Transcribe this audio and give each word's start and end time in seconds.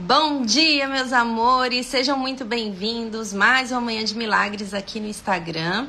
Bom 0.00 0.42
dia, 0.42 0.86
meus 0.86 1.12
amores, 1.12 1.86
sejam 1.86 2.16
muito 2.16 2.44
bem-vindos. 2.44 3.32
Mais 3.32 3.72
uma 3.72 3.80
manhã 3.80 4.04
de 4.04 4.16
milagres 4.16 4.72
aqui 4.72 5.00
no 5.00 5.08
Instagram. 5.08 5.88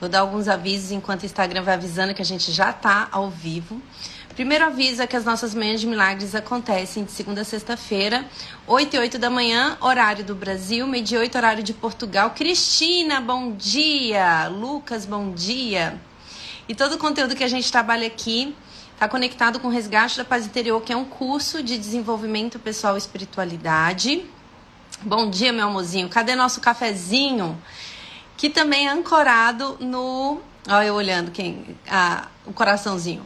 Vou 0.00 0.08
dar 0.08 0.20
alguns 0.20 0.48
avisos 0.48 0.90
enquanto 0.92 1.24
o 1.24 1.26
Instagram 1.26 1.62
vai 1.62 1.74
avisando 1.74 2.14
que 2.14 2.22
a 2.22 2.24
gente 2.24 2.50
já 2.52 2.72
tá 2.72 3.08
ao 3.12 3.28
vivo. 3.28 3.78
Primeiro 4.34 4.64
aviso 4.64 5.02
é 5.02 5.06
que 5.06 5.14
as 5.14 5.26
nossas 5.26 5.54
manhãs 5.54 5.78
de 5.78 5.86
milagres 5.86 6.34
acontecem 6.34 7.04
de 7.04 7.12
segunda 7.12 7.42
a 7.42 7.44
sexta-feira, 7.44 8.24
8 8.66 8.96
e 8.96 8.98
8 8.98 9.18
da 9.18 9.28
manhã, 9.28 9.76
horário 9.82 10.24
do 10.24 10.34
Brasil, 10.34 10.86
meio 10.86 11.04
dia 11.04 11.20
8, 11.20 11.36
horário 11.36 11.62
de 11.62 11.74
Portugal. 11.74 12.30
Cristina, 12.30 13.20
bom 13.20 13.52
dia! 13.52 14.48
Lucas, 14.48 15.04
bom 15.04 15.32
dia! 15.32 16.00
E 16.66 16.74
todo 16.74 16.94
o 16.94 16.98
conteúdo 16.98 17.36
que 17.36 17.44
a 17.44 17.48
gente 17.48 17.70
trabalha 17.70 18.06
aqui 18.06 18.54
está 19.00 19.08
conectado 19.08 19.58
com 19.58 19.68
o 19.68 19.70
Resgate 19.70 20.18
da 20.18 20.26
Paz 20.26 20.44
Interior, 20.44 20.78
que 20.82 20.92
é 20.92 20.96
um 20.96 21.06
curso 21.06 21.62
de 21.62 21.78
desenvolvimento 21.78 22.58
pessoal 22.58 22.96
e 22.96 22.98
espiritualidade. 22.98 24.26
Bom 25.00 25.30
dia, 25.30 25.54
meu 25.54 25.68
amorzinho. 25.68 26.06
Cadê 26.10 26.34
nosso 26.34 26.60
cafezinho? 26.60 27.58
Que 28.36 28.50
também 28.50 28.88
é 28.88 28.90
ancorado 28.90 29.78
no. 29.80 30.42
Olha 30.68 30.84
eu 30.84 30.94
olhando 30.94 31.30
quem. 31.30 31.78
Ah, 31.88 32.28
o 32.44 32.52
coraçãozinho 32.52 33.24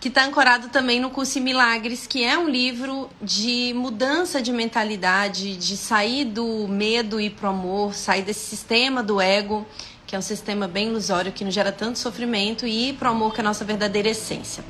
que 0.00 0.08
está 0.08 0.24
ancorado 0.24 0.68
também 0.70 0.98
no 0.98 1.10
curso 1.10 1.38
Milagres, 1.42 2.06
que 2.06 2.24
é 2.24 2.38
um 2.38 2.48
livro 2.48 3.10
de 3.20 3.74
mudança 3.76 4.40
de 4.40 4.50
mentalidade, 4.50 5.58
de 5.58 5.76
sair 5.76 6.24
do 6.24 6.66
medo 6.66 7.20
e 7.20 7.28
pro 7.28 7.50
amor, 7.50 7.94
sair 7.94 8.22
desse 8.22 8.46
sistema 8.46 9.02
do 9.02 9.20
ego, 9.20 9.66
que 10.08 10.16
é 10.16 10.18
um 10.18 10.22
sistema 10.22 10.66
bem 10.66 10.88
ilusório 10.88 11.30
que 11.30 11.44
não 11.44 11.50
gera 11.50 11.70
tanto 11.70 11.98
sofrimento, 11.98 12.66
e 12.66 12.94
pro 12.94 13.10
amor, 13.10 13.34
que 13.34 13.40
é 13.40 13.44
a 13.44 13.44
nossa 13.44 13.62
verdadeira 13.62 14.08
essência. 14.08 14.64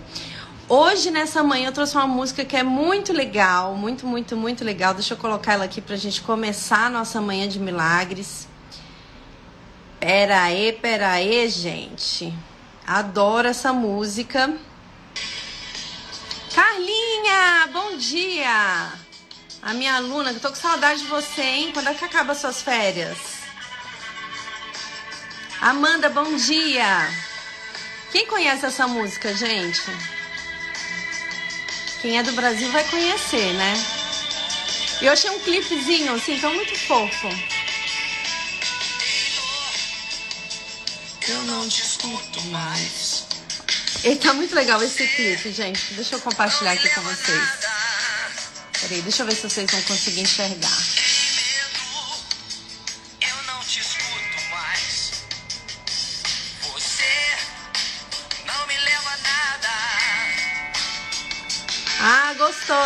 Hoje, 0.68 1.12
nessa 1.12 1.44
manhã, 1.44 1.68
eu 1.68 1.72
trouxe 1.72 1.94
uma 1.96 2.08
música 2.08 2.44
que 2.44 2.56
é 2.56 2.64
muito 2.64 3.12
legal, 3.12 3.76
muito, 3.76 4.04
muito, 4.04 4.36
muito 4.36 4.64
legal. 4.64 4.92
Deixa 4.94 5.14
eu 5.14 5.16
colocar 5.16 5.52
ela 5.52 5.64
aqui 5.64 5.80
pra 5.80 5.94
gente 5.94 6.22
começar 6.22 6.86
a 6.86 6.90
nossa 6.90 7.20
manhã 7.20 7.48
de 7.48 7.60
milagres. 7.60 8.48
Pera 10.00 10.42
aí, 10.42 10.72
pera 10.72 11.12
aí, 11.12 11.48
gente. 11.48 12.34
Adoro 12.84 13.46
essa 13.46 13.72
música. 13.72 14.52
Carlinha, 16.52 17.68
bom 17.72 17.96
dia! 17.96 18.92
A 19.62 19.72
minha 19.72 19.94
aluna, 19.94 20.30
que 20.30 20.38
eu 20.38 20.40
tô 20.40 20.48
com 20.48 20.56
saudade 20.56 21.00
de 21.00 21.06
você, 21.06 21.42
hein? 21.42 21.70
Quando 21.72 21.90
é 21.90 21.94
que 21.94 22.04
acaba 22.04 22.34
suas 22.34 22.60
férias? 22.60 23.37
Amanda, 25.60 26.08
bom 26.08 26.36
dia! 26.36 27.10
Quem 28.12 28.26
conhece 28.26 28.64
essa 28.64 28.86
música, 28.86 29.34
gente? 29.34 29.82
Quem 32.00 32.16
é 32.16 32.22
do 32.22 32.30
Brasil 32.32 32.70
vai 32.70 32.84
conhecer, 32.84 33.52
né? 33.54 33.74
Eu 35.02 35.12
achei 35.12 35.28
um 35.30 35.40
clipezinho, 35.40 36.14
assim, 36.14 36.38
tão 36.38 36.54
muito 36.54 36.78
fofo. 36.78 37.28
Eu 41.28 41.42
não 41.42 41.68
te 41.68 41.82
escuto 41.82 42.40
mais. 42.46 43.26
E 44.04 44.14
tá 44.14 44.32
muito 44.34 44.54
legal 44.54 44.80
esse 44.80 45.08
clipe, 45.08 45.50
gente. 45.50 45.92
Deixa 45.94 46.14
eu 46.14 46.20
compartilhar 46.20 46.72
aqui 46.72 46.88
com 46.90 47.00
vocês. 47.00 47.48
Peraí, 48.80 49.02
deixa 49.02 49.22
eu 49.22 49.26
ver 49.26 49.34
se 49.34 49.42
vocês 49.42 49.68
vão 49.68 49.82
conseguir 49.82 50.20
enxergar. 50.20 51.07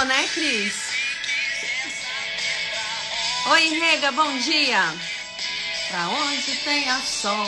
Né, 0.04 0.26
Cris? 0.34 0.74
Oi, 3.50 3.68
Rega, 3.78 4.10
bom 4.12 4.38
dia. 4.38 4.80
Pra 5.88 6.08
onde 6.08 6.56
tem 6.64 6.88
a 6.90 6.98
sol? 6.98 7.46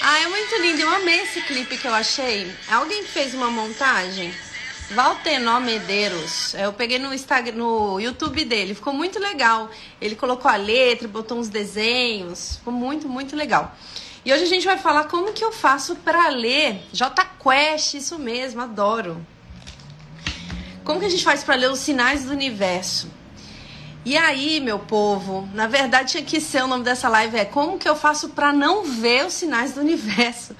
Ah, 0.00 0.20
é 0.20 0.26
muito 0.26 0.56
lindo. 0.56 0.80
Eu 0.80 0.90
amei 0.90 1.20
esse 1.20 1.42
clipe 1.42 1.76
que 1.76 1.86
eu 1.86 1.94
achei. 1.94 2.52
Alguém 2.68 3.04
fez 3.04 3.34
uma 3.34 3.50
montagem? 3.50 4.34
Valtenó 4.90 5.60
Medeiros. 5.60 6.54
Eu 6.54 6.72
peguei 6.72 6.98
no 6.98 7.14
Instagram, 7.14 7.56
no 7.56 8.00
YouTube 8.00 8.44
dele. 8.44 8.74
Ficou 8.74 8.92
muito 8.92 9.20
legal. 9.20 9.70
Ele 10.00 10.16
colocou 10.16 10.50
a 10.50 10.56
letra, 10.56 11.06
botou 11.06 11.38
uns 11.38 11.48
desenhos. 11.48 12.56
Ficou 12.56 12.72
muito, 12.72 13.08
muito 13.08 13.36
legal. 13.36 13.76
E 14.24 14.32
hoje 14.32 14.42
a 14.42 14.48
gente 14.48 14.66
vai 14.66 14.78
falar 14.78 15.04
como 15.04 15.32
que 15.32 15.44
eu 15.44 15.52
faço 15.52 15.94
para 15.96 16.28
ler 16.28 16.82
J 16.92 17.24
Quest, 17.40 17.94
isso 17.94 18.18
mesmo, 18.18 18.60
adoro. 18.60 19.24
Como 20.90 20.98
que 20.98 21.06
a 21.06 21.08
gente 21.08 21.22
faz 21.22 21.44
para 21.44 21.54
ler 21.54 21.70
os 21.70 21.78
sinais 21.78 22.24
do 22.24 22.32
universo? 22.32 23.08
E 24.04 24.16
aí, 24.16 24.58
meu 24.58 24.76
povo, 24.76 25.48
na 25.54 25.68
verdade 25.68 26.10
tinha 26.10 26.22
que 26.24 26.40
ser 26.40 26.64
o 26.64 26.66
nome 26.66 26.82
dessa 26.82 27.08
live 27.08 27.36
é 27.36 27.44
como 27.44 27.78
que 27.78 27.88
eu 27.88 27.94
faço 27.94 28.30
para 28.30 28.52
não 28.52 28.82
ver 28.82 29.24
os 29.24 29.34
sinais 29.34 29.72
do 29.72 29.82
universo? 29.82 30.52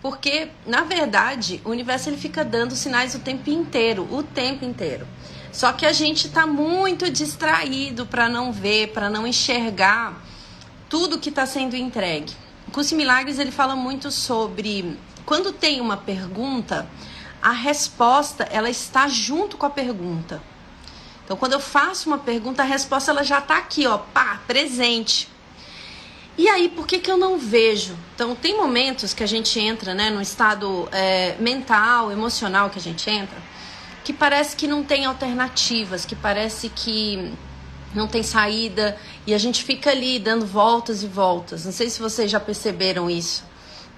Porque, 0.00 0.50
na 0.64 0.82
verdade, 0.82 1.60
o 1.64 1.70
universo 1.70 2.08
ele 2.08 2.16
fica 2.16 2.44
dando 2.44 2.76
sinais 2.76 3.16
o 3.16 3.18
tempo 3.18 3.50
inteiro, 3.50 4.06
o 4.08 4.22
tempo 4.22 4.64
inteiro. 4.64 5.04
Só 5.50 5.72
que 5.72 5.84
a 5.84 5.92
gente 5.92 6.28
está 6.28 6.46
muito 6.46 7.10
distraído 7.10 8.06
para 8.06 8.28
não 8.28 8.52
ver, 8.52 8.92
para 8.92 9.10
não 9.10 9.26
enxergar 9.26 10.22
tudo 10.88 11.18
que 11.18 11.28
está 11.28 11.44
sendo 11.44 11.74
entregue. 11.74 12.32
O 12.68 12.70
curso 12.70 12.94
Milagres 12.94 13.36
ele 13.40 13.50
fala 13.50 13.74
muito 13.74 14.12
sobre 14.12 14.96
quando 15.26 15.52
tem 15.52 15.80
uma 15.80 15.96
pergunta, 15.96 16.88
a 17.42 17.50
resposta 17.50 18.44
ela 18.44 18.70
está 18.70 19.08
junto 19.08 19.56
com 19.56 19.66
a 19.66 19.70
pergunta. 19.70 20.40
Então, 21.24 21.36
quando 21.36 21.54
eu 21.54 21.60
faço 21.60 22.08
uma 22.08 22.18
pergunta, 22.18 22.62
a 22.62 22.64
resposta 22.64 23.10
ela 23.10 23.24
já 23.24 23.38
está 23.38 23.58
aqui, 23.58 23.86
ó, 23.86 23.98
pá, 23.98 24.40
presente. 24.46 25.28
E 26.38 26.48
aí, 26.48 26.68
por 26.68 26.86
que, 26.86 26.98
que 26.98 27.10
eu 27.10 27.18
não 27.18 27.38
vejo? 27.38 27.96
Então, 28.14 28.34
tem 28.34 28.56
momentos 28.56 29.12
que 29.12 29.22
a 29.22 29.26
gente 29.26 29.58
entra, 29.58 29.92
né, 29.92 30.08
no 30.08 30.20
estado 30.20 30.88
é, 30.92 31.36
mental, 31.38 32.10
emocional 32.12 32.70
que 32.70 32.78
a 32.78 32.82
gente 32.82 33.08
entra, 33.10 33.36
que 34.04 34.12
parece 34.12 34.56
que 34.56 34.66
não 34.66 34.82
tem 34.82 35.04
alternativas, 35.04 36.04
que 36.04 36.16
parece 36.16 36.68
que 36.68 37.32
não 37.94 38.08
tem 38.08 38.22
saída 38.22 38.96
e 39.26 39.34
a 39.34 39.38
gente 39.38 39.62
fica 39.62 39.90
ali 39.90 40.18
dando 40.18 40.46
voltas 40.46 41.02
e 41.02 41.06
voltas. 41.06 41.64
Não 41.64 41.72
sei 41.72 41.90
se 41.90 42.00
vocês 42.00 42.30
já 42.30 42.40
perceberam 42.40 43.10
isso. 43.10 43.44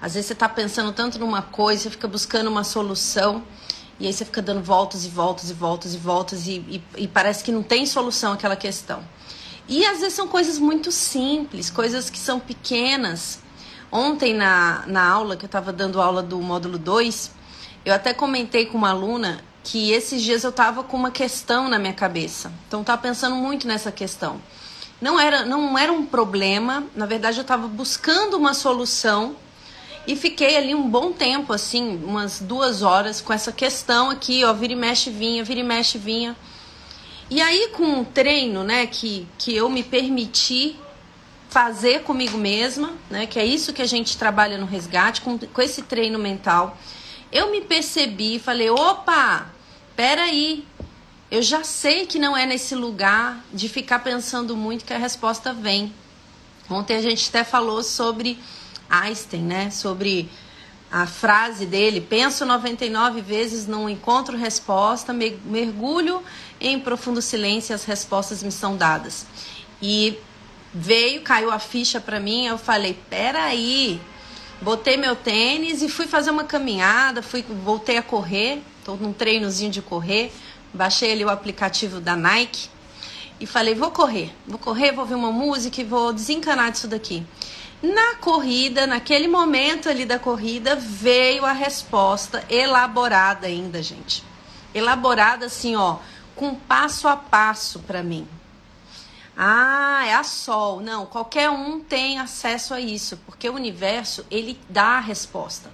Às 0.05 0.13
vezes 0.13 0.27
você 0.27 0.33
está 0.33 0.47
pensando 0.47 0.93
tanto 0.93 1.17
numa 1.17 1.41
coisa, 1.41 1.81
você 1.81 1.89
fica 1.89 2.07
buscando 2.07 2.45
uma 2.45 2.63
solução 2.63 3.41
e 3.99 4.05
aí 4.05 4.13
você 4.13 4.23
fica 4.23 4.39
dando 4.39 4.61
voltas 4.61 5.03
e 5.03 5.09
voltas 5.09 5.49
e 5.49 5.53
voltas 5.53 5.95
e 5.95 5.97
voltas 5.97 6.45
e, 6.45 6.57
e, 6.69 6.83
e 6.95 7.07
parece 7.07 7.43
que 7.43 7.51
não 7.51 7.63
tem 7.63 7.87
solução 7.87 8.31
aquela 8.31 8.55
questão. 8.55 9.03
E 9.67 9.83
às 9.83 10.01
vezes 10.01 10.13
são 10.13 10.27
coisas 10.27 10.59
muito 10.59 10.91
simples, 10.91 11.71
coisas 11.71 12.07
que 12.11 12.19
são 12.19 12.39
pequenas. 12.39 13.39
Ontem 13.91 14.31
na, 14.31 14.83
na 14.85 15.09
aula, 15.09 15.35
que 15.35 15.45
eu 15.45 15.47
estava 15.47 15.73
dando 15.73 15.99
aula 15.99 16.21
do 16.21 16.39
módulo 16.39 16.77
2, 16.77 17.31
eu 17.83 17.91
até 17.91 18.13
comentei 18.13 18.67
com 18.67 18.77
uma 18.77 18.91
aluna 18.91 19.43
que 19.63 19.91
esses 19.91 20.21
dias 20.21 20.43
eu 20.43 20.51
estava 20.51 20.83
com 20.83 20.95
uma 20.95 21.09
questão 21.09 21.67
na 21.67 21.79
minha 21.79 21.93
cabeça. 21.93 22.53
Então 22.67 22.81
estava 22.81 23.01
pensando 23.01 23.35
muito 23.35 23.67
nessa 23.67 23.91
questão. 23.91 24.39
Não 25.01 25.19
era, 25.19 25.43
não 25.45 25.75
era 25.75 25.91
um 25.91 26.05
problema, 26.05 26.83
na 26.95 27.07
verdade 27.07 27.39
eu 27.39 27.41
estava 27.41 27.67
buscando 27.67 28.37
uma 28.37 28.53
solução 28.53 29.35
e 30.07 30.15
fiquei 30.15 30.55
ali 30.55 30.75
um 30.75 30.89
bom 30.89 31.11
tempo, 31.11 31.51
assim, 31.51 31.99
umas 32.03 32.39
duas 32.39 32.81
horas 32.81 33.21
com 33.21 33.33
essa 33.33 33.51
questão 33.51 34.09
aqui, 34.09 34.43
ó, 34.43 34.53
vira 34.53 34.73
e 34.73 34.75
mexe 34.75 35.09
vinha, 35.09 35.43
vira 35.43 35.59
e 35.59 35.63
mexe 35.63 35.97
vinha. 35.97 36.35
E 37.29 37.41
aí 37.41 37.69
com 37.69 38.01
o 38.01 38.05
treino, 38.05 38.63
né, 38.63 38.85
que, 38.85 39.27
que 39.37 39.55
eu 39.55 39.67
me 39.67 39.81
permiti 39.81 40.75
fazer 41.49 42.03
comigo 42.03 42.37
mesma, 42.37 42.93
né, 43.09 43.25
que 43.25 43.39
é 43.39 43.45
isso 43.45 43.73
que 43.73 43.81
a 43.81 43.87
gente 43.87 44.17
trabalha 44.17 44.57
no 44.57 44.65
resgate, 44.65 45.21
com, 45.21 45.39
com 45.39 45.61
esse 45.61 45.81
treino 45.81 46.19
mental, 46.19 46.77
eu 47.31 47.51
me 47.51 47.61
percebi 47.61 48.35
e 48.35 48.39
falei, 48.39 48.69
opa, 48.69 49.47
peraí, 49.95 50.63
eu 51.31 51.41
já 51.41 51.63
sei 51.63 52.05
que 52.05 52.19
não 52.19 52.37
é 52.37 52.45
nesse 52.45 52.75
lugar 52.75 53.43
de 53.51 53.67
ficar 53.67 53.99
pensando 53.99 54.55
muito 54.55 54.85
que 54.85 54.93
a 54.93 54.97
resposta 54.97 55.51
vem. 55.51 55.91
Ontem 56.69 56.95
a 56.95 57.01
gente 57.01 57.27
até 57.29 57.43
falou 57.43 57.83
sobre 57.83 58.37
Einstein, 58.89 59.41
né, 59.41 59.69
sobre 59.69 60.29
a 60.91 61.05
frase 61.05 61.65
dele: 61.65 62.01
penso 62.01 62.45
99 62.45 63.21
vezes, 63.21 63.67
não 63.67 63.89
encontro 63.89 64.37
resposta, 64.37 65.13
mergulho 65.13 66.23
em 66.59 66.79
profundo 66.79 67.21
silêncio 67.21 67.73
e 67.73 67.75
as 67.75 67.83
respostas 67.83 68.41
me 68.41 68.51
são 68.51 68.77
dadas. 68.77 69.25
E 69.81 70.17
veio, 70.73 71.21
caiu 71.21 71.51
a 71.51 71.59
ficha 71.59 71.99
para 71.99 72.19
mim, 72.19 72.45
eu 72.45 72.57
falei: 72.57 72.97
peraí, 73.09 73.99
botei 74.61 74.97
meu 74.97 75.15
tênis 75.15 75.81
e 75.81 75.89
fui 75.89 76.07
fazer 76.07 76.31
uma 76.31 76.43
caminhada, 76.43 77.21
fui, 77.21 77.43
voltei 77.63 77.97
a 77.97 78.03
correr, 78.03 78.61
estou 78.79 78.97
num 78.97 79.13
treinozinho 79.13 79.71
de 79.71 79.81
correr, 79.81 80.31
baixei 80.73 81.11
ali 81.11 81.25
o 81.25 81.29
aplicativo 81.29 81.99
da 81.99 82.15
Nike 82.15 82.69
e 83.39 83.45
falei: 83.45 83.75
vou 83.75 83.91
correr, 83.91 84.33
vou 84.47 84.59
correr, 84.59 84.91
vou 84.91 85.01
ouvir 85.01 85.15
uma 85.15 85.31
música 85.31 85.81
e 85.81 85.83
vou 85.83 86.13
desencanar 86.13 86.71
disso 86.71 86.87
daqui. 86.87 87.25
Na 87.81 88.15
corrida, 88.15 88.87
naquele 88.87 89.27
momento 89.27 89.89
ali 89.89 90.05
da 90.05 90.17
corrida, 90.17 90.75
veio 90.75 91.45
a 91.45 91.51
resposta 91.51 92.43
elaborada 92.49 93.47
ainda, 93.47 93.81
gente. 93.83 94.23
Elaborada 94.73 95.45
assim, 95.45 95.75
ó, 95.75 95.97
com 96.35 96.55
passo 96.55 97.07
a 97.07 97.15
passo 97.15 97.79
para 97.79 98.01
mim. 98.01 98.27
Ah, 99.37 100.03
é 100.05 100.13
a 100.13 100.23
Sol. 100.23 100.79
Não, 100.79 101.05
qualquer 101.05 101.49
um 101.49 101.79
tem 101.79 102.19
acesso 102.19 102.73
a 102.73 102.79
isso, 102.79 103.17
porque 103.25 103.49
o 103.49 103.53
universo 103.53 104.25
ele 104.31 104.59
dá 104.69 104.97
a 104.97 104.99
resposta. 104.99 105.69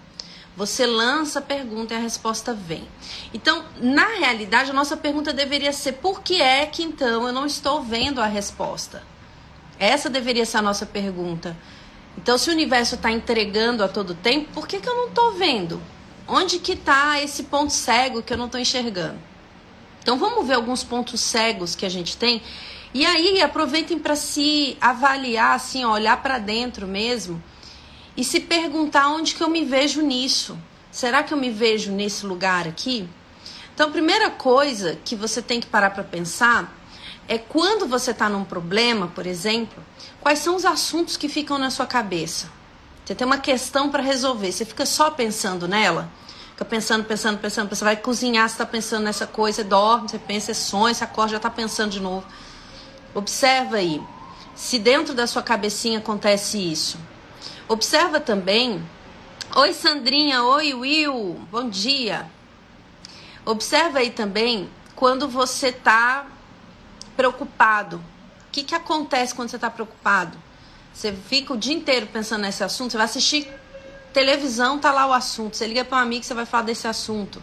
Você 0.57 0.86
lança 0.86 1.39
a 1.39 1.42
pergunta 1.42 1.94
e 1.94 1.98
a 1.98 2.00
resposta 2.00 2.53
vem. 2.53 2.88
Então, 3.33 3.63
na 3.77 4.06
realidade, 4.18 4.71
a 4.71 4.74
nossa 4.74 4.98
pergunta 4.98 5.31
deveria 5.31 5.71
ser: 5.71 5.94
por 5.94 6.21
que 6.21 6.42
é 6.42 6.65
que 6.65 6.83
então 6.83 7.27
eu 7.27 7.33
não 7.33 7.45
estou 7.45 7.81
vendo 7.81 8.19
a 8.19 8.25
resposta? 8.25 9.03
Essa 9.80 10.09
deveria 10.09 10.45
ser 10.45 10.57
a 10.57 10.62
nossa 10.62 10.86
pergunta. 10.86 11.56
Então, 12.18 12.38
se 12.38 12.50
o 12.50 12.54
universo 12.54 12.96
está 12.96 13.12
entregando 13.12 13.84
a 13.84 13.88
todo 13.88 14.13
tempo, 14.13 14.50
por 14.54 14.68
que, 14.68 14.80
que 14.80 14.88
eu 14.88 14.96
não 14.96 15.08
estou 15.08 15.34
vendo? 15.34 15.81
Onde 16.28 16.60
que 16.60 16.74
está 16.74 17.22
esse 17.22 17.44
ponto 17.44 17.74
cego 17.74 18.22
que 18.22 18.34
eu 18.34 18.38
não 18.38 18.46
estou 18.46 18.60
enxergando? 18.60 19.18
Então, 20.02 20.18
vamos 20.18 20.46
ver 20.46 20.56
alguns 20.56 20.84
pontos 20.84 21.22
cegos 21.22 21.75
que 21.75 21.86
a 21.86 21.90
gente 21.90 22.18
tem. 22.18 22.42
E 22.94 23.06
aí, 23.06 23.42
aproveitem 23.42 23.98
para 23.98 24.16
se 24.16 24.78
avaliar, 24.81 25.56
assim, 25.56 25.86
ó, 25.86 25.94
olhar 25.94 26.22
para 26.22 26.38
dentro 26.38 26.88
mesmo 26.88 27.42
e 28.16 28.24
se 28.24 28.40
perguntar 28.40 29.10
onde 29.10 29.34
que 29.34 29.42
eu 29.42 29.50
me 29.50 29.63
vejo 29.63 30.02
nisso. 30.02 30.58
Será 30.92 31.24
que 31.24 31.34
eu 31.34 31.38
me 31.38 31.50
vejo 31.50 31.92
nesse 31.92 32.25
lugar 32.25 32.68
aqui? 32.68 33.08
Então, 33.74 33.88
a 33.88 33.92
primeira 33.92 34.30
coisa 34.30 35.00
que 35.06 35.16
você 35.16 35.42
tem 35.42 35.62
que 35.62 35.68
parar 35.68 35.92
para 35.92 36.04
pensar 36.04 36.81
é 37.27 37.38
quando 37.38 37.88
você 37.88 38.12
está 38.12 38.27
num 38.27 38.44
problema, 38.44 39.07
por 39.07 39.25
exemplo, 39.25 39.83
quais 40.19 40.39
são 40.39 40.56
os 40.56 40.65
assuntos 40.65 41.18
que 41.18 41.29
ficam 41.29 41.57
na 41.57 41.69
sua 41.69 41.85
cabeça. 41.85 42.50
Você 43.06 43.15
tem 43.15 43.25
uma 43.25 43.38
questão 43.38 43.89
para 43.89 44.03
resolver, 44.03 44.51
você 44.51 44.65
fica 44.65 44.85
só 44.85 45.09
pensando 45.12 45.68
nela, 45.68 46.09
fica 46.51 46.65
pensando, 46.65 47.03
pensando, 47.06 47.39
pensando, 47.39 47.69
você 47.73 47.83
vai 47.83 47.95
cozinhar, 47.95 48.47
você 48.47 48.56
está 48.56 48.65
pensando 48.65 49.03
nessa 49.03 49.25
coisa, 49.25 49.57
você 49.57 49.63
dorme, 49.63 50.09
você 50.09 50.19
pensa, 50.19 50.53
você 50.53 50.53
sonha, 50.53 50.94
você 50.94 51.03
acorda, 51.03 51.31
já 51.31 51.38
está 51.38 51.50
pensando 51.50 51.91
de 51.91 52.00
novo. 52.00 52.25
Observa 53.13 53.77
aí, 53.77 54.01
se 54.56 54.77
dentro 54.77 55.13
da 55.13 55.25
sua 55.25 55.41
cabecinha 55.41 56.00
acontece 56.00 56.57
isso. 56.57 56.97
Observa 57.67 58.19
também. 58.19 58.83
Oi, 59.56 59.74
Sandrinha. 59.74 60.44
Oi, 60.44 60.74
Will. 60.74 61.39
Bom 61.50 61.69
dia. 61.69 62.29
Observa 63.45 64.00
aí 64.00 64.12
também 64.12 64.69
quando 64.95 65.27
você 65.27 65.69
está 65.69 66.27
preocupado. 67.21 67.97
O 67.97 68.51
que, 68.51 68.63
que 68.63 68.73
acontece 68.73 69.35
quando 69.35 69.50
você 69.50 69.56
está 69.57 69.69
preocupado? 69.69 70.35
Você 70.91 71.13
fica 71.13 71.53
o 71.53 71.57
dia 71.57 71.73
inteiro 71.73 72.07
pensando 72.07 72.41
nesse 72.41 72.63
assunto, 72.63 72.91
você 72.91 72.97
vai 72.97 73.06
assistir 73.06 73.47
televisão, 74.12 74.79
tá 74.79 74.91
lá 74.91 75.06
o 75.06 75.13
assunto. 75.13 75.56
Você 75.56 75.68
liga 75.68 75.85
para 75.85 76.00
um 76.00 76.01
amigo, 76.01 76.23
você 76.23 76.33
vai 76.33 76.47
falar 76.47 76.63
desse 76.63 76.88
assunto. 76.88 77.41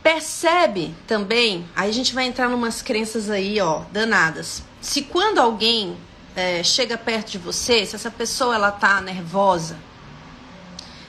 Percebe 0.00 0.94
também, 1.08 1.68
aí 1.74 1.90
a 1.90 1.92
gente 1.92 2.14
vai 2.14 2.24
entrar 2.24 2.48
numas 2.48 2.80
crenças 2.80 3.28
aí, 3.28 3.60
ó, 3.60 3.82
danadas. 3.90 4.62
Se 4.80 5.02
quando 5.02 5.40
alguém 5.40 5.98
é, 6.36 6.62
chega 6.62 6.96
perto 6.96 7.32
de 7.32 7.38
você, 7.38 7.84
se 7.84 7.96
essa 7.96 8.12
pessoa 8.12 8.54
ela 8.54 8.70
tá 8.70 9.00
nervosa, 9.00 9.76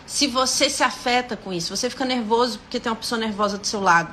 se 0.08 0.26
você 0.26 0.70
se 0.72 0.84
afeta 0.84 1.38
com 1.38 1.54
isso, 1.54 1.74
você 1.74 1.88
fica 1.88 2.04
nervoso 2.04 2.58
porque 2.60 2.80
tem 2.80 2.92
uma 2.92 2.98
pessoa 2.98 3.22
nervosa 3.22 3.60
do 3.60 3.66
seu 3.66 3.80
lado, 3.80 4.12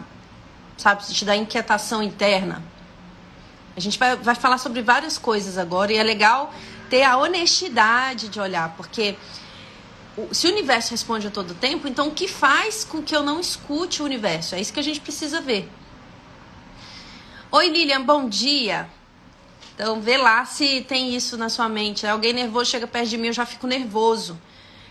sabe? 0.77 1.07
Se 1.07 1.15
te 1.15 1.25
dá 1.25 1.35
inquietação 1.35 2.03
interna. 2.03 2.63
A 3.79 3.81
gente 3.81 3.97
vai, 3.97 4.17
vai 4.17 4.35
falar 4.35 4.59
sobre 4.59 4.83
várias 4.83 5.17
coisas 5.17 5.57
agora 5.57 5.93
e 5.93 5.97
é 5.97 6.03
legal 6.03 6.53
ter 6.91 7.05
a 7.05 7.17
honestidade 7.17 8.29
de 8.29 8.41
olhar, 8.41 8.75
porque 8.77 9.17
se 10.33 10.49
o 10.49 10.51
universo 10.51 10.91
responde 10.91 11.29
a 11.29 11.31
todo 11.31 11.55
tempo, 11.55 11.87
então 11.87 12.09
o 12.09 12.11
que 12.11 12.27
faz 12.27 12.83
com 12.83 13.01
que 13.01 13.15
eu 13.15 13.23
não 13.23 13.39
escute 13.39 14.03
o 14.03 14.05
universo? 14.05 14.57
É 14.57 14.61
isso 14.61 14.73
que 14.73 14.81
a 14.81 14.83
gente 14.83 15.01
precisa 15.01 15.41
ver. 15.41 15.71
Oi, 17.53 17.69
Lilian, 17.69 18.03
bom 18.03 18.29
dia. 18.29 18.89
Então, 19.77 20.01
vê 20.01 20.17
lá 20.17 20.45
se 20.45 20.81
tem 20.81 21.15
isso 21.15 21.37
na 21.37 21.49
sua 21.49 21.69
mente. 21.69 22.05
Alguém 22.05 22.33
nervoso 22.33 22.69
chega 22.69 22.85
perto 22.85 23.11
de 23.11 23.17
mim, 23.17 23.29
eu 23.29 23.33
já 23.33 23.47
fico 23.47 23.69
nervoso. 23.69 24.37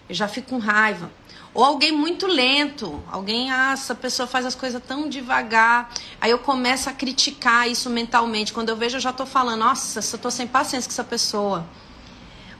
Eu 0.07 0.15
já 0.15 0.29
fico 0.29 0.51
com 0.51 0.59
raiva. 0.59 1.11
Ou 1.57 1.63
alguém 1.63 1.91
muito 1.91 2.27
lento. 2.27 3.03
Alguém, 3.11 3.49
ah, 3.49 3.71
essa 3.71 3.95
pessoa 3.95 4.27
faz 4.27 4.45
as 4.45 4.53
coisas 4.53 4.79
tão 4.87 5.09
devagar. 5.09 5.91
Aí 6.21 6.29
eu 6.29 6.37
começo 6.37 6.87
a 6.87 6.93
criticar 6.93 7.67
isso 7.67 7.89
mentalmente. 7.89 8.53
Quando 8.53 8.69
eu 8.69 8.75
vejo, 8.75 8.97
eu 8.97 9.01
já 9.01 9.11
tô 9.11 9.25
falando, 9.25 9.61
nossa, 9.61 9.99
eu 10.15 10.19
tô 10.19 10.29
sem 10.29 10.45
paciência 10.45 10.87
com 10.87 10.93
essa 10.93 11.03
pessoa. 11.03 11.65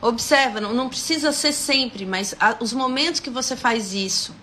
Observa, 0.01 0.59
não, 0.59 0.73
não 0.73 0.89
precisa 0.89 1.31
ser 1.31 1.53
sempre, 1.53 2.07
mas 2.07 2.33
a, 2.39 2.57
os 2.59 2.73
momentos 2.73 3.19
que 3.19 3.29
você 3.29 3.55
faz 3.55 3.93
isso. 3.93 4.35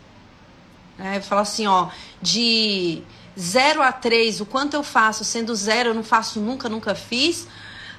Né, 0.96 1.16
eu 1.16 1.22
falo 1.22 1.40
assim, 1.40 1.66
ó, 1.66 1.88
de 2.22 3.02
0 3.36 3.82
a 3.82 3.90
3, 3.90 4.40
o 4.40 4.46
quanto 4.46 4.74
eu 4.74 4.84
faço, 4.84 5.24
sendo 5.24 5.52
zero, 5.52 5.90
eu 5.90 5.94
não 5.94 6.04
faço 6.04 6.38
nunca, 6.38 6.68
nunca 6.68 6.94
fiz 6.94 7.48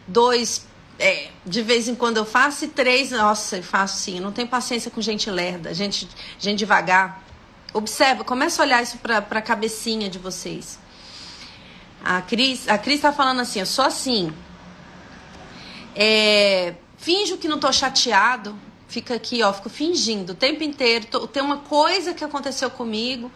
dois, 0.07 0.66
é, 0.97 1.30
de 1.45 1.62
vez 1.62 1.88
em 1.88 1.95
quando 1.95 2.18
eu 2.18 2.25
faço, 2.25 2.65
e 2.65 2.68
três, 2.68 3.12
nossa, 3.12 3.57
eu 3.57 3.63
faço 3.63 3.97
sim. 3.97 4.18
Eu 4.18 4.24
não 4.24 4.31
tenho 4.31 4.47
paciência 4.47 4.89
com 4.89 5.01
gente 5.01 5.30
lerda, 5.30 5.74
gente, 5.74 6.07
gente 6.39 6.59
devagar. 6.59 7.24
Observa, 7.74 8.24
começa 8.24 8.62
a 8.62 8.65
olhar 8.65 8.81
isso 8.81 8.97
para 9.00 9.18
a 9.18 9.42
cabecinha 9.42 10.09
de 10.09 10.18
vocês. 10.18 10.80
A 12.03 12.21
Cris 12.21 12.69
a 12.69 12.77
Cris 12.77 12.97
está 12.97 13.12
falando 13.12 13.42
assim, 13.42 13.59
eu 13.59 13.65
sou 13.65 13.83
assim. 13.83 14.33
É, 15.95 16.75
finjo 16.97 17.38
que 17.38 17.47
não 17.47 17.59
tô 17.59 17.71
chateado, 17.74 18.57
fica 18.88 19.15
aqui, 19.15 19.44
ó, 19.44 19.51
fico 19.51 19.69
fingindo 19.69 20.31
o 20.31 20.36
tempo 20.36 20.63
inteiro. 20.63 21.07
Tô, 21.07 21.27
tem 21.27 21.44
uma 21.44 21.57
coisa 21.57 22.13
que 22.13 22.24
aconteceu 22.24 22.69
comigo, 22.69 23.30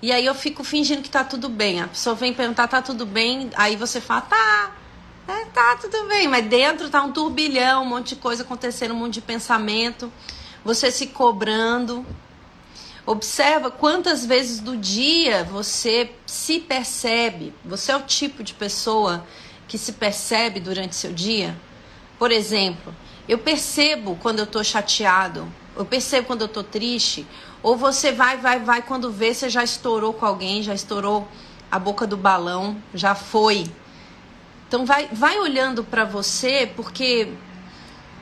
e 0.00 0.10
aí 0.10 0.24
eu 0.24 0.34
fico 0.34 0.64
fingindo 0.64 1.02
que 1.02 1.10
tá 1.10 1.22
tudo 1.22 1.50
bem. 1.50 1.82
A 1.82 1.88
pessoa 1.88 2.16
vem 2.16 2.32
perguntar, 2.32 2.68
tá 2.68 2.80
tudo 2.80 3.04
bem? 3.04 3.50
Aí 3.54 3.76
você 3.76 4.00
fala, 4.00 4.22
tá. 4.22 4.83
É, 5.26 5.46
tá, 5.46 5.76
tudo 5.80 6.06
bem, 6.06 6.28
mas 6.28 6.46
dentro 6.46 6.90
tá 6.90 7.02
um 7.02 7.10
turbilhão, 7.10 7.82
um 7.82 7.86
monte 7.86 8.08
de 8.08 8.16
coisa 8.16 8.42
acontecendo, 8.42 8.92
um 8.92 8.98
monte 8.98 9.14
de 9.14 9.20
pensamento, 9.22 10.12
você 10.62 10.90
se 10.90 11.06
cobrando. 11.06 12.04
Observa 13.06 13.70
quantas 13.70 14.24
vezes 14.24 14.60
do 14.60 14.76
dia 14.76 15.44
você 15.44 16.10
se 16.26 16.60
percebe. 16.60 17.54
Você 17.64 17.92
é 17.92 17.96
o 17.96 18.02
tipo 18.02 18.42
de 18.42 18.52
pessoa 18.52 19.26
que 19.66 19.78
se 19.78 19.92
percebe 19.92 20.60
durante 20.60 20.94
seu 20.94 21.12
dia? 21.12 21.56
Por 22.18 22.30
exemplo, 22.30 22.94
eu 23.26 23.38
percebo 23.38 24.18
quando 24.20 24.40
eu 24.40 24.46
tô 24.46 24.62
chateado, 24.62 25.50
eu 25.74 25.86
percebo 25.86 26.26
quando 26.26 26.42
eu 26.42 26.48
tô 26.48 26.62
triste, 26.62 27.26
ou 27.62 27.76
você 27.76 28.12
vai, 28.12 28.36
vai, 28.36 28.60
vai, 28.60 28.82
quando 28.82 29.10
vê, 29.10 29.32
você 29.32 29.48
já 29.48 29.64
estourou 29.64 30.12
com 30.12 30.26
alguém, 30.26 30.62
já 30.62 30.74
estourou 30.74 31.26
a 31.70 31.78
boca 31.78 32.06
do 32.06 32.16
balão, 32.16 32.76
já 32.92 33.14
foi, 33.14 33.66
então 34.66 34.84
vai, 34.84 35.08
vai 35.12 35.38
olhando 35.38 35.84
para 35.84 36.04
você, 36.04 36.70
porque 36.74 37.28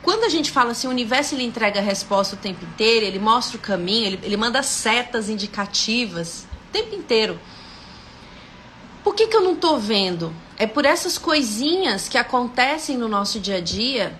quando 0.01 0.25
a 0.25 0.29
gente 0.29 0.51
fala 0.51 0.71
assim, 0.71 0.87
o 0.87 0.89
universo 0.89 1.33
ele 1.33 1.43
entrega 1.43 1.79
a 1.79 1.83
resposta 1.83 2.35
o 2.35 2.39
tempo 2.39 2.65
inteiro, 2.65 3.05
ele 3.05 3.19
mostra 3.19 3.57
o 3.57 3.59
caminho, 3.59 4.07
ele, 4.07 4.19
ele 4.23 4.37
manda 4.37 4.61
setas 4.61 5.29
indicativas 5.29 6.45
o 6.69 6.71
tempo 6.71 6.93
inteiro. 6.93 7.39
Por 9.03 9.15
que, 9.15 9.27
que 9.27 9.35
eu 9.35 9.41
não 9.41 9.53
estou 9.53 9.79
vendo? 9.79 10.33
É 10.57 10.67
por 10.67 10.85
essas 10.85 11.17
coisinhas 11.17 12.07
que 12.07 12.17
acontecem 12.17 12.97
no 12.97 13.07
nosso 13.07 13.39
dia 13.39 13.57
a 13.57 13.61
dia 13.61 14.17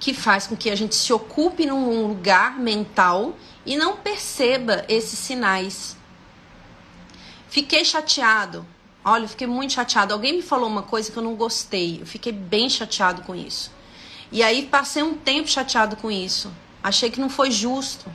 que 0.00 0.12
faz 0.12 0.48
com 0.48 0.56
que 0.56 0.68
a 0.68 0.74
gente 0.74 0.96
se 0.96 1.12
ocupe 1.12 1.64
num 1.64 2.08
lugar 2.08 2.58
mental 2.58 3.36
e 3.64 3.76
não 3.76 3.96
perceba 3.96 4.84
esses 4.88 5.18
sinais. 5.18 5.96
Fiquei 7.48 7.84
chateado. 7.84 8.66
Olha, 9.04 9.24
eu 9.24 9.28
fiquei 9.28 9.46
muito 9.46 9.72
chateado. 9.72 10.12
Alguém 10.12 10.34
me 10.34 10.42
falou 10.42 10.68
uma 10.68 10.82
coisa 10.82 11.10
que 11.10 11.16
eu 11.16 11.22
não 11.22 11.34
gostei. 11.34 12.00
Eu 12.00 12.06
fiquei 12.06 12.32
bem 12.32 12.68
chateado 12.68 13.22
com 13.22 13.34
isso. 13.34 13.70
E 14.30 14.42
aí 14.42 14.66
passei 14.66 15.02
um 15.02 15.14
tempo 15.14 15.48
chateado 15.48 15.96
com 15.96 16.10
isso. 16.10 16.50
Achei 16.82 17.10
que 17.10 17.20
não 17.20 17.28
foi 17.28 17.50
justo. 17.50 18.10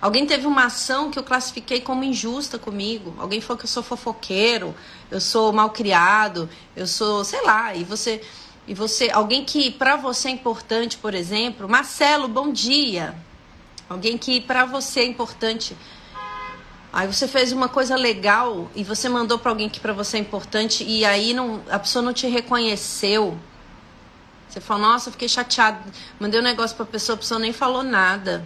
Alguém 0.00 0.26
teve 0.26 0.46
uma 0.46 0.64
ação 0.66 1.10
que 1.10 1.18
eu 1.18 1.22
classifiquei 1.22 1.80
como 1.80 2.04
injusta 2.04 2.58
comigo. 2.58 3.14
Alguém 3.18 3.40
falou 3.40 3.56
que 3.58 3.64
eu 3.64 3.70
sou 3.70 3.82
fofoqueiro, 3.82 4.74
eu 5.10 5.20
sou 5.20 5.52
malcriado, 5.52 6.48
eu 6.76 6.86
sou, 6.86 7.24
sei 7.24 7.42
lá, 7.42 7.74
e 7.74 7.84
você 7.84 8.20
e 8.66 8.72
você, 8.72 9.10
alguém 9.10 9.44
que 9.44 9.70
para 9.70 9.94
você 9.94 10.28
é 10.28 10.30
importante, 10.30 10.96
por 10.96 11.14
exemplo, 11.14 11.68
Marcelo, 11.68 12.26
bom 12.26 12.50
dia. 12.50 13.14
Alguém 13.88 14.16
que 14.16 14.40
para 14.40 14.64
você 14.64 15.00
é 15.00 15.04
importante, 15.04 15.76
Aí 16.94 17.08
você 17.08 17.26
fez 17.26 17.50
uma 17.50 17.68
coisa 17.68 17.96
legal 17.96 18.70
e 18.72 18.84
você 18.84 19.08
mandou 19.08 19.36
para 19.36 19.50
alguém 19.50 19.68
que 19.68 19.80
para 19.80 19.92
você 19.92 20.16
é 20.16 20.20
importante 20.20 20.84
e 20.84 21.04
aí 21.04 21.34
não, 21.34 21.60
a 21.68 21.76
pessoa 21.76 22.00
não 22.00 22.12
te 22.12 22.28
reconheceu. 22.28 23.36
Você 24.48 24.60
falou, 24.60 24.86
nossa, 24.86 25.10
fiquei 25.10 25.28
chateado. 25.28 25.90
Mandei 26.20 26.38
um 26.38 26.42
negócio 26.44 26.76
para 26.76 26.84
a 26.84 26.88
pessoa, 26.88 27.16
a 27.16 27.18
pessoa 27.18 27.40
nem 27.40 27.52
falou 27.52 27.82
nada. 27.82 28.44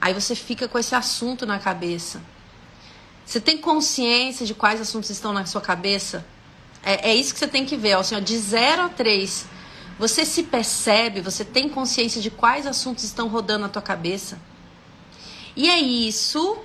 Aí 0.00 0.14
você 0.14 0.34
fica 0.34 0.66
com 0.66 0.78
esse 0.78 0.94
assunto 0.94 1.44
na 1.44 1.58
cabeça. 1.58 2.22
Você 3.26 3.38
tem 3.38 3.58
consciência 3.58 4.46
de 4.46 4.54
quais 4.54 4.80
assuntos 4.80 5.10
estão 5.10 5.34
na 5.34 5.44
sua 5.44 5.60
cabeça? 5.60 6.24
É, 6.82 7.10
é 7.10 7.14
isso 7.14 7.34
que 7.34 7.38
você 7.38 7.48
tem 7.48 7.66
que 7.66 7.76
ver, 7.76 7.96
ó, 7.96 8.00
assim, 8.00 8.16
ó, 8.16 8.18
de 8.18 8.38
0 8.38 8.80
a 8.80 8.88
3. 8.88 9.44
Você 9.98 10.24
se 10.24 10.44
percebe, 10.44 11.20
você 11.20 11.44
tem 11.44 11.68
consciência 11.68 12.22
de 12.22 12.30
quais 12.30 12.66
assuntos 12.66 13.04
estão 13.04 13.28
rodando 13.28 13.64
na 13.64 13.68
tua 13.68 13.82
cabeça? 13.82 14.40
E 15.54 15.68
é 15.68 15.78
isso 15.78 16.58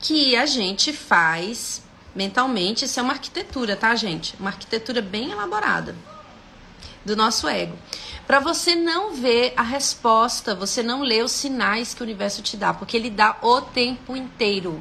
que 0.00 0.36
a 0.36 0.46
gente 0.46 0.92
faz 0.92 1.82
mentalmente, 2.14 2.84
isso 2.84 2.98
é 2.98 3.02
uma 3.02 3.12
arquitetura, 3.12 3.76
tá, 3.76 3.94
gente? 3.94 4.34
Uma 4.40 4.50
arquitetura 4.50 5.00
bem 5.00 5.30
elaborada 5.30 5.94
do 7.04 7.16
nosso 7.16 7.48
ego. 7.48 7.78
Para 8.26 8.40
você 8.40 8.74
não 8.74 9.14
ver 9.14 9.52
a 9.56 9.62
resposta, 9.62 10.54
você 10.54 10.82
não 10.82 11.02
lê 11.02 11.22
os 11.22 11.32
sinais 11.32 11.94
que 11.94 12.02
o 12.02 12.04
universo 12.04 12.42
te 12.42 12.56
dá, 12.56 12.72
porque 12.72 12.96
ele 12.96 13.10
dá 13.10 13.36
o 13.42 13.60
tempo 13.60 14.16
inteiro. 14.16 14.80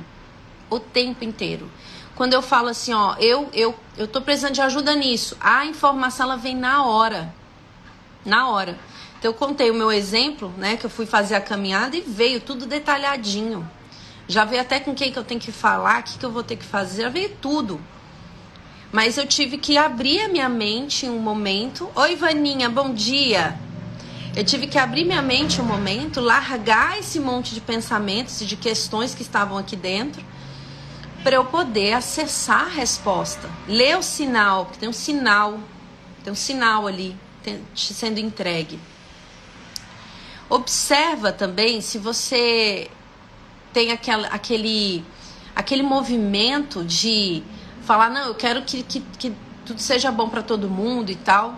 O 0.69 0.79
tempo 0.79 1.23
inteiro. 1.23 1.69
Quando 2.15 2.33
eu 2.33 2.41
falo 2.41 2.67
assim, 2.67 2.93
ó, 2.93 3.15
eu 3.17 3.49
eu 3.53 3.73
eu 3.97 4.07
tô 4.07 4.21
precisando 4.21 4.53
de 4.53 4.61
ajuda 4.61 4.93
nisso, 4.93 5.35
a 5.39 5.65
informação 5.65 6.25
ela 6.27 6.35
vem 6.35 6.55
na 6.55 6.85
hora. 6.85 7.33
Na 8.25 8.49
hora. 8.49 8.77
Então 9.17 9.31
eu 9.31 9.33
contei 9.33 9.71
o 9.71 9.73
meu 9.73 9.91
exemplo, 9.91 10.53
né, 10.57 10.77
que 10.77 10.85
eu 10.85 10.89
fui 10.89 11.05
fazer 11.05 11.35
a 11.35 11.41
caminhada 11.41 11.97
e 11.97 12.01
veio 12.01 12.39
tudo 12.39 12.65
detalhadinho. 12.65 13.67
Já 14.29 14.45
veio 14.45 14.61
até 14.61 14.79
com 14.79 14.93
quem 14.93 15.11
que 15.11 15.17
eu 15.17 15.23
tenho 15.23 15.41
que 15.41 15.51
falar, 15.51 16.01
o 16.01 16.03
que, 16.03 16.19
que 16.19 16.23
eu 16.23 16.31
vou 16.31 16.43
ter 16.43 16.55
que 16.55 16.63
fazer, 16.63 17.01
já 17.01 17.09
veio 17.09 17.31
tudo. 17.41 17.81
Mas 18.91 19.17
eu 19.17 19.25
tive 19.25 19.57
que 19.57 19.75
abrir 19.75 20.21
a 20.21 20.27
minha 20.27 20.47
mente 20.47 21.07
em 21.07 21.09
um 21.09 21.17
momento. 21.17 21.89
Oi, 21.95 22.15
Vaninha, 22.15 22.69
bom 22.69 22.93
dia. 22.93 23.59
Eu 24.35 24.45
tive 24.45 24.67
que 24.67 24.77
abrir 24.77 25.03
minha 25.03 25.23
mente 25.23 25.59
um 25.59 25.63
momento, 25.65 26.21
largar 26.21 26.99
esse 26.99 27.19
monte 27.19 27.55
de 27.55 27.59
pensamentos 27.59 28.39
e 28.39 28.45
de 28.45 28.55
questões 28.55 29.15
que 29.15 29.23
estavam 29.23 29.57
aqui 29.57 29.75
dentro, 29.75 30.23
para 31.23 31.35
eu 31.35 31.45
poder 31.45 31.93
acessar 31.93 32.65
a 32.65 32.69
resposta. 32.69 33.49
Ler 33.67 33.97
o 33.97 34.03
sinal, 34.03 34.65
porque 34.65 34.79
tem 34.79 34.89
um 34.89 34.93
sinal, 34.93 35.59
tem 36.23 36.31
um 36.31 36.35
sinal 36.35 36.85
ali 36.85 37.17
sendo 37.73 38.19
entregue. 38.19 38.79
Observa 40.47 41.31
também 41.31 41.81
se 41.81 41.97
você 41.97 42.91
tem 43.73 43.91
aquela, 43.91 44.27
aquele, 44.27 45.03
aquele 45.55 45.83
movimento 45.83 46.83
de 46.83 47.43
falar, 47.81 48.09
não, 48.09 48.27
eu 48.27 48.35
quero 48.35 48.61
que, 48.63 48.83
que, 48.83 48.99
que 49.17 49.33
tudo 49.65 49.79
seja 49.79 50.11
bom 50.11 50.29
para 50.29 50.41
todo 50.41 50.69
mundo 50.69 51.11
e 51.11 51.15
tal. 51.15 51.55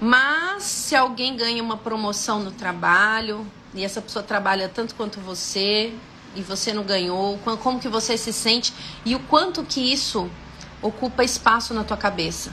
Mas 0.00 0.62
se 0.62 0.96
alguém 0.96 1.36
ganha 1.36 1.62
uma 1.62 1.76
promoção 1.76 2.40
no 2.40 2.50
trabalho 2.50 3.46
e 3.74 3.84
essa 3.84 4.00
pessoa 4.00 4.22
trabalha 4.22 4.68
tanto 4.68 4.94
quanto 4.94 5.20
você 5.20 5.92
e 6.34 6.42
você 6.42 6.72
não 6.72 6.84
ganhou, 6.84 7.38
como 7.62 7.78
que 7.78 7.88
você 7.88 8.16
se 8.16 8.32
sente 8.32 8.72
e 9.04 9.14
o 9.14 9.20
quanto 9.20 9.62
que 9.62 9.80
isso 9.92 10.30
ocupa 10.80 11.22
espaço 11.22 11.74
na 11.74 11.84
tua 11.84 11.96
cabeça. 11.96 12.52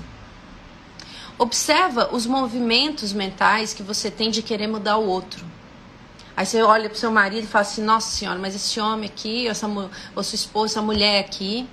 Observa 1.37 2.09
os 2.11 2.25
movimentos 2.25 3.13
mentais 3.13 3.73
que 3.73 3.83
você 3.83 4.09
tem 4.09 4.31
de 4.31 4.41
querer 4.41 4.67
mudar 4.67 4.97
o 4.97 5.07
outro. 5.07 5.45
Aí 6.37 6.45
você 6.45 6.61
olha 6.61 6.87
pro 6.87 6.99
seu 6.99 7.09
marido 7.09 7.45
e 7.45 7.47
fala 7.47 7.63
assim: 7.63 7.81
Nossa 7.81 8.11
senhora, 8.11 8.37
mas 8.37 8.53
esse 8.53 8.79
homem 8.79 9.09
aqui, 9.09 9.47
essa, 9.47 9.67
ou 9.67 10.23
sua 10.23 10.35
esposa, 10.35 10.73
essa 10.73 10.81
mulher 10.83 11.19
aqui, 11.19 11.67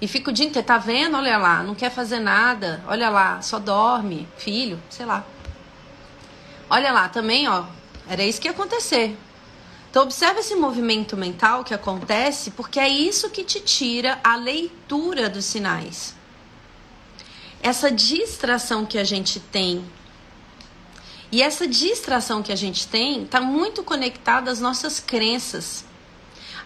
e 0.00 0.08
fica 0.08 0.30
o 0.30 0.32
dia 0.32 0.46
inteiro, 0.46 0.66
tá 0.66 0.78
vendo? 0.78 1.18
Olha 1.18 1.36
lá, 1.36 1.62
não 1.62 1.74
quer 1.74 1.90
fazer 1.90 2.18
nada, 2.18 2.82
olha 2.88 3.10
lá, 3.10 3.42
só 3.42 3.58
dorme, 3.58 4.26
filho, 4.38 4.82
sei 4.88 5.04
lá. 5.04 5.26
Olha 6.70 6.90
lá, 6.90 7.10
também, 7.10 7.48
ó, 7.48 7.64
era 8.08 8.24
isso 8.24 8.40
que 8.40 8.48
ia 8.48 8.52
acontecer. 8.52 9.14
Então 9.90 10.04
observa 10.04 10.40
esse 10.40 10.54
movimento 10.54 11.14
mental 11.14 11.62
que 11.62 11.74
acontece, 11.74 12.50
porque 12.52 12.80
é 12.80 12.88
isso 12.88 13.28
que 13.28 13.44
te 13.44 13.60
tira 13.60 14.18
a 14.24 14.36
leitura 14.36 15.28
dos 15.28 15.44
sinais. 15.44 16.16
Essa 17.62 17.90
distração 17.90 18.86
que 18.86 18.96
a 18.96 19.04
gente 19.04 19.38
tem 19.38 19.84
e 21.30 21.42
essa 21.42 21.68
distração 21.68 22.42
que 22.42 22.52
a 22.52 22.56
gente 22.56 22.86
tem 22.86 23.24
está 23.24 23.40
muito 23.40 23.82
conectada 23.82 24.50
às 24.50 24.60
nossas 24.60 24.98
crenças, 24.98 25.84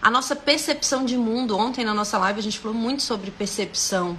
à 0.01 0.09
nossa 0.09 0.35
percepção 0.35 1.03
de 1.03 1.17
mundo. 1.17 1.57
Ontem 1.57 1.83
na 1.83 1.93
nossa 1.93 2.17
live 2.17 2.39
a 2.39 2.43
gente 2.43 2.59
falou 2.59 2.75
muito 2.75 3.03
sobre 3.03 3.29
percepção, 3.29 4.17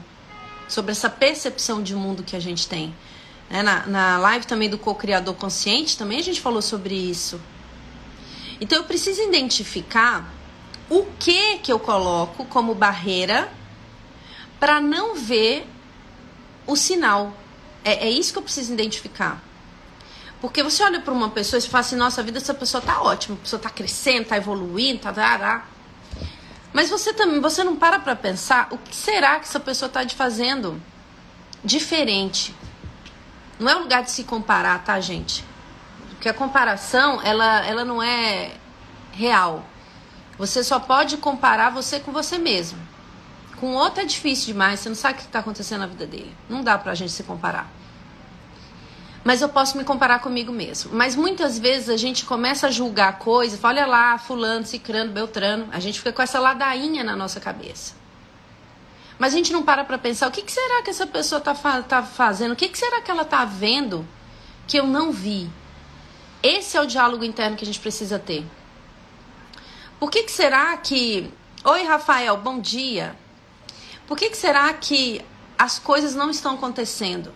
sobre 0.68 0.92
essa 0.92 1.08
percepção 1.08 1.82
de 1.82 1.94
mundo 1.94 2.22
que 2.22 2.36
a 2.36 2.40
gente 2.40 2.68
tem. 2.68 2.94
É, 3.48 3.62
na, 3.62 3.86
na 3.86 4.18
live 4.18 4.46
também 4.46 4.68
do 4.68 4.78
co-criador 4.78 5.34
consciente 5.34 5.98
também 5.98 6.18
a 6.18 6.22
gente 6.22 6.40
falou 6.40 6.60
sobre 6.60 6.94
isso. 6.94 7.40
Então 8.60 8.78
eu 8.78 8.84
preciso 8.84 9.22
identificar 9.22 10.30
o 10.90 11.06
que 11.18 11.58
que 11.58 11.72
eu 11.72 11.78
coloco 11.78 12.44
como 12.46 12.74
barreira 12.74 13.50
para 14.60 14.78
não 14.78 15.14
ver 15.14 15.66
o 16.66 16.76
sinal. 16.76 17.32
É, 17.82 18.06
é 18.06 18.10
isso 18.10 18.32
que 18.32 18.38
eu 18.38 18.42
preciso 18.42 18.74
identificar. 18.74 19.42
Porque 20.40 20.62
você 20.62 20.82
olha 20.82 21.00
para 21.00 21.12
uma 21.12 21.30
pessoa 21.30 21.58
e 21.58 21.62
fala 21.62 21.80
assim, 21.80 21.96
nossa, 21.96 22.22
vida 22.22 22.38
dessa 22.38 22.54
pessoa 22.54 22.82
tá 22.82 23.00
ótima, 23.02 23.36
a 23.36 23.38
pessoa 23.38 23.60
tá 23.60 23.70
crescendo, 23.70 24.26
tá 24.26 24.36
evoluindo, 24.36 25.00
tá, 25.00 25.12
tá, 25.12 25.38
tá. 25.38 25.64
Mas 26.72 26.90
você 26.90 27.12
também, 27.12 27.40
você 27.40 27.62
não 27.62 27.76
para 27.76 27.98
para 27.98 28.16
pensar 28.16 28.68
o 28.70 28.78
que 28.78 28.94
será 28.94 29.38
que 29.38 29.46
essa 29.46 29.60
pessoa 29.60 29.88
tá 29.88 30.06
fazendo 30.08 30.82
diferente. 31.64 32.54
Não 33.58 33.70
é 33.70 33.76
o 33.76 33.80
lugar 33.80 34.02
de 34.02 34.10
se 34.10 34.24
comparar, 34.24 34.82
tá, 34.84 35.00
gente? 35.00 35.44
Porque 36.10 36.28
a 36.28 36.34
comparação, 36.34 37.22
ela, 37.22 37.64
ela 37.64 37.84
não 37.84 38.02
é 38.02 38.52
real. 39.12 39.64
Você 40.36 40.64
só 40.64 40.80
pode 40.80 41.16
comparar 41.16 41.70
você 41.70 42.00
com 42.00 42.10
você 42.12 42.38
mesmo. 42.38 42.78
Com 43.60 43.74
outro 43.74 44.02
é 44.02 44.04
difícil 44.04 44.46
demais, 44.46 44.80
você 44.80 44.88
não 44.88 44.96
sabe 44.96 45.14
o 45.14 45.16
que 45.18 45.22
está 45.22 45.38
acontecendo 45.38 45.80
na 45.80 45.86
vida 45.86 46.06
dele. 46.06 46.36
Não 46.48 46.62
dá 46.62 46.76
pra 46.76 46.94
gente 46.94 47.12
se 47.12 47.22
comparar 47.22 47.70
mas 49.24 49.40
eu 49.40 49.48
posso 49.48 49.78
me 49.78 49.84
comparar 49.84 50.18
comigo 50.18 50.52
mesmo. 50.52 50.90
Mas 50.94 51.16
muitas 51.16 51.58
vezes 51.58 51.88
a 51.88 51.96
gente 51.96 52.26
começa 52.26 52.66
a 52.66 52.70
julgar 52.70 53.18
coisas, 53.18 53.58
fala, 53.58 53.80
olha 53.80 53.86
lá, 53.86 54.18
fulano, 54.18 54.66
cicrano, 54.66 55.10
beltrano, 55.12 55.66
a 55.72 55.80
gente 55.80 55.98
fica 55.98 56.12
com 56.12 56.20
essa 56.20 56.38
ladainha 56.38 57.02
na 57.02 57.16
nossa 57.16 57.40
cabeça. 57.40 57.94
Mas 59.18 59.32
a 59.32 59.36
gente 59.36 59.52
não 59.52 59.62
para 59.62 59.82
para 59.82 59.96
pensar, 59.96 60.28
o 60.28 60.30
que, 60.30 60.42
que, 60.42 60.52
será 60.52 60.82
que 60.82 60.90
essa 60.90 61.06
pessoa 61.06 61.38
está 61.38 61.54
tá 61.82 62.02
fazendo? 62.02 62.52
O 62.52 62.56
que, 62.56 62.68
que 62.68 62.76
será 62.76 63.00
que 63.00 63.10
ela 63.10 63.22
está 63.22 63.46
vendo 63.46 64.06
que 64.68 64.76
eu 64.76 64.86
não 64.86 65.10
vi? 65.10 65.48
Esse 66.42 66.76
é 66.76 66.80
o 66.82 66.86
diálogo 66.86 67.24
interno 67.24 67.56
que 67.56 67.64
a 67.64 67.66
gente 67.66 67.80
precisa 67.80 68.18
ter. 68.18 68.44
Por 69.98 70.10
que, 70.10 70.24
que 70.24 70.32
será 70.32 70.76
que... 70.76 71.32
Oi, 71.64 71.84
Rafael, 71.84 72.36
bom 72.36 72.60
dia. 72.60 73.16
Por 74.06 74.18
que, 74.18 74.28
que 74.28 74.36
será 74.36 74.70
que 74.74 75.24
as 75.56 75.78
coisas 75.78 76.14
não 76.14 76.28
estão 76.28 76.56
acontecendo? 76.56 77.32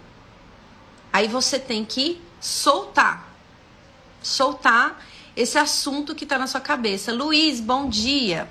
Aí 1.18 1.26
você 1.26 1.58
tem 1.58 1.84
que 1.84 2.22
soltar. 2.40 3.28
Soltar 4.22 5.04
esse 5.34 5.58
assunto 5.58 6.14
que 6.14 6.22
está 6.22 6.38
na 6.38 6.46
sua 6.46 6.60
cabeça. 6.60 7.12
Luiz, 7.12 7.58
bom 7.60 7.88
dia. 7.88 8.48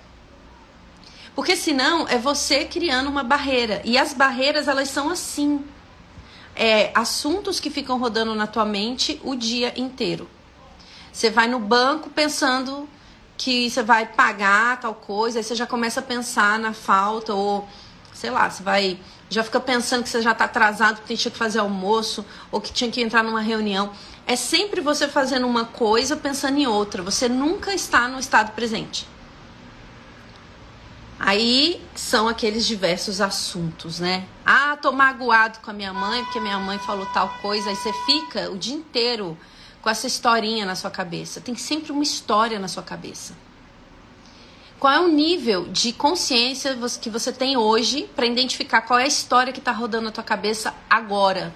Porque 1.33 1.55
senão 1.55 2.05
é 2.09 2.17
você 2.17 2.65
criando 2.65 3.09
uma 3.09 3.23
barreira. 3.23 3.81
E 3.85 3.97
as 3.97 4.11
barreiras, 4.11 4.67
elas 4.67 4.89
são 4.89 5.09
assim. 5.09 5.63
É, 6.53 6.91
assuntos 6.93 7.57
que 7.61 7.69
ficam 7.69 7.97
rodando 7.97 8.35
na 8.35 8.47
tua 8.47 8.65
mente 8.65 9.17
o 9.23 9.33
dia 9.33 9.71
inteiro. 9.79 10.29
Você 11.13 11.29
vai 11.29 11.47
no 11.47 11.61
banco 11.61 12.09
pensando 12.09 12.89
que 13.37 13.69
você 13.69 13.81
vai 13.81 14.07
pagar 14.07 14.81
tal 14.81 14.93
coisa, 14.93 15.39
aí 15.39 15.43
você 15.43 15.55
já 15.55 15.65
começa 15.65 16.01
a 16.01 16.03
pensar 16.03 16.59
na 16.59 16.73
falta, 16.73 17.33
ou 17.33 17.65
sei 18.13 18.29
lá, 18.29 18.49
você 18.49 18.61
vai 18.61 18.99
já 19.29 19.43
fica 19.43 19.59
pensando 19.59 20.03
que 20.03 20.09
você 20.09 20.21
já 20.21 20.31
está 20.31 20.45
atrasado 20.45 20.97
porque 20.97 21.17
tinha 21.17 21.31
que 21.31 21.37
fazer 21.37 21.59
almoço 21.59 22.25
ou 22.51 22.61
que 22.61 22.71
tinha 22.71 22.89
que 22.89 23.01
entrar 23.01 23.23
numa 23.23 23.41
reunião. 23.41 23.91
É 24.25 24.35
sempre 24.35 24.81
você 24.81 25.07
fazendo 25.07 25.45
uma 25.45 25.65
coisa 25.65 26.15
pensando 26.15 26.57
em 26.57 26.67
outra. 26.67 27.03
Você 27.03 27.27
nunca 27.27 27.73
está 27.73 28.07
no 28.07 28.19
estado 28.19 28.51
presente. 28.53 29.07
Aí 31.19 31.81
são 31.95 32.27
aqueles 32.27 32.65
diversos 32.65 33.19
assuntos, 33.19 33.99
né? 33.99 34.25
Ah, 34.45 34.77
tô 34.79 34.91
magoado 34.91 35.59
com 35.59 35.71
a 35.71 35.73
minha 35.73 35.91
mãe 35.91 36.23
porque 36.23 36.39
minha 36.39 36.59
mãe 36.59 36.77
falou 36.79 37.05
tal 37.07 37.29
coisa. 37.41 37.69
Aí 37.69 37.75
você 37.75 37.91
fica 38.05 38.51
o 38.51 38.57
dia 38.57 38.75
inteiro 38.75 39.37
com 39.81 39.89
essa 39.89 40.07
historinha 40.07 40.65
na 40.65 40.75
sua 40.75 40.91
cabeça. 40.91 41.41
Tem 41.41 41.55
sempre 41.55 41.91
uma 41.91 42.03
história 42.03 42.59
na 42.59 42.67
sua 42.67 42.83
cabeça. 42.83 43.33
Qual 44.79 44.93
é 44.93 44.99
o 44.99 45.07
nível 45.07 45.67
de 45.69 45.91
consciência 45.91 46.77
que 47.01 47.09
você 47.09 47.31
tem 47.31 47.57
hoje 47.57 48.07
para 48.15 48.27
identificar 48.27 48.81
qual 48.81 48.99
é 48.99 49.05
a 49.05 49.07
história 49.07 49.51
que 49.51 49.57
está 49.57 49.71
rodando 49.71 50.05
na 50.05 50.11
tua 50.11 50.23
cabeça 50.23 50.71
agora, 50.87 51.53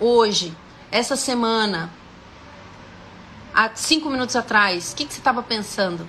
hoje, 0.00 0.52
essa 0.90 1.14
semana, 1.14 1.92
há 3.54 3.70
cinco 3.76 4.10
minutos 4.10 4.34
atrás? 4.34 4.92
O 4.92 4.96
que, 4.96 5.04
que 5.04 5.12
você 5.12 5.20
estava 5.20 5.44
pensando? 5.44 6.08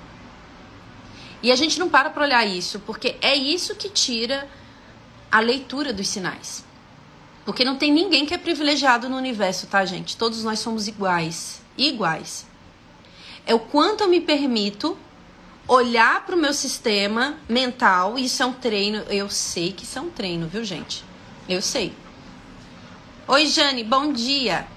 E 1.44 1.52
a 1.52 1.56
gente 1.56 1.78
não 1.78 1.90
para 1.90 2.10
para 2.10 2.24
olhar 2.24 2.44
isso, 2.44 2.80
porque 2.80 3.18
é 3.22 3.36
isso 3.36 3.76
que 3.76 3.88
tira 3.88 4.50
a 5.32 5.40
leitura 5.40 5.94
dos 5.94 6.08
sinais. 6.08 6.66
Porque 7.46 7.64
não 7.64 7.76
tem 7.76 7.94
ninguém 7.94 8.26
que 8.26 8.34
é 8.34 8.38
privilegiado 8.40 9.08
no 9.08 9.16
universo, 9.16 9.68
tá, 9.68 9.86
gente? 9.86 10.18
Todos 10.18 10.44
nós 10.44 10.58
somos 10.58 10.88
iguais. 10.88 11.62
Iguais. 11.78 12.48
É 13.46 13.54
o 13.54 13.60
quanto 13.60 14.02
eu 14.02 14.08
me 14.10 14.20
permito 14.20 14.98
olhar 15.68 16.26
para 16.26 16.36
o 16.36 16.40
meu 16.40 16.54
sistema 16.54 17.38
mental, 17.50 18.18
isso 18.18 18.44
é 18.44 18.46
um 18.46 18.54
treino, 18.54 19.00
eu 19.10 19.30
sei 19.30 19.72
que 19.72 19.84
isso 19.84 19.98
é 19.98 20.02
um 20.02 20.10
treino, 20.10 20.48
viu, 20.48 20.64
gente? 20.64 21.04
Eu 21.50 21.62
sei. 21.62 21.94
Oi, 23.28 23.48
Jane, 23.48 23.84
bom 23.84 24.14
dia. 24.14 24.68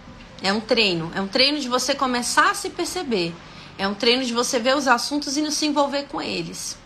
É 0.42 0.52
um 0.52 0.61
treino, 0.61 1.11
é 1.14 1.21
um 1.21 1.28
treino 1.28 1.59
de 1.59 1.68
você 1.68 1.95
começar 1.95 2.50
a 2.50 2.54
se 2.54 2.71
perceber. 2.71 3.35
É 3.76 3.87
um 3.87 3.95
treino 3.95 4.25
de 4.25 4.33
você 4.33 4.59
ver 4.59 4.76
os 4.76 4.88
assuntos 4.88 5.37
e 5.37 5.42
não 5.42 5.50
se 5.50 5.66
envolver 5.66 6.04
com 6.04 6.23
eles. 6.23 6.78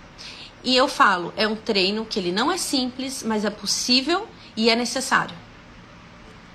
E 0.64 0.76
eu 0.76 0.88
falo, 0.88 1.32
é 1.36 1.46
um 1.46 1.56
treino 1.56 2.04
que 2.04 2.18
ele 2.18 2.32
não 2.32 2.50
é 2.50 2.56
simples, 2.56 3.22
mas 3.22 3.44
é 3.44 3.50
possível 3.50 4.28
e 4.56 4.70
é 4.70 4.76
necessário. 4.76 5.36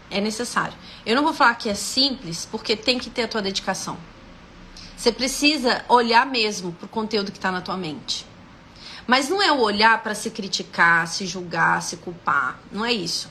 É 0.09 0.19
necessário. 0.21 0.73
Eu 1.05 1.15
não 1.15 1.23
vou 1.23 1.33
falar 1.33 1.55
que 1.55 1.69
é 1.69 1.75
simples, 1.75 2.47
porque 2.49 2.75
tem 2.75 2.97
que 2.97 3.09
ter 3.09 3.23
a 3.23 3.27
tua 3.27 3.41
dedicação. 3.41 3.97
Você 4.97 5.11
precisa 5.11 5.85
olhar 5.87 6.25
mesmo 6.25 6.71
pro 6.71 6.87
conteúdo 6.87 7.31
que 7.31 7.37
está 7.37 7.51
na 7.51 7.61
tua 7.61 7.77
mente. 7.77 8.25
Mas 9.05 9.29
não 9.29 9.41
é 9.41 9.51
o 9.51 9.59
olhar 9.59 10.01
para 10.01 10.15
se 10.15 10.31
criticar, 10.31 11.07
se 11.07 11.27
julgar, 11.27 11.83
se 11.83 11.97
culpar. 11.97 12.59
Não 12.71 12.83
é 12.83 12.91
isso. 12.91 13.29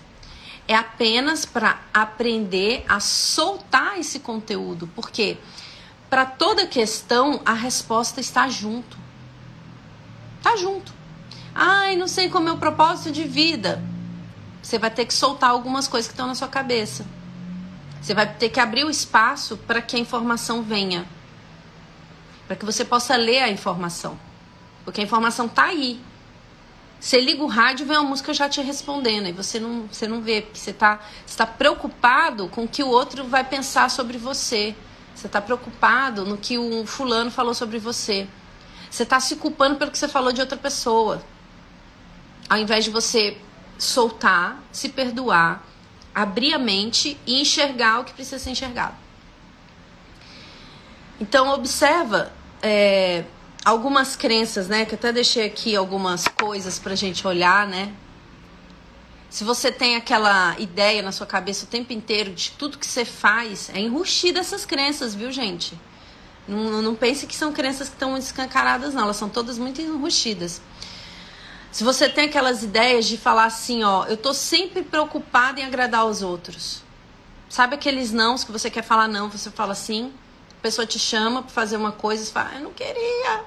É 0.68 0.76
apenas 0.76 1.44
para 1.44 1.80
aprender 1.92 2.84
a 2.88 3.00
soltar 3.00 3.98
esse 3.98 4.20
conteúdo, 4.20 4.88
porque 4.94 5.38
para 6.08 6.24
toda 6.24 6.68
questão 6.68 7.40
a 7.44 7.52
resposta 7.52 8.20
está 8.20 8.48
junto. 8.48 8.96
Tá 10.42 10.56
junto. 10.56 10.94
Ai, 11.52 11.96
não 11.96 12.06
sei 12.06 12.30
como 12.30 12.48
é 12.48 12.52
o 12.52 12.58
propósito 12.58 13.10
de 13.10 13.24
vida. 13.24 13.82
Você 14.62 14.78
vai 14.78 14.90
ter 14.90 15.04
que 15.04 15.14
soltar 15.14 15.50
algumas 15.50 15.88
coisas 15.88 16.06
que 16.06 16.14
estão 16.14 16.28
na 16.28 16.34
sua 16.36 16.48
cabeça. 16.48 17.04
Você 18.00 18.14
vai 18.14 18.32
ter 18.34 18.50
que 18.50 18.60
abrir 18.60 18.84
o 18.84 18.90
espaço 18.90 19.56
para 19.56 19.82
que 19.82 19.96
a 19.96 19.98
informação 19.98 20.62
venha. 20.62 21.15
Para 22.46 22.56
que 22.56 22.64
você 22.64 22.84
possa 22.84 23.16
ler 23.16 23.40
a 23.40 23.50
informação. 23.50 24.18
Porque 24.84 25.00
a 25.00 25.04
informação 25.04 25.48
tá 25.48 25.64
aí. 25.64 26.00
Você 26.98 27.20
liga 27.20 27.42
o 27.42 27.46
rádio 27.46 27.86
vem 27.86 27.96
uma 27.96 28.08
música 28.08 28.32
já 28.32 28.48
te 28.48 28.60
respondendo. 28.60 29.28
E 29.28 29.32
você 29.32 29.60
não, 29.60 29.86
você 29.86 30.06
não 30.06 30.20
vê, 30.20 30.42
porque 30.42 30.58
você 30.58 30.70
está 30.70 31.00
tá 31.36 31.46
preocupado 31.46 32.48
com 32.48 32.64
o 32.64 32.68
que 32.68 32.82
o 32.82 32.88
outro 32.88 33.24
vai 33.24 33.44
pensar 33.44 33.90
sobre 33.90 34.16
você. 34.16 34.74
Você 35.14 35.26
está 35.26 35.40
preocupado 35.40 36.24
no 36.24 36.36
que 36.36 36.58
o 36.58 36.86
fulano 36.86 37.30
falou 37.30 37.54
sobre 37.54 37.78
você. 37.78 38.26
Você 38.90 39.02
está 39.02 39.18
se 39.20 39.36
culpando 39.36 39.76
pelo 39.76 39.90
que 39.90 39.98
você 39.98 40.08
falou 40.08 40.32
de 40.32 40.40
outra 40.40 40.56
pessoa. 40.56 41.22
Ao 42.48 42.58
invés 42.58 42.84
de 42.84 42.90
você 42.90 43.36
soltar, 43.78 44.62
se 44.72 44.88
perdoar, 44.88 45.64
abrir 46.14 46.54
a 46.54 46.58
mente 46.58 47.18
e 47.26 47.40
enxergar 47.40 48.00
o 48.00 48.04
que 48.04 48.12
precisa 48.12 48.38
ser 48.38 48.50
enxergado. 48.50 48.94
Então 51.20 51.48
observa 51.48 52.32
é, 52.62 53.24
algumas 53.64 54.16
crenças, 54.16 54.68
né? 54.68 54.84
Que 54.84 54.94
até 54.94 55.12
deixei 55.12 55.46
aqui 55.46 55.74
algumas 55.74 56.28
coisas 56.28 56.78
pra 56.78 56.94
gente 56.94 57.26
olhar, 57.26 57.66
né? 57.66 57.92
Se 59.28 59.44
você 59.44 59.70
tem 59.70 59.96
aquela 59.96 60.58
ideia 60.58 61.02
na 61.02 61.12
sua 61.12 61.26
cabeça 61.26 61.64
o 61.64 61.68
tempo 61.68 61.92
inteiro 61.92 62.32
de 62.32 62.52
tudo 62.52 62.78
que 62.78 62.86
você 62.86 63.04
faz, 63.04 63.68
é 63.74 63.80
enrustir 63.80 64.32
dessas 64.32 64.64
crenças, 64.64 65.14
viu, 65.14 65.30
gente? 65.32 65.78
Não, 66.46 66.80
não 66.80 66.94
pense 66.94 67.26
que 67.26 67.34
são 67.34 67.52
crenças 67.52 67.88
que 67.88 67.94
estão 67.94 68.16
escancaradas, 68.16 68.94
não. 68.94 69.02
Elas 69.02 69.16
são 69.16 69.28
todas 69.28 69.58
muito 69.58 69.80
enrustidas. 69.82 70.62
Se 71.72 71.84
você 71.84 72.08
tem 72.08 72.26
aquelas 72.26 72.62
ideias 72.62 73.04
de 73.04 73.18
falar 73.18 73.44
assim, 73.44 73.84
ó, 73.84 74.06
eu 74.06 74.16
tô 74.16 74.32
sempre 74.32 74.82
preocupada 74.82 75.60
em 75.60 75.64
agradar 75.64 76.06
os 76.06 76.22
outros. 76.22 76.82
Sabe 77.48 77.74
aqueles 77.74 78.12
nãos 78.12 78.44
que 78.44 78.52
você 78.52 78.70
quer 78.70 78.82
falar 78.82 79.08
não, 79.08 79.28
você 79.28 79.50
fala 79.50 79.74
sim, 79.74 80.12
a 80.58 80.62
pessoa 80.62 80.86
te 80.86 80.98
chama 80.98 81.42
para 81.42 81.52
fazer 81.52 81.76
uma 81.76 81.92
coisa 81.92 82.22
e 82.22 82.26
fala, 82.26 82.54
eu 82.54 82.62
não 82.62 82.72
queria, 82.72 83.44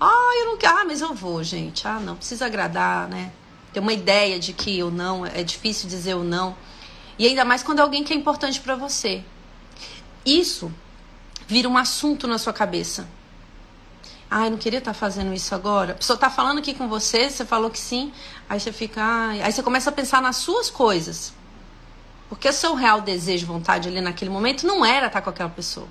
ah, 0.00 0.32
eu 0.40 0.46
não 0.46 0.56
quero. 0.58 0.78
Ah, 0.78 0.84
mas 0.84 1.00
eu 1.00 1.14
vou, 1.14 1.42
gente. 1.42 1.86
Ah, 1.88 1.98
não, 1.98 2.16
precisa 2.16 2.46
agradar, 2.46 3.08
né? 3.08 3.32
Ter 3.72 3.80
uma 3.80 3.92
ideia 3.92 4.38
de 4.38 4.52
que 4.52 4.82
o 4.82 4.90
não 4.90 5.24
é 5.24 5.42
difícil 5.42 5.88
dizer 5.88 6.14
o 6.14 6.22
não. 6.22 6.56
E 7.18 7.26
ainda 7.26 7.44
mais 7.44 7.62
quando 7.62 7.78
é 7.78 7.82
alguém 7.82 8.04
que 8.04 8.12
é 8.12 8.16
importante 8.16 8.60
para 8.60 8.76
você. 8.76 9.24
Isso 10.24 10.72
vira 11.46 11.68
um 11.68 11.78
assunto 11.78 12.26
na 12.26 12.38
sua 12.38 12.52
cabeça. 12.52 13.08
Ah, 14.30 14.46
eu 14.46 14.50
não 14.50 14.58
queria 14.58 14.80
estar 14.80 14.92
tá 14.92 14.98
fazendo 14.98 15.32
isso 15.32 15.54
agora. 15.54 15.92
A 15.92 15.96
pessoa 15.96 16.16
está 16.16 16.28
falando 16.28 16.58
aqui 16.58 16.74
com 16.74 16.88
você, 16.88 17.30
você 17.30 17.44
falou 17.44 17.70
que 17.70 17.78
sim, 17.78 18.12
aí 18.48 18.60
você 18.60 18.72
fica. 18.72 19.00
Ah, 19.02 19.30
aí 19.30 19.52
você 19.52 19.62
começa 19.62 19.88
a 19.88 19.92
pensar 19.92 20.20
nas 20.20 20.36
suas 20.36 20.68
coisas. 20.68 21.32
Porque 22.28 22.48
o 22.48 22.52
seu 22.52 22.74
real 22.74 23.00
desejo, 23.00 23.46
vontade 23.46 23.88
ali 23.88 24.00
naquele 24.00 24.30
momento 24.30 24.66
não 24.66 24.84
era 24.84 25.06
estar 25.06 25.22
com 25.22 25.30
aquela 25.30 25.48
pessoa. 25.48 25.86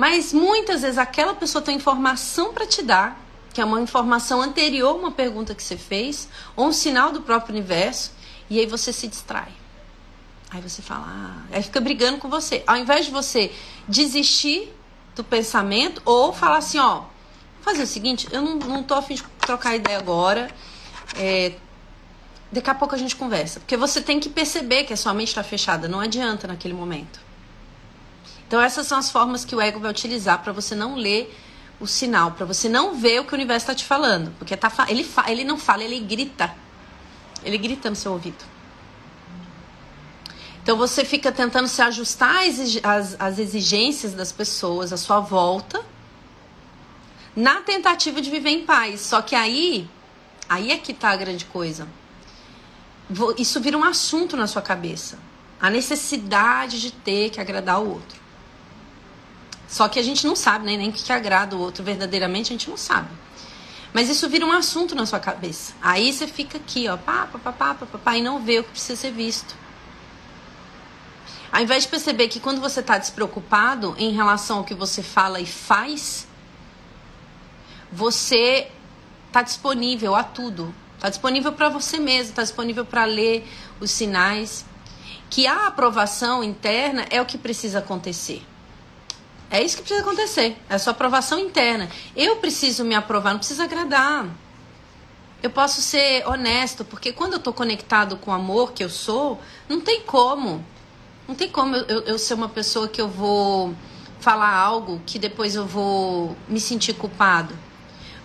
Mas 0.00 0.32
muitas 0.32 0.80
vezes 0.80 0.96
aquela 0.96 1.34
pessoa 1.34 1.60
tem 1.60 1.76
informação 1.76 2.54
para 2.54 2.66
te 2.66 2.80
dar, 2.80 3.20
que 3.52 3.60
é 3.60 3.64
uma 3.66 3.78
informação 3.82 4.40
anterior 4.40 4.88
a 4.88 4.94
uma 4.94 5.10
pergunta 5.10 5.54
que 5.54 5.62
você 5.62 5.76
fez, 5.76 6.26
ou 6.56 6.68
um 6.68 6.72
sinal 6.72 7.12
do 7.12 7.20
próprio 7.20 7.54
universo, 7.54 8.10
e 8.48 8.58
aí 8.58 8.64
você 8.64 8.94
se 8.94 9.06
distrai. 9.06 9.52
Aí 10.48 10.62
você 10.62 10.80
fala, 10.80 11.04
ah, 11.06 11.42
aí 11.52 11.62
fica 11.62 11.82
brigando 11.82 12.16
com 12.16 12.30
você. 12.30 12.64
Ao 12.66 12.78
invés 12.78 13.04
de 13.04 13.12
você 13.12 13.52
desistir 13.86 14.74
do 15.14 15.22
pensamento, 15.22 16.00
ou 16.06 16.32
falar 16.32 16.56
assim, 16.56 16.78
ó, 16.78 17.02
fazer 17.60 17.82
o 17.82 17.86
seguinte, 17.86 18.26
eu 18.32 18.40
não, 18.40 18.54
não 18.56 18.82
tô 18.82 18.94
afim 18.94 19.16
de 19.16 19.22
trocar 19.40 19.76
ideia 19.76 19.98
agora. 19.98 20.50
É, 21.14 21.52
daqui 22.50 22.70
a 22.70 22.74
pouco 22.74 22.94
a 22.94 22.98
gente 22.98 23.14
conversa. 23.14 23.60
Porque 23.60 23.76
você 23.76 24.00
tem 24.00 24.18
que 24.18 24.30
perceber 24.30 24.84
que 24.84 24.94
a 24.94 24.96
sua 24.96 25.12
mente 25.12 25.28
está 25.28 25.42
fechada, 25.42 25.86
não 25.86 26.00
adianta 26.00 26.48
naquele 26.48 26.72
momento. 26.72 27.28
Então 28.50 28.60
essas 28.60 28.84
são 28.88 28.98
as 28.98 29.08
formas 29.12 29.44
que 29.44 29.54
o 29.54 29.60
ego 29.60 29.78
vai 29.78 29.92
utilizar 29.92 30.42
para 30.42 30.52
você 30.52 30.74
não 30.74 30.96
ler 30.96 31.32
o 31.78 31.86
sinal, 31.86 32.32
para 32.32 32.44
você 32.44 32.68
não 32.68 32.96
ver 32.96 33.20
o 33.20 33.24
que 33.24 33.32
o 33.32 33.36
universo 33.36 33.62
está 33.62 33.76
te 33.76 33.84
falando, 33.84 34.34
porque 34.40 34.56
tá, 34.56 34.72
ele, 34.88 35.08
ele 35.28 35.44
não 35.44 35.56
fala, 35.56 35.84
ele 35.84 36.00
grita. 36.00 36.52
Ele 37.44 37.56
grita 37.56 37.88
no 37.88 37.94
seu 37.94 38.10
ouvido. 38.10 38.44
Então 40.60 40.76
você 40.76 41.04
fica 41.04 41.30
tentando 41.30 41.68
se 41.68 41.80
ajustar 41.80 42.38
às, 43.20 43.38
exigências 43.38 44.14
das 44.14 44.32
pessoas 44.32 44.92
à 44.92 44.96
sua 44.96 45.20
volta, 45.20 45.80
na 47.36 47.60
tentativa 47.60 48.20
de 48.20 48.32
viver 48.32 48.50
em 48.50 48.64
paz. 48.64 49.00
Só 49.02 49.22
que 49.22 49.36
aí, 49.36 49.88
aí 50.48 50.72
é 50.72 50.76
que 50.76 50.92
tá 50.92 51.10
a 51.10 51.16
grande 51.16 51.44
coisa. 51.44 51.86
Isso 53.38 53.60
vira 53.60 53.78
um 53.78 53.84
assunto 53.84 54.36
na 54.36 54.48
sua 54.48 54.60
cabeça. 54.60 55.20
A 55.60 55.70
necessidade 55.70 56.80
de 56.80 56.90
ter 56.90 57.30
que 57.30 57.40
agradar 57.40 57.80
o 57.80 57.88
outro. 57.90 58.19
Só 59.70 59.88
que 59.88 60.00
a 60.00 60.02
gente 60.02 60.26
não 60.26 60.34
sabe, 60.34 60.66
né? 60.66 60.76
Nem 60.76 60.90
o 60.90 60.92
que 60.92 61.12
agrada 61.12 61.54
o 61.54 61.60
outro 61.60 61.84
verdadeiramente, 61.84 62.48
a 62.48 62.54
gente 62.54 62.68
não 62.68 62.76
sabe. 62.76 63.08
Mas 63.92 64.10
isso 64.10 64.28
vira 64.28 64.44
um 64.44 64.50
assunto 64.50 64.96
na 64.96 65.06
sua 65.06 65.20
cabeça. 65.20 65.74
Aí 65.80 66.12
você 66.12 66.26
fica 66.26 66.58
aqui, 66.58 66.88
ó, 66.88 66.96
pá, 66.96 67.28
pá, 67.32 67.38
pá, 67.38 67.52
pá, 67.52 67.74
pá, 67.74 67.98
pá, 67.98 68.16
e 68.16 68.22
não 68.22 68.42
vê 68.42 68.58
o 68.58 68.64
que 68.64 68.70
precisa 68.70 69.00
ser 69.00 69.12
visto. 69.12 69.54
Ao 71.52 71.62
invés 71.62 71.84
de 71.84 71.88
perceber 71.88 72.26
que 72.26 72.40
quando 72.40 72.60
você 72.60 72.80
está 72.80 72.98
despreocupado 72.98 73.94
em 73.96 74.12
relação 74.12 74.58
ao 74.58 74.64
que 74.64 74.74
você 74.74 75.04
fala 75.04 75.40
e 75.40 75.46
faz, 75.46 76.26
você 77.92 78.68
está 79.28 79.42
disponível 79.42 80.16
a 80.16 80.24
tudo. 80.24 80.74
Está 80.96 81.08
disponível 81.08 81.52
para 81.52 81.68
você 81.68 81.98
mesmo, 81.98 82.30
está 82.30 82.42
disponível 82.42 82.84
para 82.84 83.04
ler 83.04 83.48
os 83.78 83.92
sinais. 83.92 84.64
Que 85.28 85.46
a 85.46 85.68
aprovação 85.68 86.42
interna 86.42 87.06
é 87.08 87.22
o 87.22 87.26
que 87.26 87.38
precisa 87.38 87.78
acontecer. 87.78 88.44
É 89.50 89.62
isso 89.62 89.76
que 89.76 89.82
precisa 89.82 90.02
acontecer. 90.02 90.56
É 90.68 90.74
a 90.74 90.78
sua 90.78 90.92
aprovação 90.92 91.38
interna. 91.38 91.88
Eu 92.14 92.36
preciso 92.36 92.84
me 92.84 92.94
aprovar, 92.94 93.32
não 93.32 93.38
preciso 93.38 93.62
agradar. 93.62 94.26
Eu 95.42 95.50
posso 95.50 95.82
ser 95.82 96.26
honesto, 96.28 96.84
porque 96.84 97.12
quando 97.12 97.32
eu 97.32 97.38
estou 97.38 97.52
conectado 97.52 98.16
com 98.16 98.30
o 98.30 98.34
amor 98.34 98.72
que 98.72 98.84
eu 98.84 98.88
sou, 98.88 99.40
não 99.68 99.80
tem 99.80 100.02
como. 100.02 100.64
Não 101.26 101.34
tem 101.34 101.48
como 101.48 101.74
eu, 101.74 101.84
eu, 101.86 102.00
eu 102.02 102.18
ser 102.18 102.34
uma 102.34 102.48
pessoa 102.48 102.86
que 102.86 103.00
eu 103.00 103.08
vou 103.08 103.74
falar 104.20 104.54
algo 104.54 105.00
que 105.04 105.18
depois 105.18 105.56
eu 105.56 105.66
vou 105.66 106.36
me 106.46 106.60
sentir 106.60 106.92
culpado. 106.94 107.56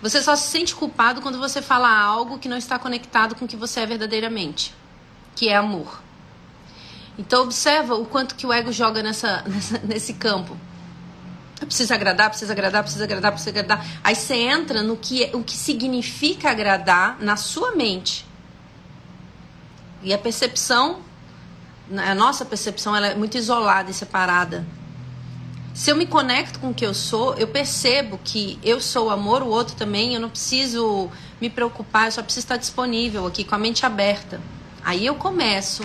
Você 0.02 0.22
só 0.22 0.36
se 0.36 0.48
sente 0.48 0.74
culpado 0.74 1.22
quando 1.22 1.38
você 1.38 1.62
fala 1.62 1.90
algo 1.90 2.38
que 2.38 2.48
não 2.48 2.56
está 2.56 2.78
conectado 2.78 3.34
com 3.34 3.46
o 3.46 3.48
que 3.48 3.56
você 3.56 3.80
é 3.80 3.86
verdadeiramente, 3.86 4.74
que 5.34 5.48
é 5.48 5.56
amor. 5.56 6.02
Então 7.18 7.42
observa 7.42 7.94
o 7.94 8.04
quanto 8.04 8.34
que 8.34 8.46
o 8.46 8.52
ego 8.52 8.70
joga 8.70 9.02
nessa, 9.02 9.42
nessa 9.48 9.78
nesse 9.78 10.14
campo. 10.14 10.56
Precisa 11.60 11.94
agradar, 11.94 12.28
precisa 12.28 12.52
agradar, 12.52 12.82
precisa 12.82 13.04
agradar, 13.04 13.32
precisa 13.32 13.50
agradar. 13.50 13.86
Aí 14.04 14.14
você 14.14 14.34
entra 14.34 14.82
no 14.82 14.96
que, 14.96 15.30
o 15.32 15.42
que 15.42 15.56
significa 15.56 16.50
agradar 16.50 17.16
na 17.20 17.36
sua 17.36 17.74
mente. 17.74 18.26
E 20.02 20.12
a 20.12 20.18
percepção, 20.18 21.00
a 21.96 22.14
nossa 22.14 22.44
percepção, 22.44 22.94
ela 22.94 23.08
é 23.08 23.14
muito 23.14 23.38
isolada 23.38 23.90
e 23.90 23.94
separada. 23.94 24.66
Se 25.72 25.90
eu 25.90 25.96
me 25.96 26.06
conecto 26.06 26.58
com 26.58 26.70
o 26.70 26.74
que 26.74 26.86
eu 26.86 26.94
sou, 26.94 27.34
eu 27.34 27.48
percebo 27.48 28.18
que 28.22 28.58
eu 28.62 28.80
sou 28.80 29.08
o 29.08 29.10
amor, 29.10 29.42
o 29.42 29.48
outro 29.48 29.76
também, 29.76 30.14
eu 30.14 30.20
não 30.20 30.30
preciso 30.30 31.10
me 31.40 31.50
preocupar, 31.50 32.06
eu 32.06 32.12
só 32.12 32.22
preciso 32.22 32.44
estar 32.44 32.56
disponível 32.56 33.26
aqui, 33.26 33.44
com 33.44 33.54
a 33.54 33.58
mente 33.58 33.84
aberta. 33.84 34.40
Aí 34.82 35.04
eu 35.04 35.16
começo 35.16 35.82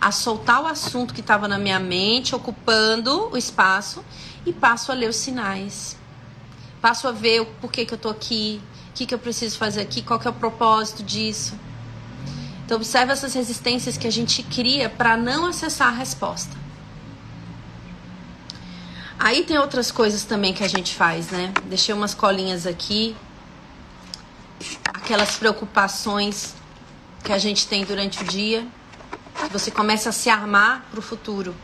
a 0.00 0.12
soltar 0.12 0.62
o 0.62 0.66
assunto 0.66 1.12
que 1.12 1.20
estava 1.20 1.48
na 1.48 1.58
minha 1.58 1.78
mente, 1.78 2.34
ocupando 2.34 3.28
o 3.32 3.36
espaço, 3.36 4.04
e 4.46 4.52
passo 4.52 4.92
a 4.92 4.94
ler 4.94 5.08
os 5.08 5.16
sinais. 5.16 5.96
Passo 6.80 7.08
a 7.08 7.12
ver 7.12 7.40
o 7.40 7.46
porquê 7.46 7.84
que 7.86 7.94
eu 7.94 7.98
tô 7.98 8.10
aqui, 8.10 8.60
o 8.90 8.92
que, 8.92 9.06
que 9.06 9.14
eu 9.14 9.18
preciso 9.18 9.56
fazer 9.58 9.80
aqui, 9.80 10.02
qual 10.02 10.18
que 10.20 10.26
é 10.26 10.30
o 10.30 10.34
propósito 10.34 11.02
disso. 11.02 11.58
Então 12.64 12.76
observe 12.76 13.12
essas 13.12 13.34
resistências 13.34 13.96
que 13.96 14.06
a 14.06 14.12
gente 14.12 14.42
cria 14.42 14.88
para 14.88 15.16
não 15.16 15.46
acessar 15.46 15.88
a 15.88 15.96
resposta. 15.96 16.56
Aí 19.18 19.44
tem 19.44 19.58
outras 19.58 19.90
coisas 19.90 20.24
também 20.24 20.52
que 20.52 20.64
a 20.64 20.68
gente 20.68 20.94
faz, 20.94 21.30
né? 21.30 21.52
Deixei 21.64 21.94
umas 21.94 22.14
colinhas 22.14 22.66
aqui. 22.66 23.16
Aquelas 24.84 25.36
preocupações 25.36 26.54
que 27.22 27.32
a 27.32 27.38
gente 27.38 27.66
tem 27.66 27.84
durante 27.84 28.22
o 28.22 28.24
dia, 28.24 28.66
você 29.50 29.70
começa 29.70 30.10
a 30.10 30.12
se 30.12 30.28
armar 30.28 30.84
para 30.90 30.98
o 30.98 31.02
futuro. 31.02 31.54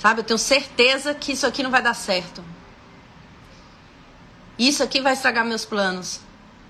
Sabe, 0.00 0.20
eu 0.20 0.24
tenho 0.24 0.38
certeza 0.38 1.12
que 1.12 1.32
isso 1.32 1.46
aqui 1.46 1.62
não 1.62 1.70
vai 1.70 1.82
dar 1.82 1.92
certo. 1.92 2.42
Isso 4.58 4.82
aqui 4.82 4.98
vai 4.98 5.12
estragar 5.12 5.44
meus 5.44 5.66
planos. 5.66 6.20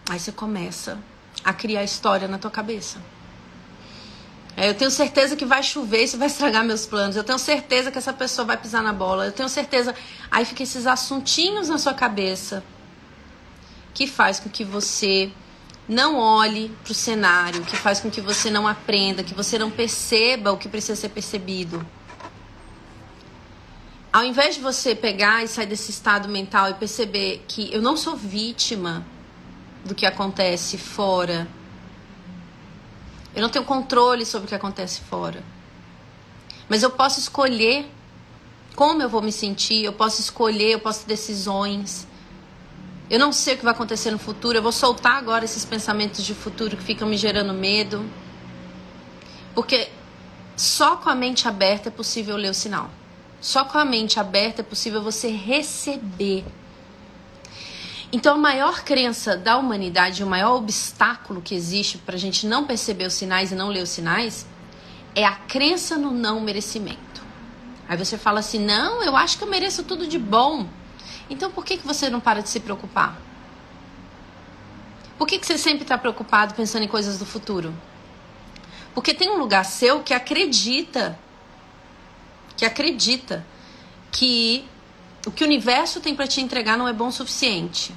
Aí 0.08 0.18
você 0.18 0.32
começa 0.32 0.98
a 1.44 1.52
criar 1.52 1.84
história 1.84 2.26
na 2.26 2.38
tua 2.38 2.50
cabeça. 2.50 2.98
É, 4.56 4.68
eu 4.68 4.74
tenho 4.74 4.90
certeza 4.90 5.36
que 5.36 5.44
vai 5.44 5.62
chover, 5.62 6.02
isso 6.02 6.18
vai 6.18 6.26
estragar 6.26 6.64
meus 6.64 6.86
planos. 6.86 7.14
Eu 7.14 7.22
tenho 7.22 7.38
certeza 7.38 7.92
que 7.92 7.98
essa 7.98 8.12
pessoa 8.12 8.44
vai 8.44 8.56
pisar 8.56 8.82
na 8.82 8.92
bola. 8.92 9.26
Eu 9.26 9.32
tenho 9.32 9.48
certeza. 9.48 9.94
Aí 10.28 10.44
fica 10.44 10.64
esses 10.64 10.84
assuntinhos 10.84 11.68
na 11.68 11.78
sua 11.78 11.94
cabeça 11.94 12.64
que 13.94 14.08
faz 14.08 14.40
com 14.40 14.50
que 14.50 14.64
você 14.64 15.30
não 15.88 16.16
olhe 16.18 16.68
para 16.82 16.90
o 16.90 16.94
cenário, 16.94 17.62
que 17.62 17.76
faz 17.76 18.00
com 18.00 18.10
que 18.10 18.20
você 18.20 18.50
não 18.50 18.66
aprenda, 18.66 19.22
que 19.22 19.34
você 19.34 19.56
não 19.56 19.70
perceba 19.70 20.50
o 20.50 20.56
que 20.56 20.68
precisa 20.68 20.96
ser 20.96 21.10
percebido. 21.10 21.86
Ao 24.12 24.24
invés 24.24 24.56
de 24.56 24.60
você 24.60 24.94
pegar 24.94 25.44
e 25.44 25.48
sair 25.48 25.66
desse 25.66 25.90
estado 25.90 26.28
mental 26.28 26.70
e 26.70 26.74
perceber 26.74 27.44
que 27.46 27.72
eu 27.72 27.80
não 27.80 27.96
sou 27.96 28.16
vítima 28.16 29.06
do 29.84 29.94
que 29.94 30.04
acontece 30.04 30.76
fora, 30.76 31.46
eu 33.34 33.40
não 33.40 33.48
tenho 33.48 33.64
controle 33.64 34.26
sobre 34.26 34.46
o 34.46 34.48
que 34.48 34.54
acontece 34.54 35.00
fora, 35.02 35.44
mas 36.68 36.82
eu 36.82 36.90
posso 36.90 37.20
escolher 37.20 37.88
como 38.74 39.02
eu 39.02 39.08
vou 39.08 39.20
me 39.20 39.32
sentir, 39.32 39.84
eu 39.84 39.92
posso 39.92 40.20
escolher, 40.20 40.72
eu 40.72 40.80
posso 40.80 41.00
ter 41.00 41.08
decisões. 41.08 42.06
Eu 43.10 43.18
não 43.18 43.32
sei 43.32 43.54
o 43.54 43.58
que 43.58 43.64
vai 43.64 43.74
acontecer 43.74 44.10
no 44.10 44.18
futuro. 44.18 44.56
Eu 44.56 44.62
vou 44.62 44.72
soltar 44.72 45.16
agora 45.16 45.44
esses 45.44 45.64
pensamentos 45.64 46.24
de 46.24 46.34
futuro 46.34 46.76
que 46.76 46.82
ficam 46.82 47.08
me 47.08 47.16
gerando 47.16 47.52
medo. 47.52 48.08
Porque 49.54 49.90
só 50.56 50.96
com 50.96 51.10
a 51.10 51.14
mente 51.14 51.48
aberta 51.48 51.88
é 51.88 51.92
possível 51.92 52.36
ler 52.36 52.50
o 52.50 52.54
sinal. 52.54 52.90
Só 53.40 53.64
com 53.64 53.78
a 53.78 53.84
mente 53.84 54.20
aberta 54.20 54.60
é 54.60 54.64
possível 54.64 55.02
você 55.02 55.28
receber. 55.28 56.44
Então, 58.12 58.34
a 58.34 58.38
maior 58.38 58.82
crença 58.82 59.36
da 59.36 59.56
humanidade, 59.56 60.22
o 60.24 60.26
maior 60.26 60.56
obstáculo 60.56 61.40
que 61.40 61.54
existe 61.54 61.96
para 61.98 62.16
a 62.16 62.18
gente 62.18 62.46
não 62.46 62.66
perceber 62.66 63.06
os 63.06 63.14
sinais 63.14 63.52
e 63.52 63.54
não 63.54 63.68
ler 63.68 63.82
os 63.82 63.90
sinais, 63.90 64.46
é 65.14 65.24
a 65.24 65.34
crença 65.34 65.96
no 65.96 66.10
não 66.10 66.40
merecimento. 66.40 67.22
Aí 67.88 67.96
você 67.96 68.18
fala 68.18 68.40
assim: 68.40 68.58
não, 68.58 69.02
eu 69.02 69.16
acho 69.16 69.38
que 69.38 69.44
eu 69.44 69.48
mereço 69.48 69.82
tudo 69.84 70.06
de 70.06 70.18
bom. 70.18 70.66
Então 71.28 71.50
por 71.50 71.64
que, 71.64 71.76
que 71.76 71.86
você 71.86 72.10
não 72.10 72.20
para 72.20 72.42
de 72.42 72.48
se 72.48 72.60
preocupar? 72.60 73.16
Por 75.18 75.26
que, 75.26 75.38
que 75.38 75.46
você 75.46 75.58
sempre 75.58 75.82
está 75.82 75.98
preocupado 75.98 76.54
pensando 76.54 76.84
em 76.84 76.88
coisas 76.88 77.18
do 77.18 77.26
futuro? 77.26 77.74
Porque 78.94 79.12
tem 79.12 79.30
um 79.30 79.38
lugar 79.38 79.64
seu 79.64 80.02
que 80.02 80.14
acredita, 80.14 81.18
que 82.60 82.66
acredita 82.66 83.42
que 84.12 84.68
o 85.26 85.30
que 85.30 85.42
o 85.42 85.46
universo 85.46 85.98
tem 85.98 86.14
para 86.14 86.26
te 86.26 86.42
entregar 86.42 86.76
não 86.76 86.86
é 86.86 86.92
bom 86.92 87.08
o 87.08 87.12
suficiente. 87.12 87.90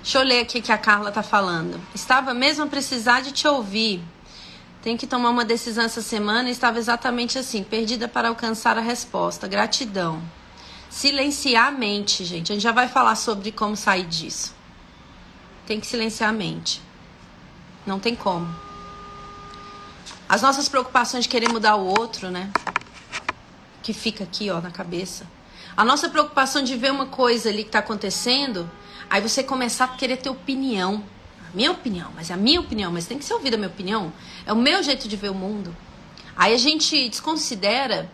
Deixa 0.00 0.18
eu 0.20 0.22
ler 0.22 0.42
aqui 0.42 0.60
que 0.62 0.70
a 0.70 0.78
Carla 0.78 1.08
está 1.08 1.20
falando. 1.20 1.80
Estava 1.92 2.32
mesmo 2.32 2.62
a 2.62 2.68
precisar 2.68 3.22
de 3.22 3.32
te 3.32 3.48
ouvir. 3.48 4.00
Tenho 4.82 4.96
que 4.96 5.04
tomar 5.04 5.30
uma 5.30 5.44
decisão 5.44 5.84
essa 5.84 6.00
semana 6.00 6.48
e 6.48 6.52
estava 6.52 6.78
exatamente 6.78 7.36
assim, 7.36 7.64
perdida 7.64 8.06
para 8.06 8.28
alcançar 8.28 8.78
a 8.78 8.80
resposta. 8.80 9.48
Gratidão. 9.48 10.22
Silenciar 10.88 11.66
a 11.66 11.72
mente, 11.72 12.24
gente. 12.24 12.52
A 12.52 12.54
gente 12.54 12.62
já 12.62 12.70
vai 12.70 12.86
falar 12.86 13.16
sobre 13.16 13.50
como 13.50 13.76
sair 13.76 14.06
disso. 14.06 14.54
Tem 15.66 15.80
que 15.80 15.88
silenciar 15.88 16.30
a 16.30 16.32
mente. 16.32 16.80
Não 17.84 17.98
tem 17.98 18.14
como. 18.14 18.65
As 20.28 20.42
nossas 20.42 20.68
preocupações 20.68 21.24
de 21.24 21.28
querer 21.28 21.48
mudar 21.48 21.76
o 21.76 21.86
outro, 21.86 22.30
né? 22.30 22.50
Que 23.80 23.92
fica 23.92 24.24
aqui, 24.24 24.50
ó, 24.50 24.60
na 24.60 24.72
cabeça. 24.72 25.24
A 25.76 25.84
nossa 25.84 26.08
preocupação 26.08 26.62
de 26.62 26.76
ver 26.76 26.90
uma 26.90 27.06
coisa 27.06 27.48
ali 27.48 27.62
que 27.62 27.70
tá 27.70 27.78
acontecendo, 27.78 28.68
aí 29.08 29.20
você 29.20 29.44
começar 29.44 29.84
a 29.84 29.88
querer 29.88 30.16
ter 30.16 30.28
opinião. 30.28 31.04
A 31.48 31.56
minha 31.56 31.70
opinião, 31.70 32.10
mas 32.16 32.28
é 32.28 32.34
a 32.34 32.36
minha 32.36 32.60
opinião, 32.60 32.90
mas 32.90 33.06
tem 33.06 33.18
que 33.18 33.24
ser 33.24 33.34
ouvida 33.34 33.54
a 33.54 33.58
minha 33.58 33.68
opinião. 33.68 34.12
É 34.44 34.52
o 34.52 34.56
meu 34.56 34.82
jeito 34.82 35.06
de 35.06 35.14
ver 35.14 35.30
o 35.30 35.34
mundo. 35.34 35.74
Aí 36.36 36.52
a 36.52 36.58
gente 36.58 37.08
desconsidera 37.08 38.10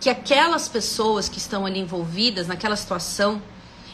que 0.00 0.08
aquelas 0.08 0.66
pessoas 0.66 1.28
que 1.28 1.36
estão 1.36 1.66
ali 1.66 1.78
envolvidas 1.78 2.46
naquela 2.46 2.74
situação, 2.74 3.40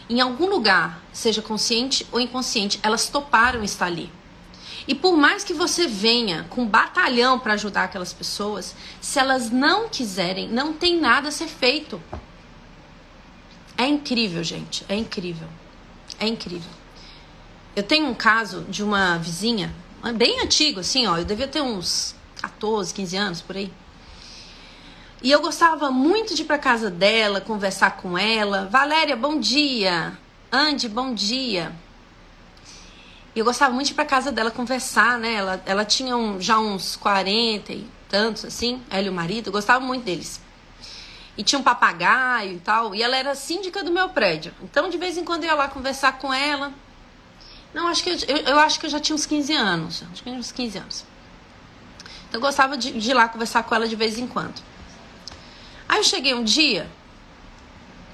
em 0.08 0.20
algum 0.20 0.46
lugar, 0.46 1.02
seja 1.12 1.42
consciente 1.42 2.06
ou 2.12 2.20
inconsciente, 2.20 2.78
elas 2.80 3.08
toparam 3.08 3.64
estar 3.64 3.86
ali. 3.86 4.08
E 4.88 4.94
por 4.94 5.16
mais 5.16 5.42
que 5.42 5.52
você 5.52 5.88
venha 5.88 6.46
com 6.48 6.66
batalhão 6.66 7.38
para 7.38 7.54
ajudar 7.54 7.84
aquelas 7.84 8.12
pessoas, 8.12 8.74
se 9.00 9.18
elas 9.18 9.50
não 9.50 9.88
quiserem, 9.88 10.48
não 10.48 10.72
tem 10.72 11.00
nada 11.00 11.28
a 11.28 11.32
ser 11.32 11.48
feito. 11.48 12.00
É 13.76 13.86
incrível, 13.86 14.44
gente. 14.44 14.84
É 14.88 14.94
incrível. 14.94 15.48
É 16.20 16.26
incrível. 16.26 16.70
Eu 17.74 17.82
tenho 17.82 18.06
um 18.06 18.14
caso 18.14 18.62
de 18.68 18.82
uma 18.82 19.18
vizinha, 19.18 19.74
bem 20.16 20.40
antigo, 20.40 20.80
assim, 20.80 21.06
ó. 21.06 21.18
Eu 21.18 21.24
devia 21.24 21.48
ter 21.48 21.60
uns 21.60 22.14
14, 22.40 22.94
15 22.94 23.16
anos 23.16 23.40
por 23.42 23.56
aí. 23.56 23.72
E 25.22 25.30
eu 25.30 25.40
gostava 25.40 25.90
muito 25.90 26.34
de 26.34 26.42
ir 26.42 26.44
para 26.44 26.58
casa 26.58 26.90
dela, 26.90 27.40
conversar 27.40 27.96
com 27.96 28.16
ela. 28.16 28.68
Valéria, 28.70 29.16
bom 29.16 29.40
dia. 29.40 30.16
Andy, 30.52 30.88
bom 30.88 31.12
dia. 31.12 31.72
E 33.36 33.38
eu 33.38 33.44
gostava 33.44 33.74
muito 33.74 33.88
de 33.88 33.92
ir 33.92 33.94
para 33.94 34.06
casa 34.06 34.32
dela 34.32 34.50
conversar, 34.50 35.18
né? 35.18 35.34
Ela, 35.34 35.62
ela 35.66 35.84
tinha 35.84 36.16
um, 36.16 36.40
já 36.40 36.58
uns 36.58 36.96
40 36.96 37.70
e 37.70 37.86
tantos, 38.08 38.46
assim, 38.46 38.82
ela 38.88 39.02
e 39.02 39.10
o 39.10 39.12
marido. 39.12 39.48
Eu 39.48 39.52
gostava 39.52 39.78
muito 39.78 40.04
deles. 40.04 40.40
E 41.36 41.44
tinha 41.44 41.58
um 41.58 41.62
papagaio 41.62 42.54
e 42.54 42.58
tal. 42.60 42.94
E 42.94 43.02
ela 43.02 43.14
era 43.14 43.34
síndica 43.34 43.84
do 43.84 43.90
meu 43.90 44.08
prédio. 44.08 44.54
Então, 44.62 44.88
de 44.88 44.96
vez 44.96 45.18
em 45.18 45.24
quando 45.24 45.44
eu 45.44 45.50
ia 45.50 45.54
lá 45.54 45.68
conversar 45.68 46.12
com 46.12 46.32
ela. 46.32 46.72
Não, 47.74 47.88
acho 47.88 48.02
que 48.02 48.08
eu, 48.08 48.16
eu, 48.26 48.36
eu 48.38 48.58
acho 48.58 48.80
que 48.80 48.86
eu 48.86 48.90
já 48.90 48.98
tinha 48.98 49.14
uns 49.14 49.26
15 49.26 49.52
anos. 49.52 50.02
Acho 50.10 50.22
que 50.22 50.30
uns 50.30 50.50
15 50.50 50.78
anos. 50.78 51.04
Então, 52.28 52.38
eu 52.38 52.40
gostava 52.40 52.74
de, 52.74 52.90
de 52.98 53.10
ir 53.10 53.14
lá 53.14 53.28
conversar 53.28 53.64
com 53.64 53.74
ela 53.74 53.86
de 53.86 53.96
vez 53.96 54.16
em 54.16 54.26
quando. 54.26 54.62
Aí 55.86 55.98
eu 55.98 56.04
cheguei 56.04 56.32
um 56.32 56.42
dia. 56.42 56.88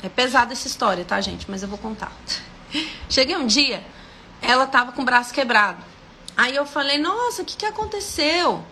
É 0.02 0.08
pesada 0.08 0.52
essa 0.52 0.66
história, 0.66 1.04
tá, 1.04 1.20
gente? 1.20 1.48
Mas 1.48 1.62
eu 1.62 1.68
vou 1.68 1.78
contar. 1.78 2.10
Cheguei 3.08 3.36
um 3.36 3.46
dia, 3.46 3.84
ela 4.42 4.66
tava 4.66 4.92
com 4.92 5.02
o 5.02 5.04
braço 5.04 5.32
quebrado. 5.32 5.82
Aí 6.36 6.54
eu 6.54 6.66
falei, 6.66 6.98
nossa, 6.98 7.42
o 7.42 7.44
que, 7.44 7.56
que 7.56 7.66
aconteceu? 7.66 8.64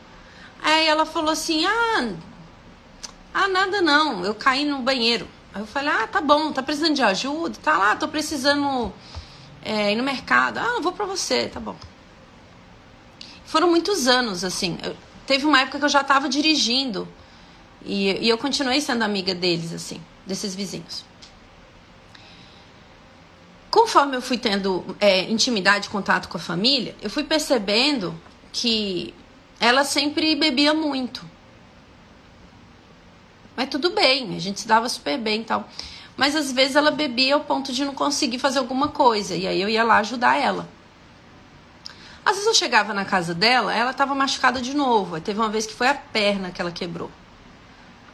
Aí 0.63 0.87
ela 0.87 1.07
falou 1.07 1.31
assim, 1.31 1.65
ah, 1.65 2.13
ah, 3.33 3.49
nada 3.49 3.81
não, 3.81 4.25
eu 4.25 4.35
caí 4.35 4.65
no 4.65 4.81
banheiro. 4.81 5.29
Aí 5.55 5.63
eu 5.63 5.67
falei, 5.67 5.91
ah, 5.91 6.07
tá 6.07 6.21
bom, 6.21 6.53
tá 6.53 6.63
precisando 6.63 6.95
de 6.95 7.03
ajuda? 7.03 7.59
Tá 7.63 7.79
lá, 7.79 7.97
tô 7.97 8.09
precisando 8.09 8.93
é, 9.63 9.93
ir 9.93 9.97
no 9.97 10.03
mercado. 10.03 10.59
Ah, 10.59 10.75
eu 10.77 10.83
vou 10.83 10.93
pra 10.93 11.07
você, 11.07 11.49
tá 11.49 11.61
bom. 11.61 11.77
Foram 13.45 13.69
muitos 13.69 14.07
anos, 14.07 14.45
assim. 14.45 14.79
Eu, 14.83 14.97
teve 15.27 15.47
uma 15.47 15.61
época 15.61 15.79
que 15.79 15.85
eu 15.85 15.89
já 15.89 16.05
tava 16.05 16.29
dirigindo. 16.29 17.09
E, 17.85 18.27
e 18.27 18.29
eu 18.29 18.37
continuei 18.37 18.81
sendo 18.81 19.03
amiga 19.03 19.35
deles, 19.35 19.73
assim, 19.73 20.01
desses 20.27 20.55
vizinhos. 20.55 21.05
Conforme 23.71 24.17
eu 24.17 24.23
fui 24.23 24.37
tendo 24.37 24.97
é, 25.01 25.31
intimidade, 25.31 25.89
contato 25.89 26.29
com 26.29 26.37
a 26.37 26.41
família, 26.41 26.97
eu 27.01 27.09
fui 27.09 27.23
percebendo 27.23 28.19
que 28.53 29.15
ela 29.61 29.85
sempre 29.85 30.35
bebia 30.35 30.75
muito. 30.75 31.25
Mas 33.57 33.69
tudo 33.69 33.91
bem, 33.91 34.35
a 34.35 34.39
gente 34.41 34.61
se 34.61 34.67
dava 34.67 34.89
super 34.89 35.19
bem 35.19 35.43
e 35.43 35.45
tal. 35.45 35.69
Mas 36.17 36.35
às 36.35 36.51
vezes 36.51 36.77
ela 36.77 36.91
bebia 36.91 37.35
ao 37.35 37.41
ponto 37.41 37.73
de 37.73 37.85
não 37.85 37.95
conseguir 37.95 38.39
fazer 38.39 38.59
alguma 38.59 38.89
coisa. 38.89 39.37
E 39.37 39.47
aí 39.47 39.61
eu 39.61 39.69
ia 39.69 39.85
lá 39.85 39.99
ajudar 39.99 40.37
ela. 40.37 40.69
Às 42.25 42.33
vezes 42.33 42.47
eu 42.47 42.55
chegava 42.55 42.93
na 42.93 43.05
casa 43.05 43.35
dela, 43.35 43.75
ela 43.75 43.93
estava 43.93 44.15
machucada 44.15 44.61
de 44.61 44.75
novo. 44.75 45.15
Aí 45.15 45.21
teve 45.21 45.39
uma 45.39 45.49
vez 45.49 45.67
que 45.67 45.75
foi 45.75 45.89
a 45.89 45.95
perna 45.95 46.51
que 46.51 46.61
ela 46.61 46.73
quebrou. 46.73 47.11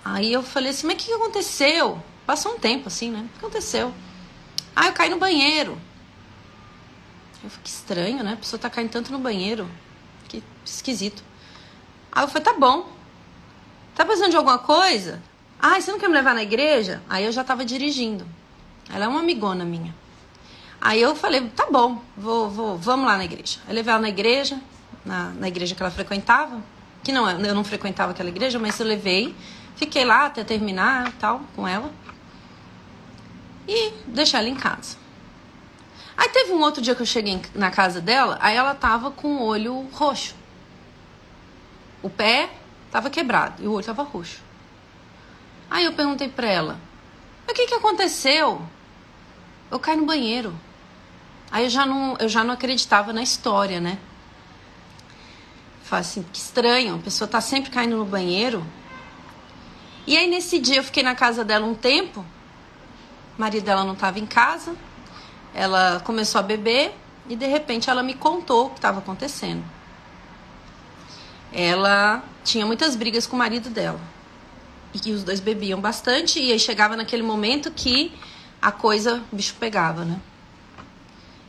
Aí 0.04 0.32
eu 0.32 0.42
falei 0.42 0.70
assim, 0.70 0.86
mas 0.86 0.96
o 0.96 0.98
que, 0.98 1.06
que 1.06 1.12
aconteceu? 1.12 2.00
Passou 2.24 2.52
um 2.52 2.58
tempo 2.58 2.88
assim, 2.88 3.10
né? 3.10 3.24
O 3.24 3.38
que 3.38 3.38
aconteceu? 3.38 3.92
Ah, 4.76 4.88
eu 4.88 4.92
caí 4.92 5.08
no 5.08 5.18
banheiro. 5.18 5.78
Eu 7.42 7.48
falei, 7.48 7.64
que 7.64 7.70
estranho, 7.70 8.22
né? 8.22 8.34
A 8.34 8.36
pessoa 8.36 8.60
tá 8.60 8.68
caindo 8.68 8.90
tanto 8.90 9.10
no 9.10 9.18
banheiro. 9.18 9.66
Que 10.28 10.44
esquisito. 10.62 11.24
Aí 12.12 12.22
eu 12.22 12.28
falei, 12.28 12.44
tá 12.44 12.52
bom. 12.52 12.86
Tá 13.94 14.04
precisando 14.04 14.32
de 14.32 14.36
alguma 14.36 14.58
coisa? 14.58 15.22
Ah, 15.58 15.80
você 15.80 15.90
não 15.90 15.98
quer 15.98 16.08
me 16.08 16.14
levar 16.14 16.34
na 16.34 16.42
igreja? 16.42 17.02
Aí 17.08 17.24
eu 17.24 17.32
já 17.32 17.42
tava 17.42 17.64
dirigindo. 17.64 18.26
Ela 18.92 19.06
é 19.06 19.08
uma 19.08 19.20
amigona 19.20 19.64
minha. 19.64 19.94
Aí 20.78 21.00
eu 21.00 21.16
falei, 21.16 21.48
tá 21.48 21.66
bom, 21.70 22.02
vou, 22.16 22.50
vou, 22.50 22.76
vamos 22.76 23.06
lá 23.06 23.16
na 23.16 23.24
igreja. 23.24 23.58
Eu 23.66 23.74
levei 23.74 23.92
ela 23.92 24.02
na 24.02 24.10
igreja, 24.10 24.60
na, 25.04 25.30
na 25.30 25.48
igreja 25.48 25.74
que 25.74 25.82
ela 25.82 25.90
frequentava. 25.90 26.62
Que 27.02 27.10
não, 27.12 27.28
eu 27.30 27.54
não 27.54 27.64
frequentava 27.64 28.12
aquela 28.12 28.28
igreja, 28.28 28.58
mas 28.58 28.78
eu 28.78 28.86
levei. 28.86 29.34
Fiquei 29.76 30.04
lá 30.04 30.26
até 30.26 30.44
terminar 30.44 31.12
tal 31.18 31.40
com 31.54 31.66
ela. 31.66 31.90
E 33.68 33.92
deixar 34.06 34.38
ela 34.38 34.48
em 34.48 34.54
casa. 34.54 34.96
Aí 36.16 36.28
teve 36.30 36.52
um 36.52 36.60
outro 36.60 36.80
dia 36.80 36.94
que 36.94 37.02
eu 37.02 37.06
cheguei 37.06 37.40
na 37.54 37.70
casa 37.70 38.00
dela, 38.00 38.38
aí 38.40 38.56
ela 38.56 38.74
tava 38.74 39.10
com 39.10 39.36
o 39.36 39.42
olho 39.44 39.88
roxo. 39.92 40.34
O 42.02 42.08
pé 42.08 42.50
tava 42.90 43.10
quebrado 43.10 43.62
e 43.62 43.66
o 43.66 43.72
olho 43.72 43.84
tava 43.84 44.02
roxo. 44.02 44.40
Aí 45.70 45.84
eu 45.84 45.92
perguntei 45.92 46.28
pra 46.28 46.46
ela: 46.46 46.80
"O 47.48 47.52
que 47.52 47.66
que 47.66 47.74
aconteceu?" 47.74 48.62
Eu 49.70 49.80
caí 49.80 49.96
no 49.96 50.06
banheiro. 50.06 50.58
Aí 51.50 51.64
eu 51.64 51.70
já 51.70 51.84
não, 51.84 52.16
eu 52.18 52.28
já 52.28 52.44
não 52.44 52.54
acreditava 52.54 53.12
na 53.12 53.22
história, 53.22 53.80
né? 53.80 53.98
Falei 55.82 56.00
assim, 56.00 56.24
que 56.32 56.38
estranho, 56.38 56.96
a 56.96 56.98
pessoa 56.98 57.28
tá 57.28 57.40
sempre 57.40 57.70
caindo 57.70 57.96
no 57.96 58.04
banheiro. 58.04 58.64
E 60.06 60.16
aí 60.16 60.28
nesse 60.28 60.58
dia 60.58 60.76
eu 60.76 60.84
fiquei 60.84 61.02
na 61.02 61.14
casa 61.14 61.44
dela 61.44 61.66
um 61.66 61.74
tempo. 61.74 62.24
O 63.36 63.40
marido 63.40 63.64
dela 63.64 63.84
não 63.84 63.92
estava 63.92 64.18
em 64.18 64.26
casa. 64.26 64.74
Ela 65.54 66.00
começou 66.04 66.38
a 66.38 66.42
beber 66.42 66.94
e 67.28 67.36
de 67.36 67.46
repente 67.46 67.90
ela 67.90 68.02
me 68.02 68.14
contou 68.14 68.66
o 68.66 68.70
que 68.70 68.76
estava 68.76 68.98
acontecendo. 68.98 69.64
Ela 71.52 72.22
tinha 72.44 72.66
muitas 72.66 72.96
brigas 72.96 73.26
com 73.26 73.36
o 73.36 73.38
marido 73.38 73.70
dela. 73.70 74.00
E 75.04 75.12
os 75.12 75.22
dois 75.22 75.40
bebiam 75.40 75.80
bastante 75.80 76.40
e 76.40 76.52
aí 76.52 76.58
chegava 76.58 76.96
naquele 76.96 77.22
momento 77.22 77.70
que 77.70 78.12
a 78.60 78.72
coisa, 78.72 79.22
o 79.30 79.36
bicho 79.36 79.54
pegava, 79.58 80.04
né? 80.04 80.20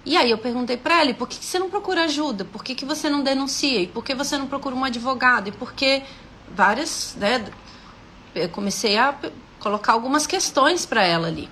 E 0.05 0.15
aí 0.15 0.31
eu 0.31 0.37
perguntei 0.37 0.77
para 0.77 1.01
ela, 1.01 1.13
por 1.13 1.27
que, 1.27 1.37
que, 1.37 1.45
você 1.45 1.59
não 1.59 1.69
procura 1.69 2.05
ajuda? 2.05 2.45
Por 2.45 2.63
que, 2.63 2.73
que 2.73 2.85
você 2.85 3.09
não 3.09 3.21
denuncia? 3.21 3.81
E 3.81 3.87
por 3.87 4.03
que 4.05 4.15
você 4.15 4.37
não 4.37 4.47
procura 4.47 4.73
um 4.73 4.85
advogado? 4.85 5.49
E 5.49 5.51
por 5.51 5.73
que 5.73 6.01
várias, 6.49 7.15
né? 7.17 7.45
Eu 8.33 8.47
comecei 8.49 8.97
a 8.97 9.13
colocar 9.59 9.93
algumas 9.93 10.25
questões 10.25 10.85
para 10.85 11.03
ela 11.03 11.27
ali. 11.27 11.49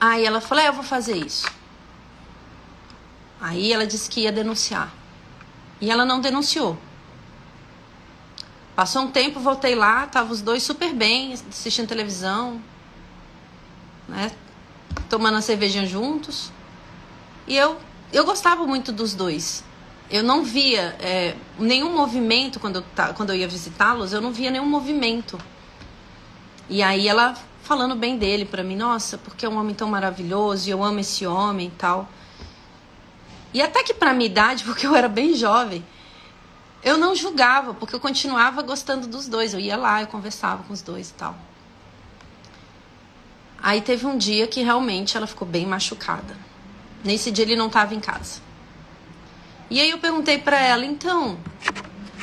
Aí 0.00 0.24
ela 0.24 0.40
falou: 0.40 0.64
é, 0.64 0.68
Eu 0.68 0.72
vou 0.72 0.84
fazer 0.84 1.16
isso. 1.16 1.46
Aí 3.40 3.72
ela 3.72 3.86
disse 3.86 4.08
que 4.08 4.20
ia 4.20 4.32
denunciar. 4.32 4.92
E 5.80 5.90
ela 5.90 6.04
não 6.04 6.20
denunciou. 6.20 6.78
Passou 8.74 9.02
um 9.02 9.10
tempo, 9.10 9.40
voltei 9.40 9.74
lá, 9.74 10.06
tava 10.06 10.32
os 10.32 10.42
dois 10.42 10.62
super 10.62 10.92
bem, 10.92 11.32
assistindo 11.32 11.88
televisão, 11.88 12.60
né? 14.06 14.30
Tomando 15.08 15.38
a 15.38 15.40
cervejinha 15.40 15.86
juntos. 15.86 16.52
E 17.46 17.56
eu, 17.56 17.78
eu 18.12 18.24
gostava 18.24 18.66
muito 18.66 18.92
dos 18.92 19.14
dois. 19.14 19.64
Eu 20.10 20.22
não 20.22 20.44
via 20.44 20.96
é, 21.00 21.36
nenhum 21.58 21.92
movimento 21.94 22.60
quando 22.60 22.76
eu, 22.76 22.84
quando 23.14 23.30
eu 23.30 23.36
ia 23.36 23.48
visitá-los, 23.48 24.12
eu 24.12 24.20
não 24.20 24.30
via 24.30 24.50
nenhum 24.50 24.66
movimento. 24.66 25.38
E 26.68 26.82
aí 26.82 27.08
ela 27.08 27.34
falando 27.66 27.96
bem 27.96 28.16
dele 28.16 28.44
para 28.44 28.62
mim, 28.62 28.76
nossa, 28.76 29.18
porque 29.18 29.44
é 29.44 29.48
um 29.48 29.58
homem 29.58 29.74
tão 29.74 29.88
maravilhoso 29.88 30.68
e 30.68 30.70
eu 30.70 30.84
amo 30.84 31.00
esse 31.00 31.26
homem 31.26 31.66
e 31.66 31.70
tal. 31.72 32.08
E 33.52 33.60
até 33.60 33.82
que 33.82 33.92
para 33.92 34.14
minha 34.14 34.26
idade, 34.26 34.62
porque 34.64 34.86
eu 34.86 34.94
era 34.94 35.08
bem 35.08 35.34
jovem, 35.34 35.84
eu 36.82 36.96
não 36.96 37.16
julgava, 37.16 37.74
porque 37.74 37.94
eu 37.94 38.00
continuava 38.00 38.62
gostando 38.62 39.08
dos 39.08 39.26
dois. 39.26 39.52
Eu 39.52 39.58
ia 39.58 39.76
lá, 39.76 40.00
eu 40.00 40.06
conversava 40.06 40.62
com 40.62 40.72
os 40.72 40.80
dois 40.80 41.10
e 41.10 41.14
tal. 41.14 41.36
Aí 43.60 43.80
teve 43.80 44.06
um 44.06 44.16
dia 44.16 44.46
que 44.46 44.62
realmente 44.62 45.16
ela 45.16 45.26
ficou 45.26 45.48
bem 45.48 45.66
machucada. 45.66 46.36
Nesse 47.02 47.32
dia 47.32 47.44
ele 47.44 47.56
não 47.56 47.66
estava 47.66 47.94
em 47.94 48.00
casa. 48.00 48.40
E 49.68 49.80
aí 49.80 49.90
eu 49.90 49.98
perguntei 49.98 50.38
para 50.38 50.60
ela, 50.60 50.84
então. 50.84 51.36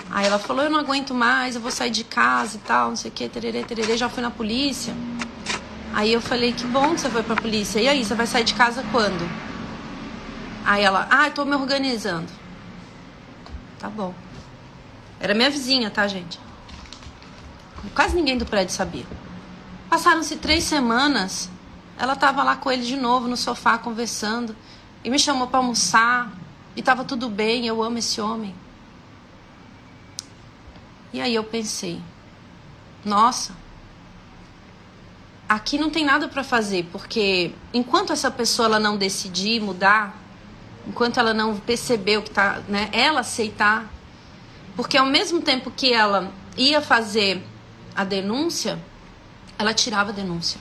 Aí 0.10 0.25
ela 0.25 0.39
falou: 0.39 0.63
eu 0.63 0.69
não 0.69 0.79
aguento 0.79 1.13
mais, 1.13 1.56
eu 1.56 1.62
vou 1.62 1.71
sair 1.71 1.89
de 1.89 2.06
casa 2.06 2.56
e 2.56 2.60
tal, 2.60 2.89
não 2.89 2.95
sei 2.95 3.12
o 3.12 3.13
que, 3.13 3.27
tererê, 3.27 3.63
tererê. 3.63 3.97
Já 3.97 4.08
fui 4.08 4.23
na 4.23 4.32
polícia. 4.32 4.93
Aí 5.93 6.12
eu 6.12 6.19
falei, 6.19 6.53
que 6.53 6.65
bom 6.65 6.95
que 6.95 7.01
você 7.01 7.10
foi 7.10 7.21
pra 7.21 7.36
polícia. 7.36 7.79
E 7.79 7.88
aí, 7.88 8.03
você 8.03 8.15
vai 8.15 8.25
sair 8.25 8.43
de 8.43 8.56
casa 8.56 8.84
quando? 8.91 9.29
Aí 10.65 10.84
ela, 10.84 11.08
ah, 11.12 11.27
eu 11.27 11.34
tô 11.34 11.45
me 11.45 11.56
organizando. 11.56 12.32
Tá 13.77 13.89
bom. 13.89 14.13
Era 15.19 15.34
minha 15.36 15.49
vizinha, 15.51 15.91
tá, 15.91 16.08
gente? 16.08 16.39
Quase 17.93 18.15
ninguém 18.15 18.38
do 18.38 18.45
prédio 18.45 18.73
sabia. 18.73 19.06
Passaram-se 19.89 20.38
três 20.38 20.63
semanas, 20.63 21.49
ela 21.97 22.15
tava 22.15 22.41
lá 22.43 22.56
com 22.56 22.71
ele 22.71 22.84
de 22.84 22.95
novo 22.95 23.27
no 23.27 23.38
sofá 23.38 23.77
conversando. 23.77 24.56
E 25.03 25.10
me 25.10 25.19
chamou 25.19 25.47
para 25.47 25.60
almoçar. 25.60 26.32
E 26.75 26.82
tava 26.82 27.03
tudo 27.03 27.29
bem, 27.29 27.67
eu 27.67 27.84
amo 27.84 27.99
esse 27.99 28.19
homem. 28.19 28.56
E 31.13 31.21
aí 31.21 31.36
eu 31.36 31.43
pensei, 31.43 32.01
nossa, 33.06 33.53
aqui 35.47 35.77
não 35.77 35.89
tem 35.89 36.06
nada 36.06 36.27
para 36.27 36.43
fazer, 36.43 36.88
porque 36.91 37.53
enquanto 37.73 38.13
essa 38.13 38.32
pessoa 38.32 38.67
ela 38.67 38.79
não 38.79 38.97
decidir 38.97 39.62
mudar, 39.62 40.17
enquanto 40.88 41.19
ela 41.19 41.34
não 41.34 41.58
perceber 41.58 42.17
o 42.17 42.21
que 42.21 42.32
tá, 42.32 42.62
né, 42.67 42.89
ela 42.91 43.21
aceitar, 43.21 43.91
porque 44.75 44.97
ao 44.97 45.06
mesmo 45.06 45.41
tempo 45.41 45.71
que 45.71 45.93
ela 45.93 46.32
ia 46.58 46.82
fazer 46.82 47.43
a 47.95 48.03
denúncia, 48.03 48.79
ela 49.58 49.73
tirava 49.73 50.10
a 50.10 50.13
denúncia. 50.13 50.60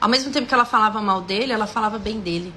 Ao 0.00 0.08
mesmo 0.08 0.30
tempo 0.30 0.46
que 0.46 0.54
ela 0.54 0.64
falava 0.64 1.00
mal 1.00 1.22
dele, 1.22 1.52
ela 1.52 1.66
falava 1.66 1.98
bem 1.98 2.20
dele. 2.20 2.52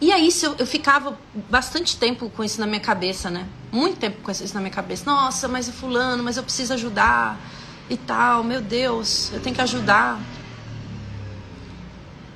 E 0.00 0.12
aí 0.12 0.28
eu, 0.42 0.54
eu 0.58 0.66
ficava 0.66 1.18
bastante 1.50 1.96
tempo 1.96 2.30
com 2.30 2.44
isso 2.44 2.60
na 2.60 2.66
minha 2.66 2.80
cabeça, 2.80 3.30
né? 3.30 3.48
Muito 3.72 3.98
tempo 3.98 4.20
com 4.22 4.30
isso 4.30 4.54
na 4.54 4.60
minha 4.60 4.72
cabeça. 4.72 5.04
Nossa, 5.04 5.48
mas 5.48 5.68
é 5.68 5.72
fulano, 5.72 6.22
mas 6.22 6.36
eu 6.36 6.42
preciso 6.42 6.74
ajudar 6.74 7.38
e 7.88 7.96
tal. 7.96 8.42
Meu 8.44 8.60
Deus, 8.60 9.30
eu 9.32 9.40
tenho 9.40 9.54
que 9.54 9.62
ajudar. 9.62 10.16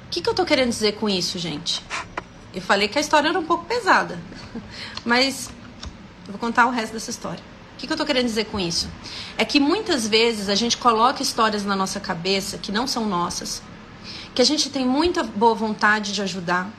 O 0.07 0.11
que, 0.11 0.21
que 0.21 0.29
eu 0.29 0.35
tô 0.35 0.45
querendo 0.45 0.69
dizer 0.69 0.93
com 0.93 1.09
isso, 1.09 1.39
gente? 1.39 1.83
Eu 2.55 2.61
falei 2.61 2.89
que 2.89 2.99
a 2.99 3.01
história 3.01 3.29
era 3.29 3.39
um 3.39 3.45
pouco 3.45 3.65
pesada, 3.65 4.21
mas 5.05 5.49
eu 6.27 6.33
vou 6.33 6.39
contar 6.39 6.67
o 6.67 6.71
resto 6.71 6.93
dessa 6.93 7.11
história. 7.11 7.43
O 7.75 7.77
que, 7.79 7.87
que 7.87 7.93
eu 7.93 7.97
tô 7.97 8.05
querendo 8.05 8.27
dizer 8.27 8.45
com 8.45 8.61
isso? 8.61 8.89
É 9.39 9.45
que 9.45 9.59
muitas 9.59 10.07
vezes 10.07 10.49
a 10.49 10.55
gente 10.55 10.77
coloca 10.77 11.23
histórias 11.23 11.65
na 11.65 11.75
nossa 11.75 11.99
cabeça 11.99 12.59
que 12.59 12.71
não 12.71 12.87
são 12.87 13.07
nossas, 13.07 13.63
que 14.35 14.43
a 14.43 14.45
gente 14.45 14.71
tem 14.71 14.87
muita 14.87 15.23
boa 15.23 15.55
vontade 15.55 16.13
de 16.13 16.23
ajudar, 16.23 16.71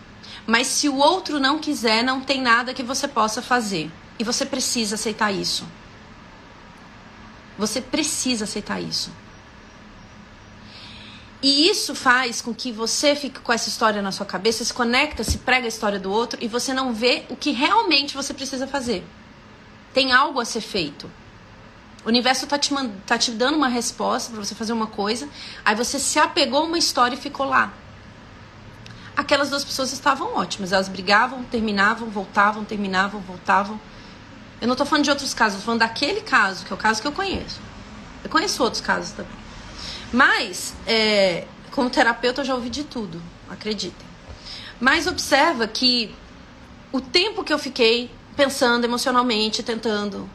mas 0.46 0.68
se 0.68 0.88
o 0.88 0.98
outro 0.98 1.40
não 1.40 1.60
quiser, 1.60 2.04
não 2.04 2.22
tem 2.22 2.42
nada 2.42 2.74
que 2.74 2.84
você 2.84 3.08
possa 3.08 3.42
fazer. 3.42 3.92
E 4.20 4.24
você 4.24 4.46
precisa 4.46 4.96
aceitar 4.96 5.32
isso. 5.32 5.66
Você 7.58 7.82
precisa 7.82 8.46
aceitar 8.46 8.82
isso. 8.82 9.12
E 11.44 11.70
isso 11.70 11.94
faz 11.94 12.42
com 12.42 12.54
que 12.54 12.72
você 12.72 13.16
fique 13.18 13.42
com 13.42 13.52
essa 13.52 13.68
história 13.68 14.02
na 14.02 14.14
sua 14.14 14.26
cabeça, 14.26 14.64
se 14.64 14.74
conecta, 14.74 15.26
se 15.26 15.40
prega 15.40 15.66
a 15.66 15.68
história 15.68 16.00
do 16.00 16.10
outro 16.10 16.40
e 16.42 16.48
você 16.48 16.74
não 16.74 16.94
vê 16.94 17.26
o 17.30 17.36
que 17.36 17.52
realmente 17.52 18.16
você 18.16 18.34
precisa 18.34 18.66
fazer. 18.66 19.06
Tem 19.94 20.14
algo 20.14 20.40
a 20.40 20.46
ser 20.46 20.62
feito. 20.62 21.12
O 22.06 22.08
universo 22.08 22.46
está 22.46 22.58
te, 22.58 22.74
tá 23.06 23.18
te 23.18 23.32
dando 23.32 23.58
uma 23.58 23.68
resposta 23.68 24.32
para 24.32 24.42
você 24.44 24.56
fazer 24.56 24.72
uma 24.72 24.88
coisa, 24.88 25.28
aí 25.66 25.76
você 25.76 26.00
se 26.00 26.18
apegou 26.18 26.62
a 26.62 26.64
uma 26.64 26.78
história 26.78 27.16
e 27.16 27.20
ficou 27.20 27.46
lá. 27.46 27.74
Aquelas 29.16 29.50
duas 29.50 29.66
pessoas 29.66 29.92
estavam 29.92 30.36
ótimas, 30.36 30.72
elas 30.72 30.88
brigavam, 30.88 31.44
terminavam, 31.44 32.10
voltavam, 32.10 32.64
terminavam, 32.64 33.20
voltavam. 33.20 33.80
Eu 34.64 34.68
não 34.68 34.76
estou 34.76 34.88
falando 34.88 35.04
de 35.04 35.10
outros 35.10 35.34
casos, 35.34 35.60
estou 35.60 35.66
falando 35.66 35.82
daquele 35.82 36.22
caso, 36.22 36.64
que 36.64 36.72
é 36.72 36.74
o 36.74 36.80
caso 36.80 37.02
que 37.02 37.08
eu 37.10 37.12
conheço. 37.12 37.60
Eu 38.24 38.30
conheço 38.30 38.64
outros 38.64 38.82
casos 38.82 39.12
também. 39.12 39.34
Mas, 40.10 40.74
é, 40.88 41.46
como 41.72 41.90
terapeuta, 41.90 42.40
eu 42.40 42.46
já 42.46 42.56
ouvi 42.56 42.70
de 42.70 42.86
tudo, 42.86 43.22
acreditem. 43.50 44.08
Mas 44.80 45.06
observa 45.06 45.68
que 45.68 46.16
o 46.94 47.02
tempo 47.02 47.44
que 47.44 47.52
eu 47.52 47.60
fiquei 47.60 48.10
pensando 48.38 48.86
emocionalmente, 48.86 49.62
tentando. 49.62 50.30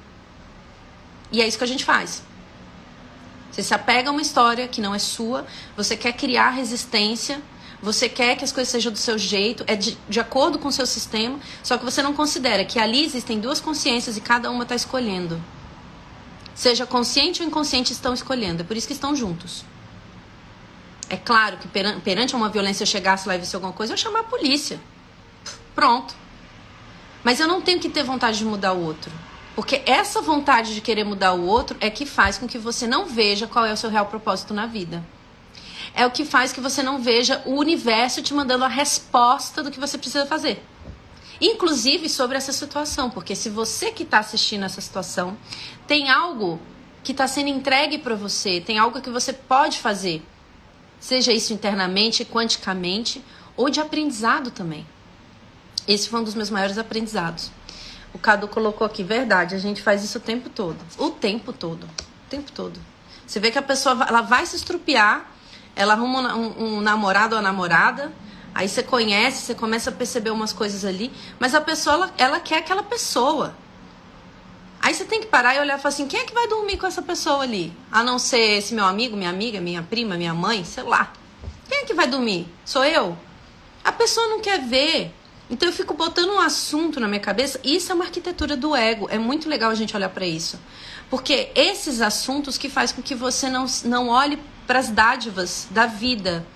E 1.32 1.40
é 1.40 1.48
isso 1.48 1.56
que 1.56 1.64
a 1.64 1.66
gente 1.66 1.86
faz. 1.86 2.22
Você 3.50 3.62
se 3.62 3.72
apega 3.72 4.10
a 4.10 4.12
uma 4.12 4.20
história 4.20 4.68
que 4.68 4.82
não 4.82 4.94
é 4.94 4.98
sua, 4.98 5.46
você 5.74 5.96
quer 5.96 6.12
criar 6.12 6.50
resistência 6.50 7.40
você 7.80 8.08
quer 8.08 8.36
que 8.36 8.44
as 8.44 8.50
coisas 8.50 8.70
sejam 8.70 8.90
do 8.90 8.98
seu 8.98 9.16
jeito, 9.16 9.62
é 9.66 9.76
de, 9.76 9.96
de 10.08 10.18
acordo 10.18 10.58
com 10.58 10.68
o 10.68 10.72
seu 10.72 10.86
sistema, 10.86 11.38
só 11.62 11.78
que 11.78 11.84
você 11.84 12.02
não 12.02 12.12
considera 12.12 12.64
que 12.64 12.78
ali 12.78 13.04
existem 13.04 13.38
duas 13.38 13.60
consciências 13.60 14.16
e 14.16 14.20
cada 14.20 14.50
uma 14.50 14.64
está 14.64 14.74
escolhendo. 14.74 15.40
Seja 16.54 16.84
consciente 16.84 17.40
ou 17.40 17.46
inconsciente, 17.46 17.92
estão 17.92 18.12
escolhendo. 18.12 18.62
É 18.62 18.64
por 18.64 18.76
isso 18.76 18.86
que 18.86 18.92
estão 18.92 19.14
juntos. 19.14 19.64
É 21.08 21.16
claro 21.16 21.56
que 21.58 21.68
perante 21.68 22.34
uma 22.34 22.48
violência 22.48 22.84
chegasse 22.84 23.28
lá 23.28 23.36
e 23.36 23.38
visse 23.38 23.54
alguma 23.54 23.72
coisa, 23.72 23.92
eu 23.92 23.94
ia 23.94 24.02
chamar 24.02 24.20
a 24.20 24.24
polícia. 24.24 24.80
Pronto. 25.72 26.14
Mas 27.22 27.38
eu 27.38 27.46
não 27.46 27.62
tenho 27.62 27.78
que 27.78 27.88
ter 27.88 28.02
vontade 28.02 28.38
de 28.38 28.44
mudar 28.44 28.72
o 28.72 28.84
outro. 28.84 29.12
Porque 29.54 29.82
essa 29.86 30.20
vontade 30.20 30.74
de 30.74 30.80
querer 30.80 31.04
mudar 31.04 31.32
o 31.32 31.46
outro 31.46 31.76
é 31.80 31.88
que 31.88 32.04
faz 32.04 32.38
com 32.38 32.48
que 32.48 32.58
você 32.58 32.88
não 32.88 33.06
veja 33.06 33.46
qual 33.46 33.64
é 33.64 33.72
o 33.72 33.76
seu 33.76 33.88
real 33.88 34.06
propósito 34.06 34.52
na 34.52 34.66
vida 34.66 35.02
é 35.94 36.06
o 36.06 36.10
que 36.10 36.24
faz 36.24 36.52
que 36.52 36.60
você 36.60 36.82
não 36.82 37.00
veja 37.00 37.42
o 37.44 37.54
universo 37.54 38.22
te 38.22 38.34
mandando 38.34 38.64
a 38.64 38.68
resposta 38.68 39.62
do 39.62 39.70
que 39.70 39.80
você 39.80 39.98
precisa 39.98 40.26
fazer. 40.26 40.64
Inclusive 41.40 42.08
sobre 42.08 42.36
essa 42.36 42.52
situação, 42.52 43.10
porque 43.10 43.34
se 43.34 43.48
você 43.48 43.92
que 43.92 44.02
está 44.02 44.18
assistindo 44.18 44.64
essa 44.64 44.80
situação 44.80 45.36
tem 45.86 46.10
algo 46.10 46.60
que 47.02 47.12
está 47.12 47.28
sendo 47.28 47.48
entregue 47.48 47.98
para 47.98 48.14
você, 48.14 48.60
tem 48.60 48.78
algo 48.78 49.00
que 49.00 49.10
você 49.10 49.32
pode 49.32 49.78
fazer, 49.78 50.22
Seja 51.00 51.32
isso 51.32 51.52
internamente, 51.52 52.24
quanticamente 52.24 53.24
ou 53.56 53.70
de 53.70 53.80
aprendizado 53.80 54.50
também. 54.50 54.86
Esse 55.86 56.08
foi 56.08 56.20
um 56.20 56.24
dos 56.24 56.34
meus 56.34 56.50
maiores 56.50 56.76
aprendizados. 56.76 57.50
O 58.12 58.18
Cadu 58.18 58.48
colocou 58.48 58.86
aqui, 58.86 59.02
verdade, 59.02 59.54
a 59.54 59.58
gente 59.58 59.80
faz 59.80 60.02
isso 60.02 60.18
o 60.18 60.20
tempo 60.20 60.50
todo. 60.50 60.78
O 60.98 61.10
tempo 61.10 61.52
todo. 61.52 61.84
O 61.84 62.30
tempo 62.30 62.50
todo. 62.52 62.78
Você 63.26 63.38
vê 63.38 63.50
que 63.50 63.58
a 63.58 63.62
pessoa 63.62 64.04
ela 64.06 64.22
vai 64.22 64.44
se 64.44 64.56
estrupiar, 64.56 65.30
ela 65.78 65.92
arruma 65.92 66.34
um, 66.34 66.64
um 66.64 66.80
namorado 66.80 67.36
ou 67.36 67.40
namorada, 67.40 68.12
aí 68.52 68.68
você 68.68 68.82
conhece, 68.82 69.42
você 69.42 69.54
começa 69.54 69.90
a 69.90 69.92
perceber 69.92 70.30
umas 70.30 70.52
coisas 70.52 70.84
ali, 70.84 71.12
mas 71.38 71.54
a 71.54 71.60
pessoa, 71.60 71.94
ela, 71.94 72.14
ela 72.18 72.40
quer 72.40 72.58
aquela 72.58 72.82
pessoa. 72.82 73.54
Aí 74.80 74.92
você 74.92 75.04
tem 75.04 75.20
que 75.20 75.28
parar 75.28 75.54
e 75.54 75.60
olhar 75.60 75.78
e 75.78 75.80
falar 75.80 75.94
assim: 75.94 76.08
quem 76.08 76.18
é 76.18 76.24
que 76.24 76.34
vai 76.34 76.48
dormir 76.48 76.78
com 76.78 76.86
essa 76.86 77.00
pessoa 77.00 77.44
ali? 77.44 77.72
A 77.92 78.02
não 78.02 78.18
ser 78.18 78.58
esse 78.58 78.74
meu 78.74 78.86
amigo, 78.86 79.16
minha 79.16 79.30
amiga, 79.30 79.60
minha 79.60 79.80
prima, 79.80 80.16
minha 80.16 80.34
mãe, 80.34 80.64
sei 80.64 80.82
lá. 80.82 81.12
Quem 81.68 81.82
é 81.82 81.84
que 81.84 81.94
vai 81.94 82.08
dormir? 82.08 82.48
Sou 82.64 82.84
eu? 82.84 83.16
A 83.84 83.92
pessoa 83.92 84.26
não 84.26 84.40
quer 84.40 84.60
ver. 84.60 85.14
Então 85.48 85.68
eu 85.68 85.72
fico 85.72 85.94
botando 85.94 86.30
um 86.30 86.40
assunto 86.40 86.98
na 86.98 87.06
minha 87.06 87.20
cabeça. 87.20 87.60
Isso 87.62 87.92
é 87.92 87.94
uma 87.94 88.04
arquitetura 88.04 88.56
do 88.56 88.74
ego. 88.74 89.06
É 89.10 89.18
muito 89.18 89.48
legal 89.48 89.70
a 89.70 89.74
gente 89.76 89.94
olhar 89.96 90.08
para 90.08 90.26
isso. 90.26 90.58
Porque 91.10 91.50
esses 91.54 92.00
assuntos 92.00 92.58
que 92.58 92.68
faz 92.68 92.92
com 92.92 93.02
que 93.02 93.14
você 93.14 93.48
não, 93.48 93.66
não 93.84 94.08
olhe 94.08 94.38
para 94.66 94.78
as 94.78 94.90
dádivas 94.90 95.66
da 95.70 95.86
vida. 95.86 96.46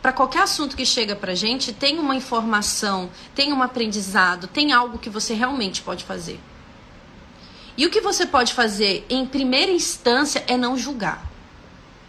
Para 0.00 0.12
qualquer 0.12 0.42
assunto 0.42 0.76
que 0.76 0.86
chega 0.86 1.16
para 1.16 1.34
gente, 1.34 1.72
tem 1.72 1.98
uma 1.98 2.14
informação, 2.14 3.10
tem 3.34 3.52
um 3.52 3.62
aprendizado, 3.62 4.46
tem 4.46 4.72
algo 4.72 4.98
que 4.98 5.10
você 5.10 5.34
realmente 5.34 5.82
pode 5.82 6.04
fazer. 6.04 6.38
E 7.76 7.84
o 7.84 7.90
que 7.90 8.00
você 8.00 8.24
pode 8.24 8.54
fazer 8.54 9.04
em 9.10 9.26
primeira 9.26 9.72
instância 9.72 10.44
é 10.46 10.56
não 10.56 10.78
julgar. 10.78 11.26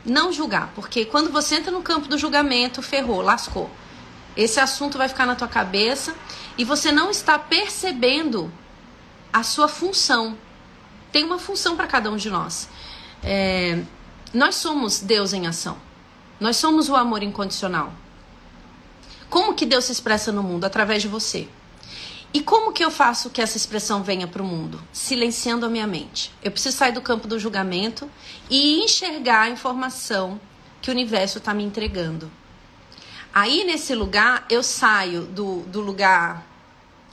Não 0.05 0.31
julgar, 0.31 0.71
porque 0.75 1.03
quando 1.05 1.31
você 1.31 1.55
entra 1.55 1.71
no 1.71 1.81
campo 1.81 2.07
do 2.07 2.17
julgamento, 2.17 2.81
ferrou, 2.81 3.21
lascou. 3.21 3.69
Esse 4.37 4.59
assunto 4.59 4.97
vai 4.97 5.09
ficar 5.09 5.25
na 5.25 5.35
tua 5.35 5.47
cabeça 5.47 6.15
e 6.57 6.63
você 6.63 6.91
não 6.91 7.09
está 7.09 7.39
percebendo 7.39 8.53
a 9.33 9.41
sua 9.43 9.67
função. 9.67 10.37
Tem 11.17 11.25
uma 11.25 11.39
função 11.39 11.75
para 11.75 11.87
cada 11.87 12.11
um 12.11 12.15
de 12.15 12.29
nós. 12.29 12.69
É, 13.23 13.81
nós 14.31 14.53
somos 14.53 14.99
Deus 14.99 15.33
em 15.33 15.47
ação. 15.47 15.75
Nós 16.39 16.57
somos 16.57 16.89
o 16.89 16.95
amor 16.95 17.23
incondicional. 17.23 17.91
Como 19.27 19.55
que 19.55 19.65
Deus 19.65 19.85
se 19.85 19.91
expressa 19.91 20.31
no 20.31 20.43
mundo? 20.43 20.65
Através 20.65 21.01
de 21.01 21.07
você. 21.07 21.49
E 22.31 22.39
como 22.39 22.71
que 22.71 22.85
eu 22.85 22.91
faço 22.91 23.31
que 23.31 23.41
essa 23.41 23.57
expressão 23.57 24.03
venha 24.03 24.27
para 24.27 24.43
o 24.43 24.45
mundo? 24.45 24.79
Silenciando 24.93 25.65
a 25.65 25.69
minha 25.69 25.87
mente. 25.87 26.31
Eu 26.43 26.51
preciso 26.51 26.77
sair 26.77 26.91
do 26.91 27.01
campo 27.01 27.27
do 27.27 27.39
julgamento 27.39 28.07
e 28.47 28.83
enxergar 28.83 29.41
a 29.41 29.49
informação 29.49 30.39
que 30.83 30.91
o 30.91 30.93
universo 30.93 31.39
está 31.39 31.51
me 31.51 31.63
entregando. 31.63 32.31
Aí, 33.33 33.63
nesse 33.63 33.95
lugar, 33.95 34.45
eu 34.51 34.61
saio 34.61 35.23
do, 35.23 35.61
do 35.61 35.81
lugar, 35.81 36.45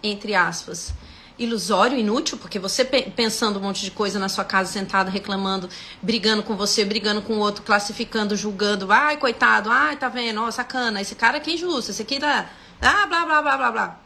entre 0.02 0.34
aspas, 0.34 0.92
ilusório, 1.38 1.98
inútil, 1.98 2.38
porque 2.38 2.58
você 2.58 2.84
pensando 2.84 3.58
um 3.58 3.62
monte 3.62 3.84
de 3.84 3.90
coisa 3.90 4.18
na 4.18 4.28
sua 4.28 4.44
casa, 4.44 4.72
sentada, 4.72 5.10
reclamando, 5.10 5.68
brigando 6.00 6.42
com 6.42 6.56
você, 6.56 6.84
brigando 6.84 7.22
com 7.22 7.34
o 7.34 7.38
outro, 7.38 7.62
classificando, 7.62 8.36
julgando, 8.36 8.90
ai, 8.92 9.16
coitado, 9.16 9.68
ai, 9.70 9.96
tá 9.96 10.08
vendo, 10.08 10.40
ó, 10.40 10.50
sacana, 10.50 11.00
esse 11.00 11.14
cara 11.14 11.38
aqui 11.38 11.50
é 11.50 11.54
injusto, 11.54 11.90
esse 11.90 12.02
aqui 12.02 12.20
tá. 12.20 12.48
Ah, 12.80 13.06
blá, 13.06 13.24
blá, 13.24 13.42
blá, 13.42 13.56
blá, 13.56 13.72
blá. 13.72 14.00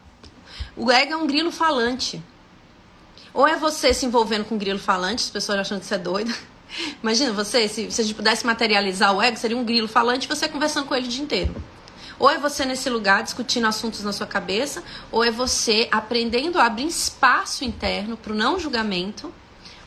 O 0.76 0.90
ego 0.90 1.12
é 1.12 1.16
um 1.16 1.26
grilo 1.26 1.50
falante. 1.50 2.22
Ou 3.34 3.46
é 3.46 3.56
você 3.56 3.92
se 3.92 4.06
envolvendo 4.06 4.44
com 4.44 4.54
um 4.54 4.58
grilo 4.58 4.78
falante, 4.78 5.24
as 5.24 5.30
pessoas 5.30 5.58
achando 5.58 5.80
que 5.80 5.86
você 5.86 5.96
é 5.96 5.98
doida. 5.98 6.34
Imagina 7.02 7.32
você, 7.32 7.68
se, 7.68 7.90
se 7.90 8.00
a 8.00 8.04
gente 8.04 8.14
pudesse 8.14 8.46
materializar 8.46 9.14
o 9.14 9.20
ego, 9.20 9.36
seria 9.36 9.56
um 9.56 9.64
grilo 9.64 9.88
falante 9.88 10.28
você 10.28 10.48
conversando 10.48 10.86
com 10.86 10.94
ele 10.94 11.06
o 11.06 11.10
dia 11.10 11.22
inteiro. 11.22 11.54
Ou 12.18 12.28
é 12.28 12.38
você 12.38 12.64
nesse 12.64 12.90
lugar 12.90 13.22
discutindo 13.22 13.66
assuntos 13.66 14.02
na 14.02 14.12
sua 14.12 14.26
cabeça, 14.26 14.83
ou 15.12 15.22
é 15.22 15.31
você 15.31 15.88
aprendendo 15.90 16.59
a 16.59 16.66
abrir 16.66 16.87
espaço 16.87 17.64
interno 17.64 18.16
para 18.16 18.33
o 18.33 18.37
não 18.37 18.59
julgamento, 18.59 19.33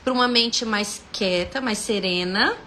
para 0.04 0.13
uma 0.13 0.28
mente 0.28 0.65
mais 0.65 1.04
quieta, 1.12 1.60
mais 1.60 1.78
serena 1.78 2.58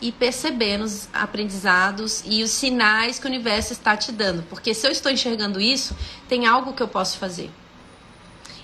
e 0.00 0.10
percebendo 0.10 0.84
os 0.84 1.08
aprendizados 1.12 2.22
e 2.24 2.42
os 2.42 2.50
sinais 2.50 3.18
que 3.18 3.26
o 3.26 3.28
universo 3.28 3.72
está 3.72 3.96
te 3.96 4.10
dando. 4.10 4.42
Porque 4.44 4.74
se 4.74 4.86
eu 4.86 4.90
estou 4.90 5.12
enxergando 5.12 5.60
isso, 5.60 5.94
tem 6.28 6.46
algo 6.46 6.72
que 6.72 6.82
eu 6.82 6.88
posso 6.88 7.18
fazer. 7.18 7.50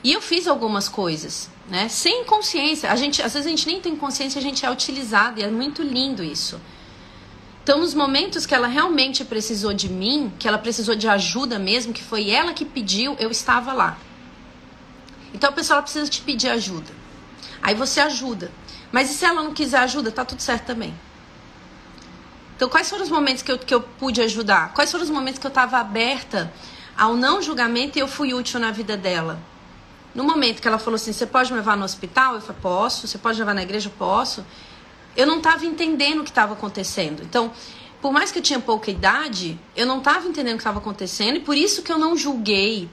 E 0.03 0.13
eu 0.13 0.21
fiz 0.21 0.47
algumas 0.47 0.89
coisas, 0.89 1.51
né? 1.69 1.89
Sem 1.89 2.25
consciência. 2.25 2.91
A 2.91 2.97
gente, 2.97 3.21
às 3.23 3.35
vezes 3.35 3.47
a 3.47 3.51
gente 3.51 3.67
nem 3.67 3.81
tem 3.81 3.97
consciência, 3.97 4.39
a 4.39 4.43
gente 4.43 4.65
é 4.65 4.71
utilizado 4.71 5.41
e 5.41 5.43
é 5.43 5.51
muito 5.51 5.83
lindo 5.83 6.23
isso. 6.23 6.61
Então, 7.67 7.81
nos 7.81 7.95
momentos 7.95 8.47
que 8.47 8.55
ela 8.55 8.69
realmente 8.69 9.25
precisou 9.25 9.75
de 9.75 9.89
mim, 9.89 10.33
que 10.39 10.47
ela 10.47 10.57
precisou 10.57 10.95
de 10.95 11.09
ajuda 11.09 11.59
mesmo, 11.59 11.93
que 11.93 12.01
foi 12.01 12.31
ela 12.31 12.53
que 12.53 12.65
pediu, 12.65 13.17
eu 13.19 13.29
estava 13.29 13.73
lá. 13.73 13.99
Então, 15.35 15.51
a 15.51 15.53
pessoa 15.53 15.83
precisa 15.83 16.09
te 16.09 16.21
pedir 16.21 16.49
ajuda. 16.49 16.93
Aí 17.61 17.75
você 17.75 17.99
ajuda. 17.99 18.53
Mas 18.93 19.11
e 19.11 19.15
se 19.15 19.25
ela 19.25 19.43
não 19.43 19.53
quiser 19.53 19.79
ajuda, 19.79 20.13
tá 20.13 20.25
tudo 20.25 20.43
certo 20.43 20.65
também. 20.65 20.95
Então, 22.55 22.69
quais 22.69 22.89
foram 22.89 23.03
os 23.03 23.11
momentos 23.11 23.43
que 23.43 23.51
eu, 23.51 23.59
que 23.59 23.75
eu 23.75 23.81
pude 23.81 24.23
ajudar? 24.23 24.73
Quais 24.73 24.89
foram 24.93 25.03
os 25.03 25.11
momentos 25.11 25.41
que 25.41 25.47
eu 25.49 25.49
estava 25.49 25.79
aberta 25.79 26.53
ao 26.97 27.17
não 27.17 27.43
julgamento 27.43 27.99
e 27.99 28.01
eu 28.01 28.07
fui 28.07 28.33
útil 28.33 28.61
na 28.61 28.71
vida 28.71 28.97
dela? 28.97 29.41
No 30.15 30.23
momento 30.23 30.63
que 30.63 30.69
ela 30.69 30.79
falou 30.79 30.95
assim: 30.95 31.13
Você 31.13 31.27
pode 31.27 31.51
me 31.51 31.59
levar 31.59 31.77
no 31.77 31.85
hospital? 31.85 32.37
Eu 32.37 32.41
falei: 32.41 32.63
Posso. 32.63 33.09
Você 33.09 33.19
pode 33.19 33.41
levar 33.41 33.55
na 33.55 33.65
igreja? 33.65 33.91
Posso. 33.99 34.47
Eu 35.17 35.27
não 35.27 35.39
estava 35.39 35.65
entendendo 35.65 36.21
o 36.21 36.25
que 36.25 36.31
estava 36.31 36.53
acontecendo. 36.53 37.23
Então, 37.23 37.53
por 38.01 38.13
mais 38.13 38.31
que 38.31 38.39
eu 38.39 38.43
tinha 38.43 38.61
pouca 38.61 38.91
idade, 38.91 39.59
eu 39.75 39.87
não 39.87 39.99
estava 39.99 40.29
entendendo 40.29 40.55
o 40.55 40.57
que 40.59 40.63
estava 40.63 40.79
acontecendo 40.79 41.37
e 41.37 41.41
por 41.41 41.57
isso 41.57 41.83
que 41.83 41.91
eu 41.91 41.99
não 41.99 42.17
julguei. 42.17 42.89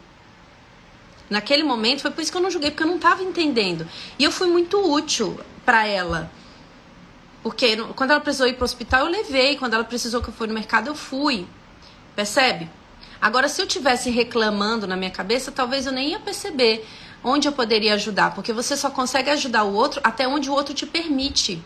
Naquele 1.30 1.64
momento, 1.64 2.02
foi 2.02 2.12
por 2.12 2.22
isso 2.22 2.32
que 2.32 2.38
eu 2.38 2.42
não 2.42 2.52
julguei, 2.52 2.72
porque 2.72 2.84
eu 2.84 2.88
não 2.88 2.98
estava 2.98 3.24
entendendo. 3.24 3.88
E 4.18 4.24
eu 4.24 4.32
fui 4.32 4.48
muito 4.48 4.78
útil 4.78 5.40
para 5.66 5.88
ela. 5.88 6.32
Porque 7.42 7.76
quando 7.96 8.12
ela 8.12 8.20
precisou 8.20 8.48
ir 8.48 8.54
para 8.54 8.64
o 8.64 8.66
hospital, 8.66 9.06
eu 9.06 9.12
levei. 9.12 9.58
Quando 9.58 9.74
ela 9.74 9.84
precisou 9.84 10.22
que 10.22 10.30
eu 10.30 10.34
fui 10.34 10.48
no 10.48 10.54
mercado, 10.54 10.88
eu 10.88 10.96
fui. 10.96 11.46
Percebe? 12.16 12.70
Agora, 13.20 13.50
se 13.50 13.62
eu 13.62 13.68
tivesse 13.68 14.10
reclamando 14.10 14.88
na 14.88 14.96
minha 14.96 15.12
cabeça, 15.12 15.52
talvez 15.52 15.86
eu 15.86 15.92
nem 15.92 16.10
ia 16.10 16.20
perceber 16.20 16.88
onde 17.24 17.48
eu 17.48 17.52
poderia 17.52 17.94
ajudar. 17.96 18.34
Porque 18.34 18.54
você 18.54 18.78
só 18.78 18.90
consegue 18.90 19.30
ajudar 19.30 19.64
o 19.64 19.74
outro 19.74 20.00
até 20.04 20.28
onde 20.28 20.50
o 20.50 20.54
outro 20.54 20.74
te 20.74 20.86
permite. 20.86 21.62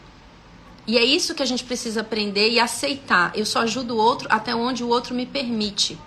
E 0.88 0.98
é 0.98 1.04
isso 1.04 1.36
que 1.36 1.44
a 1.44 1.46
gente 1.46 1.66
precisa 1.66 2.00
aprender 2.00 2.50
e 2.50 2.60
aceitar. 2.60 3.34
Eu 3.36 3.46
só 3.46 3.60
ajudo 3.60 3.96
o 3.96 3.98
outro 3.98 4.26
até 4.32 4.56
onde 4.56 4.86
o 4.86 4.88
outro 4.88 5.14
me 5.14 5.26
permite. 5.26 6.00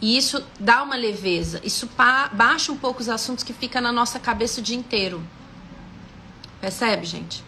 E 0.00 0.16
isso 0.16 0.44
dá 0.60 0.82
uma 0.82 0.94
leveza. 0.94 1.60
Isso 1.64 1.90
baixa 2.32 2.70
um 2.70 2.76
pouco 2.76 3.00
os 3.00 3.08
assuntos 3.08 3.42
que 3.42 3.52
ficam 3.52 3.82
na 3.82 3.90
nossa 3.90 4.20
cabeça 4.20 4.60
o 4.60 4.62
dia 4.62 4.76
inteiro. 4.76 5.20
Percebe, 6.60 7.04
gente? 7.04 7.42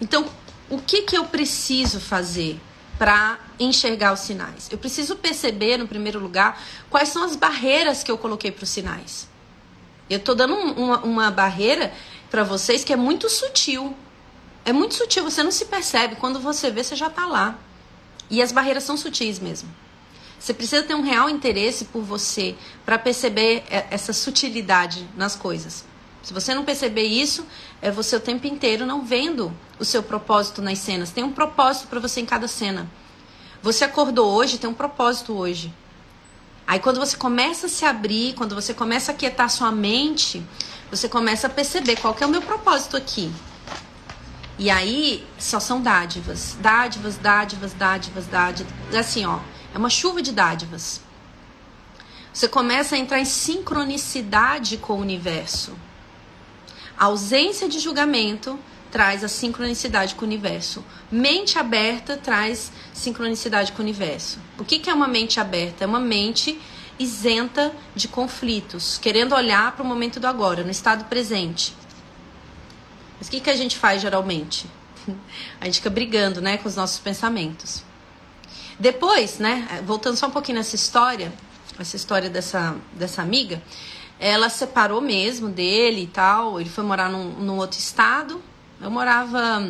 Então, 0.00 0.26
o 0.68 0.78
que, 0.78 1.02
que 1.02 1.16
eu 1.16 1.24
preciso 1.24 2.00
fazer 2.00 2.60
para 2.98 3.38
enxergar 3.58 4.12
os 4.12 4.20
sinais? 4.20 4.68
Eu 4.70 4.76
preciso 4.76 5.16
perceber, 5.16 5.78
no 5.78 5.88
primeiro 5.88 6.20
lugar, 6.20 6.62
quais 6.90 7.08
são 7.08 7.24
as 7.24 7.34
barreiras 7.34 8.02
que 8.02 8.10
eu 8.10 8.18
coloquei 8.18 8.52
para 8.52 8.64
os 8.64 8.70
sinais. 8.70 9.28
Eu 10.08 10.18
estou 10.18 10.34
dando 10.34 10.54
uma, 10.54 10.98
uma 10.98 11.30
barreira 11.30 11.92
para 12.30 12.44
vocês 12.44 12.84
que 12.84 12.92
é 12.92 12.96
muito 12.96 13.28
sutil. 13.30 13.96
É 14.64 14.72
muito 14.72 14.94
sutil, 14.94 15.24
você 15.24 15.42
não 15.42 15.50
se 15.50 15.64
percebe. 15.64 16.16
Quando 16.16 16.40
você 16.40 16.70
vê, 16.70 16.82
você 16.82 16.94
já 16.94 17.06
está 17.06 17.26
lá. 17.26 17.58
E 18.28 18.40
as 18.42 18.52
barreiras 18.52 18.84
são 18.84 18.96
sutis 18.96 19.38
mesmo. 19.38 19.68
Você 20.38 20.54
precisa 20.54 20.82
ter 20.82 20.94
um 20.94 21.02
real 21.02 21.28
interesse 21.28 21.84
por 21.86 22.02
você 22.02 22.54
para 22.84 22.98
perceber 22.98 23.64
essa 23.90 24.12
sutilidade 24.12 25.06
nas 25.16 25.36
coisas. 25.36 25.84
Se 26.22 26.32
você 26.32 26.54
não 26.54 26.64
perceber 26.64 27.04
isso, 27.04 27.46
é 27.80 27.90
você 27.90 28.16
o 28.16 28.20
tempo 28.20 28.46
inteiro 28.46 28.86
não 28.86 29.04
vendo 29.04 29.52
o 29.78 29.84
seu 29.84 30.02
propósito 30.02 30.62
nas 30.62 30.78
cenas. 30.78 31.10
Tem 31.10 31.24
um 31.24 31.32
propósito 31.32 31.88
para 31.88 32.00
você 32.00 32.20
em 32.20 32.26
cada 32.26 32.48
cena. 32.48 32.90
Você 33.62 33.84
acordou 33.84 34.30
hoje, 34.32 34.58
tem 34.58 34.68
um 34.68 34.74
propósito 34.74 35.34
hoje. 35.34 35.72
Aí 36.66 36.78
quando 36.78 37.00
você 37.00 37.16
começa 37.16 37.66
a 37.66 37.68
se 37.68 37.84
abrir, 37.84 38.34
quando 38.34 38.54
você 38.54 38.72
começa 38.72 39.12
a 39.12 39.14
quietar 39.14 39.50
sua 39.50 39.72
mente, 39.72 40.42
você 40.90 41.08
começa 41.08 41.48
a 41.48 41.50
perceber 41.50 41.96
qual 41.96 42.16
é 42.18 42.24
o 42.24 42.28
meu 42.28 42.42
propósito 42.42 42.96
aqui. 42.96 43.30
E 44.60 44.68
aí 44.68 45.26
só 45.38 45.58
são 45.58 45.80
dádivas, 45.80 46.54
dádivas, 46.60 47.16
dádivas, 47.16 47.72
dádivas, 47.72 48.26
dádivas. 48.26 48.74
Assim, 48.94 49.24
ó, 49.24 49.40
é 49.74 49.78
uma 49.78 49.88
chuva 49.88 50.20
de 50.20 50.32
dádivas. 50.32 51.00
Você 52.30 52.46
começa 52.46 52.94
a 52.94 52.98
entrar 52.98 53.18
em 53.18 53.24
sincronicidade 53.24 54.76
com 54.76 54.92
o 54.92 55.00
universo. 55.00 55.72
A 56.94 57.06
ausência 57.06 57.70
de 57.70 57.78
julgamento 57.78 58.58
traz 58.90 59.24
a 59.24 59.28
sincronicidade 59.28 60.14
com 60.14 60.26
o 60.26 60.28
universo. 60.28 60.84
Mente 61.10 61.58
aberta 61.58 62.18
traz 62.18 62.70
sincronicidade 62.92 63.72
com 63.72 63.78
o 63.78 63.82
universo. 63.82 64.38
O 64.58 64.64
que, 64.64 64.78
que 64.78 64.90
é 64.90 64.94
uma 64.94 65.08
mente 65.08 65.40
aberta? 65.40 65.84
É 65.84 65.86
uma 65.86 66.00
mente 66.00 66.60
isenta 66.98 67.72
de 67.96 68.08
conflitos, 68.08 68.98
querendo 68.98 69.34
olhar 69.34 69.72
para 69.72 69.82
o 69.82 69.88
momento 69.88 70.20
do 70.20 70.26
agora, 70.26 70.62
no 70.62 70.70
estado 70.70 71.06
presente. 71.06 71.79
Mas 73.20 73.28
o 73.28 73.30
que, 73.30 73.38
que 73.38 73.50
a 73.50 73.56
gente 73.56 73.76
faz 73.76 74.00
geralmente? 74.00 74.66
A 75.60 75.66
gente 75.66 75.76
fica 75.76 75.90
brigando 75.90 76.40
né, 76.40 76.56
com 76.56 76.66
os 76.66 76.74
nossos 76.74 76.98
pensamentos. 76.98 77.84
Depois, 78.78 79.38
né, 79.38 79.82
voltando 79.84 80.16
só 80.16 80.26
um 80.26 80.30
pouquinho 80.30 80.56
nessa 80.56 80.74
história, 80.74 81.30
essa 81.78 81.96
história 81.96 82.30
dessa, 82.30 82.74
dessa 82.94 83.20
amiga, 83.20 83.62
ela 84.18 84.48
separou 84.48 85.02
mesmo 85.02 85.48
dele 85.48 86.02
e 86.02 86.06
tal. 86.06 86.58
Ele 86.58 86.70
foi 86.70 86.82
morar 86.82 87.10
num, 87.10 87.30
num 87.32 87.58
outro 87.58 87.78
estado. 87.78 88.40
Eu 88.80 88.90
morava. 88.90 89.60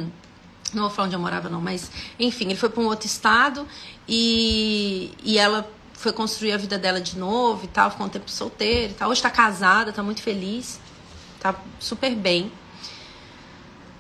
Não 0.73 0.83
vou 0.83 0.91
falar 0.91 1.07
onde 1.07 1.17
eu 1.17 1.21
morava, 1.21 1.49
não, 1.49 1.61
mas 1.61 1.91
enfim, 2.19 2.45
ele 2.45 2.57
foi 2.57 2.69
para 2.69 2.81
um 2.81 2.87
outro 2.87 3.05
estado 3.05 3.67
e, 4.07 5.13
e 5.25 5.37
ela 5.37 5.69
foi 5.95 6.13
construir 6.13 6.53
a 6.53 6.57
vida 6.57 6.79
dela 6.79 7.01
de 7.01 7.19
novo 7.19 7.65
e 7.65 7.69
tal, 7.69 7.91
ficou 7.91 8.07
um 8.07 8.09
tempo 8.09 8.31
solteira 8.31 8.93
e 8.93 8.95
tal. 8.95 9.11
Hoje 9.11 9.19
está 9.19 9.31
casada, 9.31 9.91
está 9.91 10.01
muito 10.01 10.23
feliz, 10.23 10.81
tá 11.41 11.57
super 11.81 12.15
bem. 12.15 12.53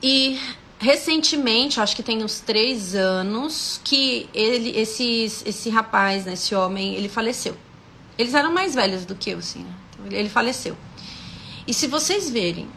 E 0.02 0.38
recentemente, 0.78 1.80
acho 1.80 1.94
que 1.94 2.02
tem 2.02 2.24
uns 2.24 2.40
três 2.40 2.94
anos, 2.94 3.80
que 3.84 4.28
ele, 4.32 4.70
esses, 4.78 5.44
esse 5.44 5.68
rapaz, 5.68 6.24
né, 6.24 6.32
esse 6.32 6.54
homem, 6.54 6.94
ele 6.94 7.08
faleceu. 7.08 7.56
Eles 8.16 8.34
eram 8.34 8.52
mais 8.52 8.74
velhos 8.74 9.04
do 9.04 9.14
que 9.14 9.30
eu, 9.30 9.38
assim, 9.38 9.60
né? 9.60 9.74
Então, 9.90 10.18
ele 10.18 10.28
faleceu. 10.28 10.76
E 11.66 11.74
se 11.74 11.86
vocês 11.86 12.30
verem 12.30 12.68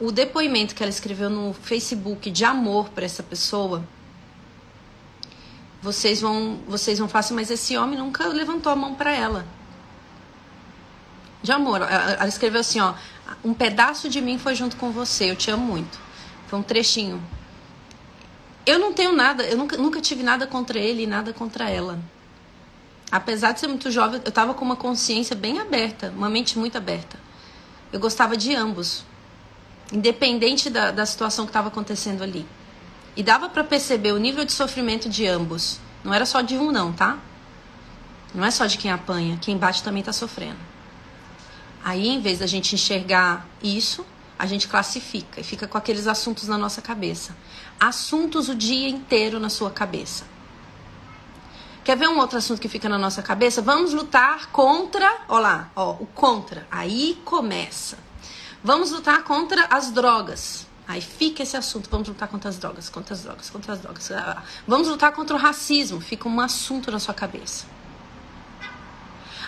o 0.00 0.12
depoimento 0.12 0.74
que 0.74 0.82
ela 0.82 0.90
escreveu 0.90 1.28
no 1.28 1.52
Facebook 1.52 2.30
de 2.30 2.44
amor 2.44 2.88
para 2.90 3.04
essa 3.04 3.22
pessoa, 3.22 3.84
vocês 5.82 6.20
vão, 6.20 6.60
vocês 6.68 6.98
vão 6.98 7.08
falar 7.08 7.20
assim, 7.20 7.34
mas 7.34 7.50
esse 7.50 7.76
homem 7.76 7.98
nunca 7.98 8.26
levantou 8.28 8.70
a 8.70 8.76
mão 8.76 8.94
para 8.94 9.12
ela. 9.12 9.44
De 11.42 11.50
amor. 11.52 11.82
Ela 11.82 12.28
escreveu 12.28 12.60
assim, 12.60 12.80
ó, 12.80 12.94
um 13.42 13.52
pedaço 13.52 14.08
de 14.08 14.20
mim 14.20 14.38
foi 14.38 14.54
junto 14.54 14.76
com 14.76 14.90
você, 14.90 15.30
eu 15.30 15.36
te 15.36 15.50
amo 15.50 15.64
muito. 15.64 15.98
Foi 16.50 16.58
um 16.58 16.62
trechinho 16.62 17.22
eu 18.66 18.78
não 18.78 18.92
tenho 18.92 19.12
nada, 19.12 19.42
eu 19.44 19.56
nunca, 19.56 19.76
nunca 19.76 20.00
tive 20.00 20.22
nada 20.22 20.46
contra 20.46 20.78
ele 20.78 21.02
e 21.02 21.06
nada 21.06 21.32
contra 21.32 21.68
ela. 21.68 21.98
Apesar 23.10 23.52
de 23.52 23.60
ser 23.60 23.66
muito 23.66 23.90
jovem, 23.90 24.20
eu 24.24 24.30
tava 24.30 24.54
com 24.54 24.64
uma 24.64 24.76
consciência 24.76 25.34
bem 25.34 25.58
aberta, 25.58 26.12
uma 26.16 26.28
mente 26.28 26.58
muito 26.58 26.76
aberta. 26.76 27.18
Eu 27.92 27.98
gostava 27.98 28.36
de 28.36 28.54
ambos, 28.54 29.02
independente 29.92 30.70
da, 30.70 30.92
da 30.92 31.04
situação 31.04 31.44
que 31.46 31.50
estava 31.50 31.68
acontecendo 31.68 32.22
ali. 32.22 32.46
E 33.16 33.22
dava 33.22 33.48
para 33.48 33.64
perceber 33.64 34.12
o 34.12 34.18
nível 34.18 34.44
de 34.44 34.52
sofrimento 34.52 35.08
de 35.08 35.26
ambos. 35.26 35.80
Não 36.04 36.14
era 36.14 36.24
só 36.24 36.40
de 36.40 36.56
um, 36.56 36.70
não, 36.70 36.92
tá? 36.92 37.18
Não 38.32 38.44
é 38.44 38.50
só 38.52 38.66
de 38.66 38.78
quem 38.78 38.92
apanha, 38.92 39.36
quem 39.40 39.56
bate 39.58 39.82
também 39.82 40.00
está 40.00 40.12
sofrendo. 40.12 40.58
Aí, 41.82 42.06
em 42.06 42.20
vez 42.20 42.38
da 42.38 42.46
gente 42.46 42.74
enxergar 42.76 43.48
isso, 43.60 44.06
a 44.40 44.46
gente 44.46 44.66
classifica 44.66 45.38
e 45.38 45.44
fica 45.44 45.68
com 45.68 45.76
aqueles 45.76 46.06
assuntos 46.06 46.48
na 46.48 46.56
nossa 46.56 46.80
cabeça 46.80 47.36
assuntos 47.78 48.48
o 48.48 48.54
dia 48.54 48.88
inteiro 48.88 49.38
na 49.38 49.50
sua 49.50 49.70
cabeça. 49.70 50.24
Quer 51.84 51.94
ver 51.94 52.08
um 52.08 52.18
outro 52.18 52.38
assunto 52.38 52.58
que 52.58 52.68
fica 52.68 52.88
na 52.88 52.96
nossa 52.96 53.22
cabeça? 53.22 53.60
Vamos 53.60 53.92
lutar 53.92 54.46
contra, 54.46 55.24
ó 55.28 55.38
lá, 55.38 55.70
ó, 55.76 55.90
o 55.92 56.06
contra. 56.06 56.66
Aí 56.70 57.20
começa. 57.22 57.98
Vamos 58.64 58.90
lutar 58.90 59.24
contra 59.24 59.66
as 59.66 59.90
drogas. 59.90 60.66
Aí 60.88 61.02
fica 61.02 61.42
esse 61.42 61.56
assunto, 61.56 61.90
vamos 61.90 62.08
lutar 62.08 62.26
contra 62.28 62.48
as 62.48 62.56
drogas, 62.56 62.88
contra 62.88 63.14
as 63.14 63.22
drogas, 63.22 63.50
contra 63.50 63.74
as 63.74 63.80
drogas. 63.80 64.10
Vamos 64.66 64.88
lutar 64.88 65.12
contra 65.12 65.36
o 65.36 65.38
racismo, 65.38 66.00
fica 66.00 66.26
um 66.26 66.40
assunto 66.40 66.90
na 66.90 66.98
sua 66.98 67.12
cabeça. 67.12 67.66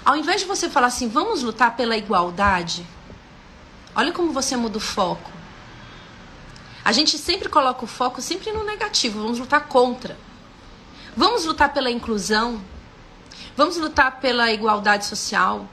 Ao 0.04 0.16
invés 0.16 0.42
de 0.42 0.46
você 0.46 0.68
falar 0.68 0.88
assim, 0.88 1.08
vamos 1.08 1.42
lutar 1.42 1.76
pela 1.76 1.96
igualdade, 1.96 2.86
olha 3.94 4.12
como 4.12 4.32
você 4.32 4.56
muda 4.56 4.78
o 4.78 4.80
foco. 4.80 5.30
A 6.84 6.92
gente 6.92 7.16
sempre 7.16 7.48
coloca 7.48 7.84
o 7.84 7.86
foco 7.86 8.20
sempre 8.20 8.50
no 8.52 8.64
negativo, 8.64 9.22
vamos 9.22 9.38
lutar 9.38 9.66
contra. 9.68 10.18
Vamos 11.16 11.44
lutar 11.44 11.72
pela 11.72 11.90
inclusão. 11.90 12.60
Vamos 13.56 13.76
lutar 13.76 14.18
pela 14.20 14.50
igualdade 14.52 15.04
social. 15.04 15.68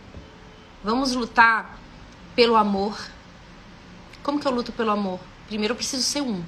Vamos 0.83 1.13
lutar 1.13 1.79
pelo 2.35 2.55
amor. 2.55 2.97
Como 4.21 4.39
que 4.39 4.47
eu 4.47 4.51
luto 4.51 4.71
pelo 4.71 4.91
amor? 4.91 5.19
Primeiro 5.47 5.71
eu 5.71 5.75
preciso 5.75 6.03
ser 6.03 6.21
um. 6.21 6.43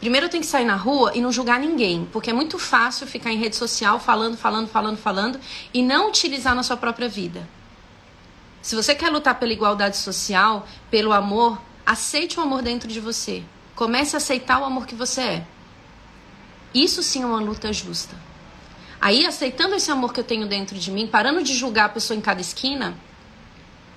Primeiro 0.00 0.26
eu 0.26 0.30
tenho 0.30 0.42
que 0.42 0.48
sair 0.48 0.66
na 0.66 0.76
rua 0.76 1.12
e 1.14 1.20
não 1.20 1.32
julgar 1.32 1.58
ninguém, 1.58 2.06
porque 2.12 2.28
é 2.28 2.32
muito 2.32 2.58
fácil 2.58 3.06
ficar 3.06 3.32
em 3.32 3.38
rede 3.38 3.56
social 3.56 3.98
falando, 3.98 4.36
falando, 4.36 4.68
falando, 4.68 4.98
falando 4.98 5.40
e 5.72 5.82
não 5.82 6.08
utilizar 6.08 6.54
na 6.54 6.62
sua 6.62 6.76
própria 6.76 7.08
vida. 7.08 7.48
Se 8.64 8.74
você 8.74 8.94
quer 8.94 9.10
lutar 9.10 9.38
pela 9.38 9.52
igualdade 9.52 9.98
social, 9.98 10.66
pelo 10.90 11.12
amor, 11.12 11.60
aceite 11.84 12.40
o 12.40 12.42
amor 12.42 12.62
dentro 12.62 12.88
de 12.88 12.98
você. 12.98 13.42
Comece 13.74 14.16
a 14.16 14.18
aceitar 14.18 14.58
o 14.58 14.64
amor 14.64 14.86
que 14.86 14.94
você 14.94 15.20
é. 15.20 15.46
Isso 16.72 17.02
sim 17.02 17.22
é 17.22 17.26
uma 17.26 17.42
luta 17.42 17.70
justa. 17.74 18.16
Aí, 18.98 19.26
aceitando 19.26 19.74
esse 19.74 19.90
amor 19.90 20.14
que 20.14 20.20
eu 20.20 20.24
tenho 20.24 20.48
dentro 20.48 20.78
de 20.78 20.90
mim, 20.90 21.06
parando 21.06 21.42
de 21.42 21.54
julgar 21.54 21.84
a 21.84 21.88
pessoa 21.90 22.16
em 22.16 22.22
cada 22.22 22.40
esquina, 22.40 22.96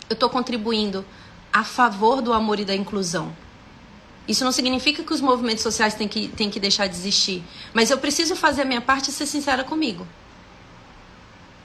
eu 0.10 0.16
estou 0.16 0.30
contribuindo 0.30 1.06
a 1.54 1.64
favor 1.64 2.22
do 2.22 2.34
amor 2.34 2.60
e 2.60 2.66
da 2.66 2.76
inclusão. 2.76 3.34
Isso 4.28 4.44
não 4.44 4.52
significa 4.52 5.02
que 5.02 5.14
os 5.14 5.22
movimentos 5.22 5.64
sociais 5.64 5.94
têm 5.94 6.10
que, 6.10 6.28
têm 6.28 6.50
que 6.50 6.60
deixar 6.60 6.88
de 6.88 6.96
existir. 6.98 7.42
Mas 7.74 7.90
eu 7.90 8.00
preciso 8.00 8.36
fazer 8.36 8.64
a 8.64 8.66
minha 8.66 8.82
parte 8.82 9.12
e 9.12 9.14
ser 9.14 9.28
sincera 9.28 9.64
comigo. 9.64 10.06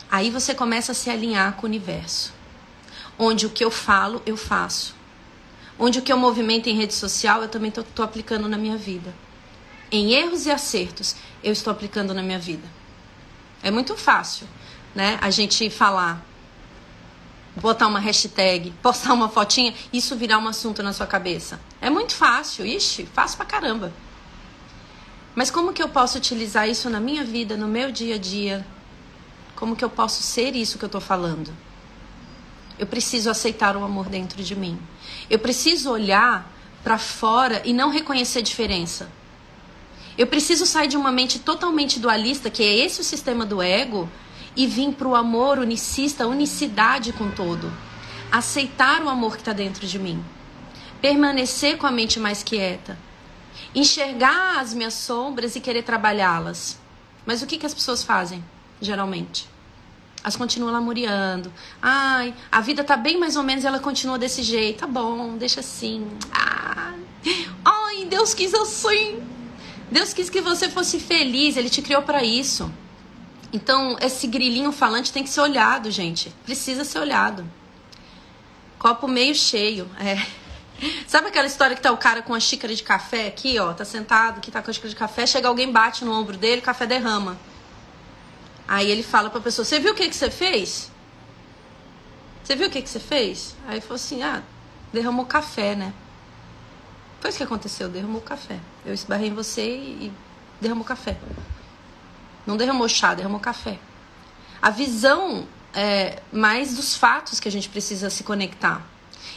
Aí 0.09 0.31
você 0.31 0.55
começa 0.55 0.93
a 0.93 0.95
se 0.95 1.11
alinhar 1.11 1.55
com 1.55 1.67
o 1.67 1.69
universo. 1.69 2.42
Onde 3.19 3.47
o 3.47 3.51
que 3.51 3.65
eu 3.65 3.71
falo, 3.71 4.23
eu 4.25 4.37
faço. 4.37 4.95
Onde 5.79 5.99
o 5.99 6.03
que 6.03 6.13
eu 6.13 6.17
movimento 6.17 6.69
em 6.69 6.77
rede 6.77 6.95
social, 6.95 7.43
eu 7.43 7.49
também 7.49 7.69
estou 7.69 8.05
aplicando 8.05 8.49
na 8.49 8.57
minha 8.57 8.77
vida. 8.77 9.15
Em 9.91 10.13
erros 10.13 10.47
e 10.47 10.51
acertos, 10.51 11.17
eu 11.43 11.53
estou 11.53 11.71
aplicando 11.71 12.15
na 12.15 12.23
minha 12.23 12.39
vida. 12.39 12.67
É 13.63 13.71
muito 13.71 13.97
fácil, 13.97 14.47
né? 14.95 15.19
A 15.21 15.31
gente 15.31 15.69
falar, 15.71 16.25
botar 17.57 17.87
uma 17.87 18.01
hashtag, 18.01 18.73
postar 18.83 19.13
uma 19.13 19.29
fotinha, 19.29 19.75
isso 19.93 20.17
virar 20.17 20.39
um 20.39 20.49
assunto 20.49 20.83
na 20.83 20.93
sua 20.93 21.07
cabeça. 21.07 21.61
É 21.81 21.91
muito 21.91 22.15
fácil, 22.15 22.65
ixi, 22.65 23.07
fácil 23.07 23.37
pra 23.37 23.47
caramba. 23.47 23.93
Mas 25.35 25.51
como 25.51 25.73
que 25.73 25.83
eu 25.83 25.89
posso 25.89 26.19
utilizar 26.19 26.69
isso 26.69 26.91
na 26.91 27.01
minha 27.01 27.25
vida, 27.25 27.57
no 27.57 27.67
meu 27.67 27.91
dia 27.91 28.17
a 28.17 28.19
dia? 28.19 28.67
Como 29.57 29.77
que 29.77 29.85
eu 29.85 29.91
posso 29.91 30.23
ser 30.23 30.55
isso 30.55 30.79
que 30.79 30.85
eu 30.85 30.89
estou 30.89 31.01
falando? 31.01 31.53
Eu 32.83 32.87
preciso 32.89 33.31
aceitar 33.31 33.77
o 33.77 33.85
amor 33.85 34.09
dentro 34.09 34.43
de 34.43 34.57
mim. 34.57 34.77
Eu 35.31 35.39
preciso 35.39 35.89
olhar 35.89 36.53
para 36.83 36.99
fora 36.99 37.63
e 37.65 37.73
não 37.73 37.91
reconhecer 37.91 38.43
diferença. 38.43 39.09
Eu 40.19 40.27
preciso 40.27 40.67
sair 40.67 40.89
de 40.89 40.97
uma 40.97 41.13
mente 41.13 41.39
totalmente 41.39 42.01
dualista, 42.01 42.51
que 42.51 42.61
é 42.61 42.85
esse 42.85 43.01
o 43.01 43.05
sistema 43.05 43.47
do 43.47 43.63
ego, 43.63 44.11
e 44.57 44.67
vir 44.67 44.95
para 44.95 45.07
o 45.07 45.15
amor 45.15 45.61
unicista, 45.61 46.27
unicidade 46.27 47.13
com 47.13 47.31
todo. 47.31 47.73
Aceitar 48.33 49.01
o 49.01 49.09
amor 49.09 49.37
que 49.37 49.43
está 49.43 49.53
dentro 49.53 49.87
de 49.87 50.01
mim. 50.01 50.21
Permanecer 51.01 51.79
com 51.79 51.87
a 51.87 51.93
mente 51.93 52.19
mais 52.19 52.43
quieta. 52.43 52.99
Enxergar 53.73 54.59
as 54.59 54.75
minhas 54.75 54.95
sombras 54.95 55.55
e 55.55 55.61
querer 55.61 55.85
trabalhá-las. 55.85 56.81
Mas 57.25 57.43
o 57.43 57.47
que, 57.47 57.59
que 57.59 57.67
as 57.67 57.75
pessoas 57.75 58.03
fazem, 58.03 58.45
geralmente? 58.81 59.52
Elas 60.23 60.37
continuam 60.37 60.73
lamuriando. 60.73 61.53
Ai, 61.81 62.33
a 62.51 62.61
vida 62.61 62.85
tá 62.85 62.97
bem 62.97 63.19
mais 63.19 63.37
ou 63.37 63.43
menos 63.43 63.65
ela 63.65 63.81
continua 63.81 64.19
desse 64.19 64.43
jeito. 64.43 64.81
Tá 64.81 64.87
bom, 64.87 65.37
deixa 65.37 65.61
assim. 65.61 66.07
Ai, 66.31 67.01
ai 67.65 68.05
Deus 68.05 68.33
quis 68.33 68.55
assim. 68.55 69.21
Deus 69.91 70.13
quis 70.13 70.31
que 70.31 70.41
você 70.41 70.69
fosse 70.69 71.01
feliz, 71.01 71.57
ele 71.57 71.69
te 71.69 71.83
criou 71.83 72.03
para 72.03 72.23
isso. 72.23 72.73
Então, 73.53 73.99
esse 74.01 74.27
grilinho 74.27 74.73
falante 74.73 75.13
tem 75.13 75.23
que 75.23 75.29
ser 75.29 75.41
olhado, 75.41 75.91
gente. 75.91 76.33
Precisa 76.45 76.85
ser 76.85 77.01
olhado. 77.01 77.45
Copo 78.79 79.07
meio 79.07 79.35
cheio, 79.35 79.91
é. 80.01 80.25
Sabe 81.07 81.29
aquela 81.29 81.47
história 81.47 81.77
que 81.77 81.83
tá 81.83 81.93
o 81.93 81.97
cara 81.97 82.23
com 82.23 82.35
a 82.35 82.41
xícara 82.41 82.75
de 82.75 82.83
café 82.83 83.27
aqui, 83.27 83.59
ó, 83.59 83.73
tá 83.73 83.85
sentado, 83.85 84.41
que 84.41 84.51
tá 84.51 84.63
com 84.63 84.71
a 84.71 84.73
xícara 84.73 84.89
de 84.89 84.97
café, 84.97 85.27
chega 85.27 85.47
alguém 85.47 85.71
bate 85.71 86.05
no 86.05 86.13
ombro 86.13 86.37
dele, 86.37 86.61
o 86.61 86.65
café 86.65 86.87
derrama. 86.87 87.39
Aí 88.67 88.91
ele 88.91 89.03
fala 89.03 89.31
pra 89.31 89.41
pessoa: 89.41 89.65
Você 89.65 89.79
viu 89.79 89.93
o 89.93 89.95
que, 89.95 90.09
que 90.09 90.17
você 90.17 90.31
fez? 90.31 90.91
Você 92.43 92.57
viu 92.57 92.69
o 92.69 92.71
que, 92.71 92.83
que 92.83 92.89
você 92.89 93.01
fez? 93.01 93.55
Aí 93.67 93.81
falou 93.81 93.97
assim: 93.97 94.23
Ah, 94.23 94.43
derramou 94.93 95.27
café, 95.27 95.75
né? 95.75 95.93
Foi 97.21 97.31
isso 97.31 97.39
que 97.39 97.45
aconteceu: 97.45 97.89
derramou 97.89 98.21
café. 98.21 98.59
Eu 98.85 98.93
esbarrei 98.93 99.29
em 99.29 99.35
você 99.35 99.63
e 99.65 100.13
derramou 100.61 100.85
café. 100.85 101.17
Não 102.47 102.57
derramou 102.57 102.89
chá, 102.89 103.15
derramou 103.15 103.39
café. 103.39 103.79
A 104.61 104.71
visão 104.71 105.47
é 105.73 106.21
mais 106.33 106.75
dos 106.75 106.97
fatos 106.97 107.39
que 107.39 107.49
a 107.49 107.53
gente 107.53 107.69
precisa 107.69 108.11
se 108.11 108.25
conectar. 108.25 108.85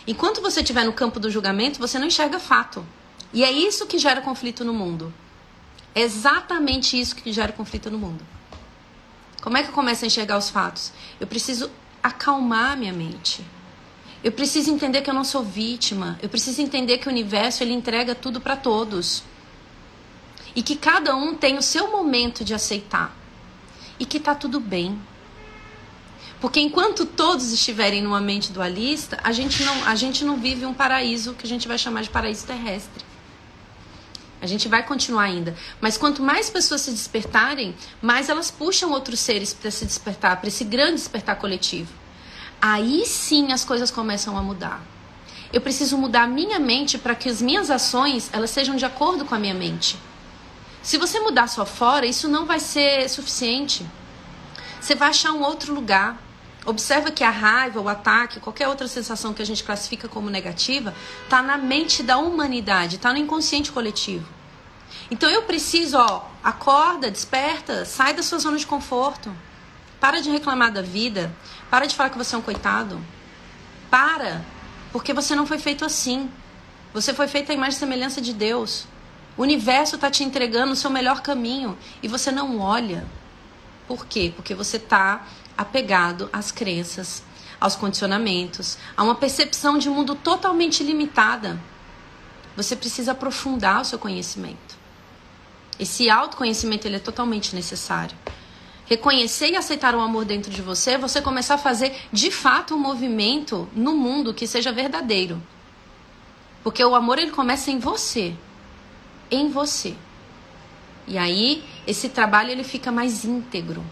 Enquanto 0.07 0.41
você 0.41 0.61
estiver 0.61 0.83
no 0.83 0.93
campo 0.93 1.19
do 1.19 1.29
julgamento, 1.29 1.79
você 1.79 1.97
não 1.97 2.07
enxerga 2.07 2.39
fato. 2.39 2.85
E 3.31 3.43
é 3.43 3.51
isso 3.51 3.85
que 3.85 3.97
gera 3.97 4.21
conflito 4.21 4.63
no 4.63 4.73
mundo. 4.73 5.13
É 5.93 6.01
exatamente 6.01 6.99
isso 6.99 7.15
que 7.15 7.31
gera 7.31 7.51
conflito 7.51 7.89
no 7.89 7.97
mundo. 7.97 8.25
Como 9.45 9.57
é 9.57 9.61
que 9.61 9.69
eu 9.69 9.73
começo 9.73 10.03
a 10.03 10.07
enxergar 10.07 10.39
os 10.39 10.49
fatos? 10.49 10.91
Eu 11.19 11.27
preciso 11.27 11.69
acalmar 12.01 12.75
minha 12.75 12.91
mente. 12.91 13.45
Eu 14.23 14.31
preciso 14.31 14.71
entender 14.71 15.03
que 15.03 15.09
eu 15.09 15.13
não 15.13 15.23
sou 15.23 15.43
vítima. 15.43 16.17
Eu 16.19 16.27
preciso 16.27 16.63
entender 16.63 16.97
que 16.97 17.07
o 17.07 17.11
universo 17.11 17.61
ele 17.61 17.71
entrega 17.71 18.15
tudo 18.15 18.41
para 18.41 18.55
todos. 18.55 19.23
E 20.55 20.63
que 20.63 20.75
cada 20.75 21.15
um 21.15 21.35
tem 21.35 21.59
o 21.59 21.61
seu 21.61 21.91
momento 21.91 22.43
de 22.43 22.55
aceitar. 22.55 23.15
e 23.99 24.05
que 24.05 24.19
tá 24.19 24.33
tudo 24.33 24.59
bem. 24.59 24.99
Porque 26.41 26.59
enquanto 26.59 27.05
todos 27.05 27.51
estiverem 27.51 28.01
numa 28.01 28.19
mente 28.19 28.51
dualista, 28.51 29.19
a 29.23 29.31
gente 29.31 29.63
não, 29.63 29.85
a 29.85 29.95
gente 29.95 30.25
não 30.25 30.37
vive 30.37 30.65
um 30.65 30.73
paraíso 30.73 31.35
que 31.35 31.45
a 31.45 31.47
gente 31.47 31.67
vai 31.67 31.77
chamar 31.77 32.01
de 32.01 32.09
paraíso 32.09 32.47
terrestre. 32.47 33.05
A 34.41 34.47
gente 34.47 34.67
vai 34.67 34.83
continuar 34.83 35.23
ainda. 35.23 35.55
Mas 35.79 35.97
quanto 35.97 36.21
mais 36.21 36.49
pessoas 36.49 36.81
se 36.81 36.91
despertarem, 36.91 37.75
mais 38.01 38.29
elas 38.29 38.51
puxam 38.51 38.91
outros 38.91 39.19
seres 39.19 39.53
para 39.53 39.71
se 39.71 39.85
despertar, 39.85 40.37
para 40.37 40.47
esse 40.47 40.63
grande 40.63 40.95
despertar 40.95 41.37
coletivo. 41.37 41.91
Aí 42.61 43.05
sim 43.05 43.51
as 43.51 43.63
coisas 43.63 43.91
começam 43.91 44.37
a 44.37 44.41
mudar. 44.41 44.83
Eu 45.53 45.61
preciso 45.61 45.97
mudar 45.97 46.23
a 46.23 46.27
minha 46.27 46.59
mente 46.59 46.97
para 46.97 47.15
que 47.15 47.29
as 47.29 47.41
minhas 47.41 47.69
ações 47.69 48.29
elas 48.33 48.49
sejam 48.49 48.75
de 48.75 48.85
acordo 48.85 49.23
com 49.25 49.35
a 49.35 49.39
minha 49.39 49.53
mente. 49.53 49.97
Se 50.81 50.97
você 50.97 51.19
mudar 51.19 51.47
só 51.47 51.65
fora, 51.65 52.05
isso 52.05 52.27
não 52.27 52.45
vai 52.45 52.59
ser 52.59 53.09
suficiente. 53.09 53.85
Você 54.79 54.93
vai 54.93 55.09
achar 55.09 55.31
um 55.31 55.41
outro 55.41 55.73
lugar. 55.73 56.21
Observa 56.65 57.11
que 57.11 57.23
a 57.23 57.29
raiva, 57.29 57.79
o 57.79 57.87
ataque, 57.87 58.39
qualquer 58.39 58.67
outra 58.67 58.87
sensação 58.87 59.33
que 59.33 59.41
a 59.41 59.45
gente 59.45 59.63
classifica 59.63 60.07
como 60.07 60.31
negativa, 60.31 60.95
está 61.23 61.41
na 61.41 61.57
mente 61.57 62.01
da 62.01 62.17
humanidade, 62.17 62.95
está 62.95 63.13
no 63.13 63.19
inconsciente 63.19 63.71
coletivo. 63.71 64.27
Então 65.11 65.29
eu 65.29 65.43
preciso, 65.43 65.97
ó, 65.97 66.23
acorda, 66.43 67.11
desperta, 67.11 67.85
sai 67.85 68.13
da 68.13 68.23
sua 68.23 68.39
zona 68.39 68.57
de 68.57 68.65
conforto. 68.65 69.31
Para 69.99 70.21
de 70.21 70.29
reclamar 70.29 70.71
da 70.71 70.81
vida. 70.81 71.33
Para 71.69 71.85
de 71.85 71.95
falar 71.95 72.09
que 72.09 72.17
você 72.17 72.35
é 72.35 72.37
um 72.37 72.41
coitado. 72.41 72.99
Para, 73.89 74.43
porque 74.91 75.13
você 75.13 75.35
não 75.35 75.45
foi 75.45 75.59
feito 75.59 75.85
assim. 75.85 76.29
Você 76.93 77.13
foi 77.13 77.27
feito 77.27 77.51
à 77.51 77.55
imagem 77.55 77.75
e 77.75 77.79
semelhança 77.79 78.21
de 78.21 78.33
Deus. 78.33 78.87
O 79.37 79.43
universo 79.43 79.95
está 79.95 80.09
te 80.09 80.23
entregando 80.23 80.73
o 80.73 80.75
seu 80.75 80.89
melhor 80.89 81.21
caminho 81.21 81.77
e 82.01 82.07
você 82.07 82.31
não 82.31 82.59
olha. 82.59 83.05
Por 83.87 84.05
quê? 84.05 84.33
Porque 84.35 84.55
você 84.55 84.77
está 84.77 85.25
apegado 85.57 86.29
às 86.31 86.51
crenças, 86.51 87.23
aos 87.59 87.75
condicionamentos, 87.75 88.77
a 88.95 89.03
uma 89.03 89.15
percepção 89.15 89.77
de 89.77 89.89
mundo 89.89 90.15
totalmente 90.15 90.83
limitada. 90.83 91.59
Você 92.55 92.75
precisa 92.75 93.11
aprofundar 93.11 93.81
o 93.81 93.85
seu 93.85 93.99
conhecimento. 93.99 94.75
Esse 95.79 96.09
autoconhecimento 96.09 96.87
ele 96.87 96.97
é 96.97 96.99
totalmente 96.99 97.55
necessário. 97.55 98.17
Reconhecer 98.85 99.49
e 99.49 99.55
aceitar 99.55 99.95
o 99.95 99.99
amor 99.99 100.25
dentro 100.25 100.51
de 100.51 100.61
você, 100.61 100.97
você 100.97 101.21
começar 101.21 101.55
a 101.55 101.57
fazer 101.57 101.95
de 102.13 102.29
fato 102.31 102.75
um 102.75 102.79
movimento 102.79 103.67
no 103.73 103.95
mundo 103.95 104.33
que 104.33 104.47
seja 104.47 104.71
verdadeiro. 104.71 105.41
Porque 106.63 106.83
o 106.83 106.95
amor 106.95 107.19
ele 107.19 107.31
começa 107.31 107.71
em 107.71 107.79
você 107.79 108.35
em 109.29 109.49
você. 109.49 109.95
E 111.07 111.17
aí, 111.17 111.63
esse 111.85 112.09
trabalho 112.09 112.51
ele 112.51 112.63
fica 112.63 112.91
mais 112.91 113.25
íntegro. 113.25 113.83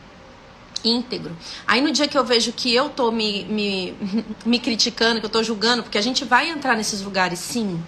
Íntegro. 0.84 1.36
Aí 1.68 1.82
no 1.82 1.92
dia 1.92 2.08
que 2.08 2.18
eu 2.18 2.24
vejo 2.24 2.52
que 2.52 2.74
eu 2.74 2.90
tô 2.90 3.12
me, 3.12 3.44
me, 3.46 3.96
me 4.46 4.60
criticando, 4.60 5.20
que 5.20 5.26
eu 5.26 5.30
tô 5.30 5.44
julgando, 5.44 5.84
porque 5.84 5.98
a 5.98 6.02
gente 6.02 6.26
vai 6.26 6.50
entrar 6.50 6.76
nesses 6.76 7.02
lugares, 7.02 7.40
sim. 7.40 7.82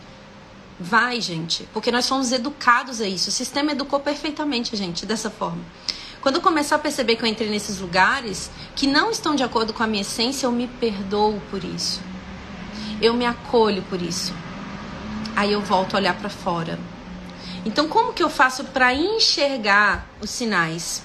Vai, 0.79 1.21
gente. 1.21 1.67
Porque 1.73 1.91
nós 1.91 2.07
fomos 2.07 2.31
educados 2.31 2.99
a 2.99 3.07
isso. 3.07 3.29
O 3.29 3.31
sistema 3.31 3.71
educou 3.71 3.99
perfeitamente 3.99 4.75
a 4.75 4.77
gente 4.77 5.05
dessa 5.05 5.29
forma. 5.29 5.63
Quando 6.21 6.35
eu 6.35 6.41
começar 6.41 6.75
a 6.75 6.79
perceber 6.79 7.15
que 7.15 7.23
eu 7.23 7.27
entrei 7.27 7.49
nesses 7.49 7.79
lugares 7.79 8.49
que 8.75 8.87
não 8.87 9.11
estão 9.11 9.35
de 9.35 9.43
acordo 9.43 9.73
com 9.73 9.83
a 9.83 9.87
minha 9.87 10.01
essência, 10.01 10.47
eu 10.47 10.51
me 10.51 10.67
perdoo 10.67 11.41
por 11.51 11.63
isso. 11.63 12.01
Eu 13.01 13.13
me 13.13 13.25
acolho 13.25 13.83
por 13.83 14.01
isso. 14.01 14.33
Aí 15.35 15.51
eu 15.51 15.61
volto 15.61 15.95
a 15.95 15.97
olhar 15.97 16.15
para 16.15 16.29
fora 16.29 16.79
então, 17.65 17.87
como 17.87 18.13
que 18.13 18.21
eu 18.21 18.29
faço 18.29 18.63
para 18.65 18.93
enxergar 18.93 20.07
os 20.21 20.29
sinais? 20.29 21.03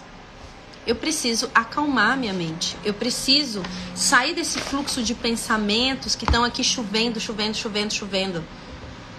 Eu 0.90 0.96
preciso 0.96 1.48
acalmar 1.54 2.16
minha 2.16 2.32
mente. 2.32 2.76
Eu 2.84 2.92
preciso 2.92 3.62
sair 3.94 4.34
desse 4.34 4.58
fluxo 4.58 5.04
de 5.04 5.14
pensamentos 5.14 6.16
que 6.16 6.24
estão 6.24 6.42
aqui 6.42 6.64
chovendo, 6.64 7.20
chovendo, 7.20 7.56
chovendo, 7.56 7.94
chovendo. 7.94 8.44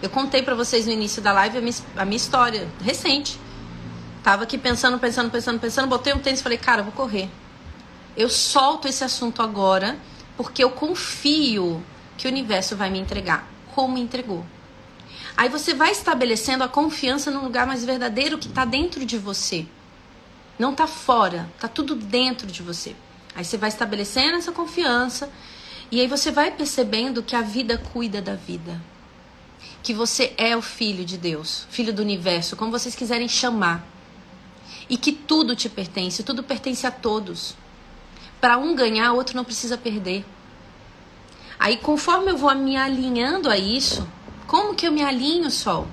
Eu 0.02 0.10
contei 0.10 0.44
para 0.44 0.54
vocês 0.54 0.86
no 0.86 0.92
início 0.92 1.22
da 1.22 1.32
live 1.32 1.60
a 1.60 1.62
minha, 1.62 1.76
a 1.96 2.04
minha, 2.04 2.18
história 2.18 2.68
recente. 2.84 3.40
Tava 4.22 4.44
aqui 4.44 4.58
pensando, 4.58 5.00
pensando, 5.00 5.32
pensando, 5.32 5.62
pensando, 5.62 5.88
botei 5.88 6.14
um 6.14 6.20
tênis 6.20 6.42
e 6.42 6.44
falei, 6.44 6.58
cara, 6.58 6.84
vou 6.84 6.92
correr. 6.92 7.30
Eu 8.18 8.30
solto 8.30 8.90
esse 8.90 9.06
assunto 9.06 9.42
agora 9.42 9.98
porque 10.36 10.62
eu 10.62 10.72
confio 10.72 11.82
que 12.18 12.28
o 12.28 12.30
universo 12.30 12.76
vai 12.76 12.90
me 12.90 13.00
entregar, 13.00 13.48
como 13.74 13.98
entregou. 13.98 14.46
Aí 15.38 15.48
você 15.48 15.74
vai 15.74 15.94
estabelecendo 15.94 16.66
a 16.66 16.68
confiança 16.68 17.32
no 17.32 17.42
lugar 17.42 17.66
mais 17.66 17.86
verdadeiro 17.86 18.38
que 18.38 18.50
está 18.50 18.66
dentro 18.66 19.06
de 19.06 19.18
você. 19.18 19.66
Não 20.62 20.74
está 20.74 20.86
fora, 20.86 21.49
está 21.55 21.68
tudo 21.68 21.95
dentro 21.95 22.45
de 22.45 22.62
você. 22.62 22.95
Aí 23.34 23.43
você 23.43 23.57
vai 23.57 23.70
estabelecendo 23.70 24.38
essa 24.38 24.51
confiança 24.51 25.28
e 25.89 25.99
aí 25.99 26.05
você 26.05 26.30
vai 26.30 26.51
percebendo 26.51 27.24
que 27.24 27.36
a 27.36 27.41
vida 27.41 27.80
cuida 27.80 28.22
da 28.22 28.36
vida. 28.36 28.80
Que 29.82 29.91
você 29.91 30.36
é 30.38 30.55
o 30.55 30.62
filho 30.62 31.03
de 31.03 31.18
Deus, 31.18 31.66
filho 31.72 31.91
do 31.91 32.03
universo, 32.03 32.55
como 32.55 32.70
vocês 32.70 32.93
quiserem 32.93 33.28
chamar. 33.28 33.84
E 34.88 34.97
que 34.97 35.12
tudo 35.12 35.55
te 35.55 35.68
pertence, 35.68 36.22
tudo 36.22 36.43
pertence 36.43 36.86
a 36.86 36.91
todos. 36.91 37.55
Para 38.39 38.59
um 38.59 38.76
ganhar, 38.76 39.14
o 39.14 39.16
outro 39.16 39.36
não 39.36 39.43
precisa 39.43 39.80
perder. 39.80 40.24
Aí, 41.57 41.76
conforme 41.78 42.30
eu 42.30 42.38
vou 42.38 42.53
me 42.53 42.78
alinhando 42.78 43.49
a 43.49 43.57
isso, 43.57 44.07
como 44.45 44.76
que 44.76 44.86
eu 44.86 44.91
me 44.91 45.01
alinho, 45.01 45.49
Sol? 45.49 45.88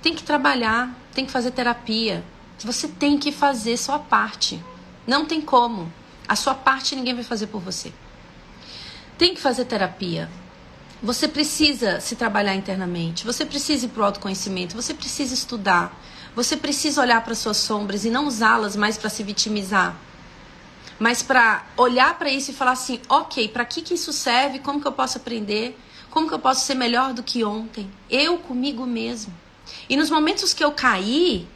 Tem 0.00 0.14
que 0.14 0.22
trabalhar, 0.22 0.96
tem 1.12 1.26
que 1.26 1.32
fazer 1.32 1.50
terapia. 1.50 2.22
Você 2.66 2.88
tem 2.88 3.18
que 3.18 3.32
fazer 3.32 3.76
sua 3.76 3.98
parte. 3.98 4.62
Não 5.06 5.24
tem 5.24 5.40
como. 5.40 5.92
A 6.28 6.36
sua 6.36 6.54
parte 6.54 6.94
ninguém 6.94 7.14
vai 7.14 7.24
fazer 7.24 7.48
por 7.48 7.60
você. 7.60 7.92
Tem 9.18 9.34
que 9.34 9.40
fazer 9.40 9.64
terapia. 9.64 10.30
Você 11.02 11.26
precisa 11.26 12.00
se 12.00 12.14
trabalhar 12.14 12.54
internamente. 12.54 13.24
Você 13.24 13.44
precisa 13.44 13.86
ir 13.86 13.88
para 13.88 14.02
o 14.02 14.04
autoconhecimento. 14.04 14.76
Você 14.76 14.94
precisa 14.94 15.34
estudar. 15.34 15.98
Você 16.34 16.56
precisa 16.56 17.00
olhar 17.00 17.22
para 17.24 17.34
suas 17.34 17.56
sombras 17.56 18.04
e 18.04 18.10
não 18.10 18.26
usá-las 18.26 18.76
mais 18.76 18.96
para 18.96 19.10
se 19.10 19.22
vitimizar. 19.22 19.96
Mas 20.98 21.22
para 21.22 21.66
olhar 21.76 22.16
para 22.16 22.30
isso 22.30 22.52
e 22.52 22.54
falar 22.54 22.72
assim: 22.72 23.00
ok, 23.08 23.48
para 23.48 23.64
que, 23.64 23.82
que 23.82 23.94
isso 23.94 24.12
serve? 24.12 24.60
Como 24.60 24.80
que 24.80 24.86
eu 24.86 24.92
posso 24.92 25.18
aprender? 25.18 25.76
Como 26.10 26.28
que 26.28 26.34
eu 26.34 26.38
posso 26.38 26.64
ser 26.64 26.74
melhor 26.74 27.12
do 27.12 27.22
que 27.22 27.42
ontem? 27.42 27.90
Eu 28.08 28.38
comigo 28.38 28.86
mesmo. 28.86 29.34
E 29.88 29.96
nos 29.96 30.10
momentos 30.10 30.54
que 30.54 30.62
eu 30.62 30.72
caí, 30.72 31.48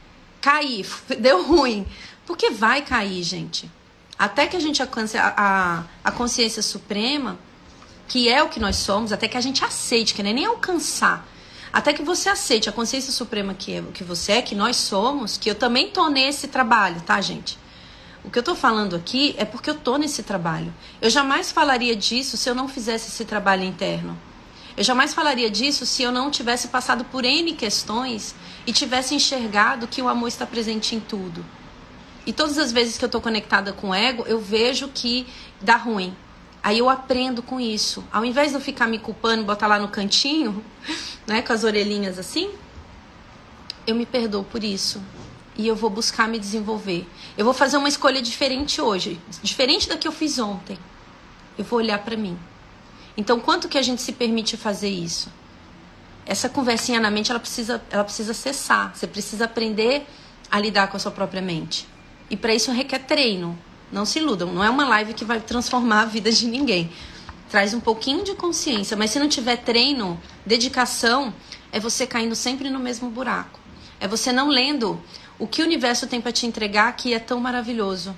caí, 0.46 0.86
deu 1.18 1.42
ruim. 1.42 1.84
Porque 2.24 2.50
vai 2.50 2.82
cair, 2.82 3.22
gente. 3.24 3.68
Até 4.16 4.46
que 4.46 4.56
a 4.56 4.60
gente 4.60 4.80
alcance 4.80 5.18
a, 5.18 5.34
a, 5.36 5.84
a 6.08 6.12
consciência 6.12 6.62
suprema, 6.62 7.36
que 8.08 8.28
é 8.28 8.42
o 8.42 8.48
que 8.48 8.60
nós 8.60 8.76
somos, 8.76 9.12
até 9.12 9.26
que 9.26 9.36
a 9.36 9.40
gente 9.40 9.64
aceite, 9.64 10.14
que 10.14 10.22
não 10.22 10.30
é 10.30 10.32
nem 10.32 10.46
alcançar. 10.46 11.26
Até 11.72 11.92
que 11.92 12.02
você 12.02 12.28
aceite 12.28 12.68
a 12.68 12.72
consciência 12.72 13.12
suprema 13.12 13.52
que 13.52 13.74
é 13.74 13.82
que 13.92 14.04
você 14.04 14.32
é, 14.32 14.42
que 14.42 14.54
nós 14.54 14.76
somos, 14.76 15.36
que 15.36 15.50
eu 15.50 15.54
também 15.54 15.90
tô 15.90 16.08
nesse 16.08 16.48
trabalho, 16.48 17.00
tá, 17.02 17.20
gente? 17.20 17.58
O 18.24 18.30
que 18.30 18.38
eu 18.38 18.42
tô 18.42 18.54
falando 18.54 18.96
aqui 18.96 19.34
é 19.36 19.44
porque 19.44 19.68
eu 19.68 19.74
tô 19.74 19.98
nesse 19.98 20.22
trabalho. 20.22 20.72
Eu 21.00 21.10
jamais 21.10 21.52
falaria 21.52 21.94
disso 21.94 22.36
se 22.36 22.48
eu 22.48 22.54
não 22.54 22.66
fizesse 22.66 23.08
esse 23.08 23.24
trabalho 23.24 23.62
interno. 23.62 24.18
Eu 24.76 24.84
jamais 24.84 25.14
falaria 25.14 25.50
disso 25.50 25.86
se 25.86 26.02
eu 26.02 26.12
não 26.12 26.30
tivesse 26.30 26.68
passado 26.68 27.04
por 27.06 27.24
N 27.24 27.54
questões 27.54 28.34
e 28.66 28.72
tivesse 28.72 29.14
enxergado 29.14 29.88
que 29.88 30.02
o 30.02 30.08
amor 30.08 30.28
está 30.28 30.44
presente 30.44 30.94
em 30.94 31.00
tudo. 31.00 31.44
E 32.26 32.32
todas 32.32 32.58
as 32.58 32.72
vezes 32.72 32.98
que 32.98 33.04
eu 33.04 33.06
estou 33.06 33.20
conectada 33.20 33.72
com 33.72 33.90
o 33.90 33.94
ego, 33.94 34.24
eu 34.26 34.38
vejo 34.38 34.88
que 34.88 35.26
dá 35.62 35.76
ruim. 35.76 36.14
Aí 36.62 36.78
eu 36.78 36.90
aprendo 36.90 37.42
com 37.42 37.58
isso. 37.58 38.04
Ao 38.12 38.24
invés 38.24 38.50
de 38.50 38.56
eu 38.56 38.60
ficar 38.60 38.86
me 38.86 38.98
culpando, 38.98 39.44
botar 39.44 39.66
lá 39.66 39.78
no 39.78 39.88
cantinho, 39.88 40.62
né, 41.26 41.40
com 41.40 41.52
as 41.52 41.64
orelhinhas 41.64 42.18
assim, 42.18 42.50
eu 43.86 43.94
me 43.94 44.04
perdoo 44.04 44.44
por 44.44 44.62
isso. 44.62 45.00
E 45.56 45.66
eu 45.66 45.76
vou 45.76 45.88
buscar 45.88 46.28
me 46.28 46.38
desenvolver. 46.38 47.08
Eu 47.38 47.46
vou 47.46 47.54
fazer 47.54 47.78
uma 47.78 47.88
escolha 47.88 48.20
diferente 48.20 48.82
hoje, 48.82 49.18
diferente 49.42 49.88
da 49.88 49.96
que 49.96 50.06
eu 50.06 50.12
fiz 50.12 50.38
ontem. 50.38 50.78
Eu 51.56 51.64
vou 51.64 51.78
olhar 51.78 51.98
para 52.00 52.16
mim. 52.16 52.36
Então, 53.16 53.40
quanto 53.40 53.68
que 53.68 53.78
a 53.78 53.82
gente 53.82 54.02
se 54.02 54.12
permite 54.12 54.56
fazer 54.56 54.90
isso? 54.90 55.32
Essa 56.26 56.48
conversinha 56.48 57.00
na 57.00 57.10
mente, 57.10 57.30
ela 57.30 57.40
precisa, 57.40 57.82
ela 57.90 58.04
precisa 58.04 58.34
cessar. 58.34 58.94
Você 58.94 59.06
precisa 59.06 59.46
aprender 59.46 60.06
a 60.50 60.60
lidar 60.60 60.88
com 60.88 60.96
a 60.96 61.00
sua 61.00 61.10
própria 61.10 61.40
mente. 61.40 61.86
E 62.28 62.36
para 62.36 62.54
isso 62.54 62.70
requer 62.72 63.00
treino. 63.00 63.58
Não 63.90 64.04
se 64.04 64.18
iludam, 64.18 64.52
não 64.52 64.64
é 64.64 64.68
uma 64.68 64.86
live 64.86 65.14
que 65.14 65.24
vai 65.24 65.40
transformar 65.40 66.02
a 66.02 66.06
vida 66.06 66.30
de 66.30 66.46
ninguém. 66.46 66.90
Traz 67.48 67.72
um 67.72 67.80
pouquinho 67.80 68.24
de 68.24 68.34
consciência, 68.34 68.96
mas 68.96 69.12
se 69.12 69.18
não 69.20 69.28
tiver 69.28 69.56
treino, 69.58 70.20
dedicação, 70.44 71.32
é 71.70 71.78
você 71.78 72.04
caindo 72.04 72.34
sempre 72.34 72.68
no 72.68 72.80
mesmo 72.80 73.08
buraco. 73.08 73.60
É 74.00 74.08
você 74.08 74.32
não 74.32 74.48
lendo 74.48 75.00
o 75.38 75.46
que 75.46 75.62
o 75.62 75.64
universo 75.64 76.08
tem 76.08 76.20
para 76.20 76.32
te 76.32 76.46
entregar 76.46 76.92
que 76.96 77.14
é 77.14 77.20
tão 77.20 77.38
maravilhoso 77.38 78.14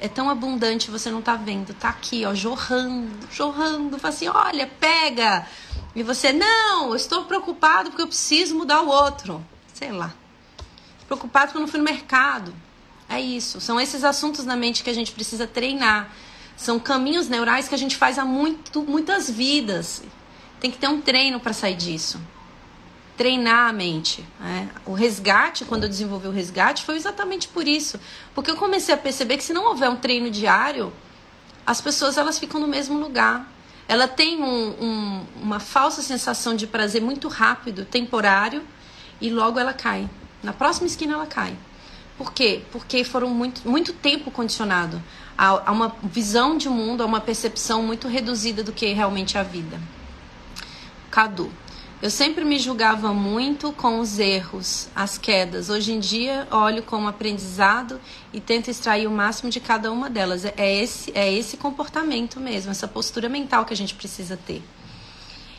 é 0.00 0.08
tão 0.08 0.28
abundante, 0.28 0.90
você 0.90 1.10
não 1.10 1.22
tá 1.22 1.36
vendo. 1.36 1.74
Tá 1.74 1.88
aqui, 1.88 2.24
ó, 2.24 2.34
jorrando, 2.34 3.10
jorrando. 3.32 3.98
Fala 3.98 4.14
assim, 4.14 4.28
olha, 4.28 4.66
pega. 4.66 5.46
E 5.94 6.02
você, 6.02 6.32
não, 6.32 6.90
eu 6.90 6.96
estou 6.96 7.24
preocupado 7.24 7.90
porque 7.90 8.02
eu 8.02 8.06
preciso 8.06 8.54
mudar 8.54 8.82
o 8.82 8.88
outro. 8.88 9.44
Sei 9.72 9.90
lá. 9.90 10.12
Preocupado 11.06 11.46
porque 11.46 11.58
eu 11.58 11.62
não 11.62 11.68
fui 11.68 11.78
no 11.78 11.84
mercado. 11.84 12.54
É 13.08 13.20
isso. 13.20 13.60
São 13.60 13.80
esses 13.80 14.04
assuntos 14.04 14.44
na 14.44 14.56
mente 14.56 14.82
que 14.82 14.90
a 14.90 14.94
gente 14.94 15.12
precisa 15.12 15.46
treinar. 15.46 16.10
São 16.56 16.78
caminhos 16.78 17.28
neurais 17.28 17.68
que 17.68 17.74
a 17.74 17.78
gente 17.78 17.96
faz 17.96 18.18
há 18.18 18.24
muito, 18.24 18.82
muitas 18.82 19.30
vidas. 19.30 20.02
Tem 20.60 20.70
que 20.70 20.78
ter 20.78 20.88
um 20.88 21.00
treino 21.00 21.40
para 21.40 21.52
sair 21.52 21.76
disso. 21.76 22.20
Treinar 23.16 23.68
a 23.68 23.72
mente. 23.72 24.24
Né? 24.38 24.68
O 24.84 24.92
resgate, 24.92 25.64
quando 25.64 25.84
eu 25.84 25.88
desenvolvi 25.88 26.28
o 26.28 26.30
resgate, 26.30 26.84
foi 26.84 26.96
exatamente 26.96 27.48
por 27.48 27.66
isso. 27.66 27.98
Porque 28.34 28.50
eu 28.50 28.56
comecei 28.56 28.94
a 28.94 28.98
perceber 28.98 29.36
que 29.36 29.44
se 29.44 29.52
não 29.52 29.66
houver 29.66 29.88
um 29.88 29.96
treino 29.96 30.30
diário, 30.30 30.92
as 31.66 31.80
pessoas 31.80 32.16
elas 32.16 32.38
ficam 32.38 32.60
no 32.60 32.68
mesmo 32.68 32.98
lugar. 32.98 33.50
Ela 33.88 34.06
tem 34.06 34.42
um, 34.42 34.68
um, 34.82 35.26
uma 35.42 35.60
falsa 35.60 36.02
sensação 36.02 36.54
de 36.54 36.66
prazer 36.66 37.00
muito 37.00 37.28
rápido, 37.28 37.84
temporário, 37.84 38.62
e 39.20 39.30
logo 39.30 39.58
ela 39.58 39.72
cai. 39.72 40.08
Na 40.42 40.52
próxima 40.52 40.86
esquina 40.86 41.14
ela 41.14 41.26
cai. 41.26 41.56
Por 42.18 42.32
quê? 42.32 42.62
Porque 42.72 43.04
foram 43.04 43.28
muito, 43.28 43.68
muito 43.68 43.92
tempo 43.92 44.30
condicionado 44.30 45.02
a, 45.36 45.68
a 45.68 45.72
uma 45.72 45.94
visão 46.02 46.56
de 46.56 46.68
mundo, 46.68 47.02
a 47.02 47.06
uma 47.06 47.20
percepção 47.20 47.82
muito 47.82 48.08
reduzida 48.08 48.62
do 48.62 48.72
que 48.72 48.92
realmente 48.92 49.36
é 49.36 49.40
a 49.40 49.42
vida. 49.42 49.80
Cadu. 51.10 51.50
Eu 52.02 52.10
sempre 52.10 52.44
me 52.44 52.58
julgava 52.58 53.14
muito 53.14 53.72
com 53.72 54.00
os 54.00 54.18
erros, 54.18 54.86
as 54.94 55.16
quedas. 55.16 55.70
Hoje 55.70 55.92
em 55.92 55.98
dia, 55.98 56.46
olho 56.50 56.82
como 56.82 57.08
aprendizado 57.08 57.98
e 58.34 58.38
tento 58.38 58.70
extrair 58.70 59.06
o 59.06 59.10
máximo 59.10 59.48
de 59.48 59.60
cada 59.60 59.90
uma 59.90 60.10
delas. 60.10 60.44
É 60.44 60.82
esse, 60.82 61.10
é 61.14 61.32
esse 61.32 61.56
comportamento 61.56 62.38
mesmo, 62.38 62.70
essa 62.70 62.86
postura 62.86 63.30
mental 63.30 63.64
que 63.64 63.72
a 63.72 63.76
gente 63.76 63.94
precisa 63.94 64.36
ter. 64.36 64.62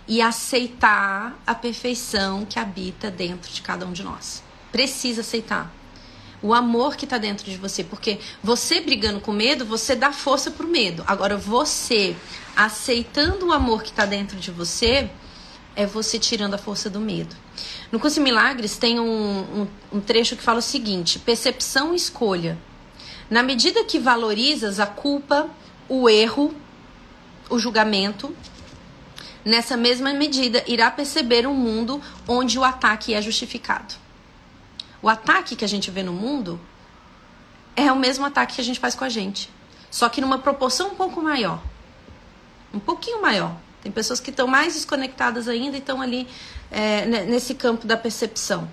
E 0.07 0.21
aceitar 0.21 1.41
a 1.45 1.55
perfeição 1.55 2.45
que 2.45 2.59
habita 2.59 3.09
dentro 3.09 3.51
de 3.51 3.63
cada 3.63 3.87
um 3.87 3.91
de 3.91 4.03
nós. 4.03 4.43
Precisa 4.71 5.21
aceitar 5.21 5.73
o 6.39 6.53
amor 6.53 6.95
que 6.95 7.05
está 7.05 7.17
dentro 7.17 7.49
de 7.49 7.57
você, 7.57 7.83
porque 7.83 8.19
você 8.43 8.79
brigando 8.79 9.19
com 9.19 9.31
medo, 9.31 9.65
você 9.65 9.95
dá 9.95 10.13
força 10.13 10.51
pro 10.51 10.67
medo. 10.67 11.03
Agora 11.07 11.35
você 11.35 12.15
aceitando 12.55 13.47
o 13.47 13.51
amor 13.51 13.81
que 13.81 13.89
está 13.89 14.05
dentro 14.05 14.37
de 14.37 14.51
você, 14.51 15.09
é 15.77 15.85
você 15.85 16.17
tirando 16.17 16.55
a 16.55 16.57
força 16.57 16.89
do 16.89 16.99
medo. 16.99 17.35
No 17.91 17.99
Curso 17.99 18.19
em 18.19 18.23
Milagres 18.23 18.77
tem 18.77 18.99
um, 18.99 19.61
um, 19.61 19.67
um 19.93 20.01
trecho 20.01 20.35
que 20.35 20.41
fala 20.41 20.57
o 20.57 20.61
seguinte: 20.61 21.19
percepção 21.19 21.93
e 21.93 21.95
escolha. 21.95 22.57
Na 23.29 23.43
medida 23.43 23.83
que 23.83 23.99
valorizas 23.99 24.79
a 24.79 24.87
culpa, 24.87 25.47
o 25.87 26.09
erro, 26.09 26.53
o 27.47 27.59
julgamento, 27.59 28.35
nessa 29.45 29.77
mesma 29.77 30.11
medida 30.13 30.63
irá 30.65 30.89
perceber 30.89 31.45
um 31.45 31.53
mundo 31.53 32.01
onde 32.27 32.57
o 32.57 32.63
ataque 32.63 33.13
é 33.13 33.21
justificado. 33.21 33.93
O 34.99 35.07
ataque 35.07 35.55
que 35.55 35.63
a 35.63 35.67
gente 35.67 35.91
vê 35.91 36.01
no 36.01 36.11
mundo 36.11 36.59
é 37.75 37.91
o 37.91 37.95
mesmo 37.95 38.25
ataque 38.25 38.55
que 38.55 38.61
a 38.61 38.63
gente 38.63 38.79
faz 38.79 38.95
com 38.95 39.03
a 39.03 39.09
gente, 39.09 39.47
só 39.91 40.09
que 40.09 40.21
numa 40.21 40.39
proporção 40.39 40.87
um 40.87 40.95
pouco 40.95 41.21
maior. 41.21 41.61
Um 42.73 42.79
pouquinho 42.79 43.21
maior. 43.21 43.55
Tem 43.87 43.91
pessoas 43.91 44.19
que 44.19 44.29
estão 44.29 44.47
mais 44.47 44.73
desconectadas 44.73 45.47
ainda 45.47 45.77
e 45.77 45.79
estão 45.79 46.01
ali 46.01 46.27
é, 46.69 47.05
nesse 47.25 47.55
campo 47.55 47.87
da 47.87 47.95
percepção. 47.95 48.69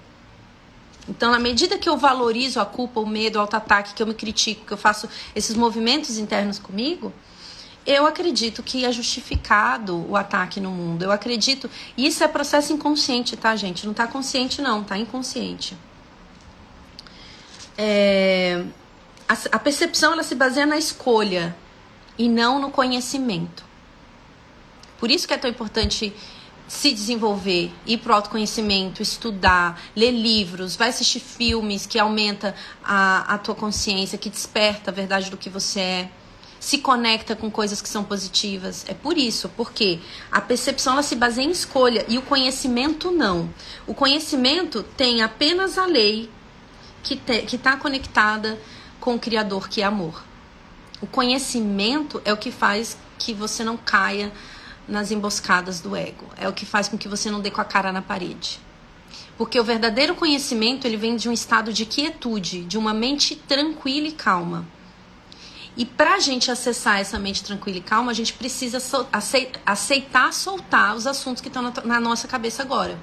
Então, 1.09 1.31
na 1.31 1.39
medida 1.39 1.79
que 1.79 1.89
eu 1.89 1.97
valorizo 1.97 2.59
a 2.59 2.67
culpa, 2.67 2.99
o 2.99 3.07
medo, 3.07 3.37
o 3.37 3.41
auto-ataque, 3.41 3.95
que 3.95 4.03
eu 4.03 4.07
me 4.07 4.15
critico, 4.15 4.67
que 4.67 4.73
eu 4.73 4.77
faço 4.77 5.09
esses 5.35 5.55
movimentos 5.55 6.19
internos 6.19 6.59
comigo, 6.59 7.12
eu 7.87 8.07
acredito 8.07 8.62
que 8.62 8.85
é 8.85 8.91
justificado 8.91 10.05
o 10.09 10.17
ataque 10.17 10.59
no 10.59 10.71
mundo. 10.71 11.03
Eu 11.03 11.12
acredito. 11.12 11.71
Isso 11.97 12.25
é 12.25 12.29
processo 12.29 12.73
inconsciente, 12.73 13.37
tá, 13.37 13.55
gente? 13.55 13.87
Não 13.87 13.95
tá 13.95 14.07
consciente, 14.07 14.62
não, 14.62 14.83
tá 14.83 14.97
inconsciente 14.97 15.77
é, 17.77 18.65
a, 19.29 19.37
a 19.53 19.59
percepção 19.59 20.12
ela 20.12 20.23
se 20.23 20.35
baseia 20.35 20.67
na 20.67 20.77
escolha 20.77 21.55
e 22.17 22.29
não 22.29 22.59
no 22.59 22.71
conhecimento. 22.71 23.65
Por 24.99 25.11
isso 25.11 25.27
que 25.27 25.35
é 25.35 25.39
tão 25.39 25.51
importante 25.51 26.13
se 26.67 26.93
desenvolver, 26.93 27.71
ir 27.87 27.99
para 27.99 28.13
o 28.13 28.15
autoconhecimento, 28.17 29.03
estudar, 29.03 29.81
ler 29.95 30.11
livros, 30.11 30.77
vai 30.77 30.89
assistir 30.89 31.21
filmes 31.21 31.87
que 31.87 31.99
aumenta 31.99 32.55
a, 32.83 33.35
a 33.35 33.39
tua 33.39 33.55
consciência, 33.55 34.17
que 34.17 34.31
desperta 34.31 34.91
a 34.91 34.95
verdade 34.95 35.31
do 35.31 35.37
que 35.37 35.51
você 35.51 35.81
é, 35.81 36.11
se 36.59 36.79
conecta 36.79 37.37
com 37.37 37.51
coisas 37.51 37.83
que 37.83 37.89
são 37.89 38.03
positivas. 38.03 38.87
É 38.89 38.95
por 38.95 39.19
isso, 39.19 39.51
porque 39.51 40.01
a 40.33 40.41
percepção 40.41 40.95
ela 40.95 41.03
se 41.03 41.15
baseia 41.15 41.45
em 41.45 41.51
escolha 41.51 42.07
e 42.09 42.17
o 42.17 42.23
conhecimento 42.23 43.11
não. 43.11 43.53
O 43.87 43.93
conhecimento 43.93 44.83
tem 44.83 45.23
apenas 45.23 45.77
a 45.77 45.85
lei 45.85 46.31
que 47.03 47.21
está 47.55 47.77
conectada 47.77 48.59
com 48.99 49.17
o 49.17 49.19
Criador, 49.19 49.69
que 49.69 49.83
é 49.83 49.85
amor. 49.85 50.25
O 51.03 51.07
conhecimento 51.07 52.23
é 52.25 52.33
o 52.33 52.37
que 52.39 52.51
faz 52.51 52.97
que 53.19 53.35
você 53.35 53.63
não 53.63 53.77
caia 53.77 54.33
nas 54.89 55.11
emboscadas 55.11 55.80
do 55.80 55.97
ego. 55.97 56.26
É 56.37 56.49
o 56.49 56.53
que 56.53 56.66
faz 56.66 56.89
com 56.89 56.99
que 56.99 57.09
você 57.09 57.30
não 57.30 57.41
dê 57.41 57.51
com 57.51 57.61
a 57.61 57.64
cara 57.64 57.93
na 57.93 58.03
parede. 58.03 58.61
Porque 59.37 59.59
o 59.59 59.64
verdadeiro 59.64 60.14
conhecimento 60.14 60.87
ele 60.87 60.97
vem 60.97 61.16
de 61.16 61.28
um 61.28 61.32
estado 61.32 61.72
de 61.72 61.85
quietude, 61.85 62.64
de 62.64 62.78
uma 62.78 62.95
mente 62.95 63.35
tranquila 63.35 64.09
e 64.09 64.12
calma. 64.12 64.66
E 65.76 65.85
para 65.85 66.14
a 66.14 66.18
gente 66.20 66.51
acessar 66.51 67.01
essa 67.01 67.18
mente 67.18 67.43
tranquila 67.43 67.78
e 67.78 67.80
calma, 67.80 68.12
a 68.12 68.14
gente 68.14 68.32
precisa 68.32 68.78
aceitar, 69.66 70.32
soltar 70.32 70.95
os 70.95 71.07
assuntos 71.07 71.41
que 71.41 71.49
estão 71.49 71.72
na 71.85 71.99
nossa 71.99 72.28
cabeça 72.28 72.62
agora. 72.62 72.97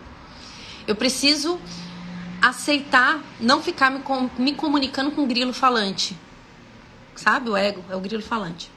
Eu 0.87 0.95
preciso 0.95 1.59
aceitar 2.41 3.21
não 3.39 3.61
ficar 3.61 3.91
me, 3.91 3.99
com, 3.99 4.29
me 4.37 4.53
comunicando 4.53 5.11
com 5.11 5.23
o 5.23 5.27
grilo 5.27 5.53
falante. 5.53 6.17
Sabe? 7.13 7.49
O 7.49 7.57
ego 7.57 7.83
é 7.89 7.95
o 7.95 7.99
grilo 7.99 8.23
falante. 8.23 8.71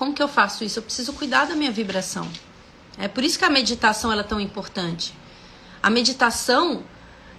Como 0.00 0.14
que 0.14 0.22
eu 0.22 0.28
faço 0.28 0.64
isso? 0.64 0.78
Eu 0.78 0.82
preciso 0.82 1.12
cuidar 1.12 1.44
da 1.44 1.54
minha 1.54 1.70
vibração. 1.70 2.26
É 2.96 3.06
por 3.06 3.22
isso 3.22 3.38
que 3.38 3.44
a 3.44 3.50
meditação 3.50 4.10
ela 4.10 4.22
é 4.22 4.24
tão 4.24 4.40
importante. 4.40 5.12
A 5.82 5.90
meditação, 5.90 6.82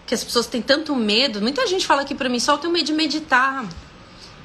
que 0.06 0.14
as 0.14 0.24
pessoas 0.24 0.46
têm 0.46 0.62
tanto 0.62 0.96
medo, 0.96 1.42
muita 1.42 1.66
gente 1.66 1.88
fala 1.88 2.04
aqui 2.04 2.14
para 2.14 2.30
mim, 2.30 2.40
só 2.40 2.60
tenho 2.60 2.72
medo 2.72 2.86
de 2.86 2.94
meditar. 2.94 3.68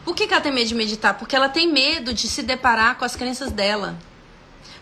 Por 0.03 0.17
que, 0.17 0.27
que 0.27 0.33
ela 0.33 0.43
tem 0.43 0.51
medo 0.51 0.67
de 0.67 0.75
meditar? 0.75 1.19
Porque 1.19 1.37
ela 1.37 1.51
tem 1.51 1.71
medo 1.71 2.15
de 2.15 2.27
se 2.27 2.43
deparar 2.43 2.97
com 2.97 3.05
as 3.05 3.15
crenças 3.15 3.53
dela. 3.53 3.99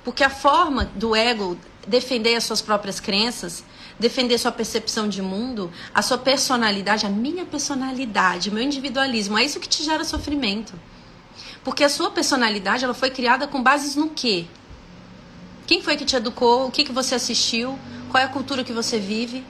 Porque 0.05 0.23
a 0.23 0.31
forma 0.31 0.85
do 0.95 1.17
ego 1.17 1.59
defender 1.89 2.37
as 2.37 2.45
suas 2.45 2.63
próprias 2.63 3.01
crenças 3.01 3.65
defender 3.99 4.39
sua 4.39 4.53
percepção 4.53 5.09
de 5.09 5.21
mundo, 5.21 5.73
a 5.93 6.03
sua 6.03 6.19
personalidade, 6.19 7.05
a 7.05 7.09
minha 7.09 7.45
personalidade, 7.45 8.53
meu 8.53 8.63
individualismo, 8.63 9.37
é 9.37 9.45
isso 9.45 9.59
que 9.59 9.69
te 9.69 9.83
gera 9.83 10.05
sofrimento. 10.05 10.73
Porque 11.65 11.83
a 11.83 11.89
sua 11.89 12.11
personalidade, 12.11 12.85
ela 12.85 12.93
foi 12.95 13.11
criada 13.11 13.49
com 13.49 13.63
bases 13.63 13.97
no 13.97 14.11
quê? 14.11 14.47
Quem 15.67 15.83
foi 15.83 15.97
que 15.97 16.05
te 16.05 16.15
educou? 16.15 16.67
O 16.67 16.71
que, 16.71 16.85
que 16.85 16.93
você 16.93 17.15
assistiu? 17.15 17.79
Qual 18.11 18.23
é 18.23 18.27
a 18.27 18.29
cultura 18.29 18.63
que 18.63 18.73
você 18.73 18.99
vive? 18.99 19.45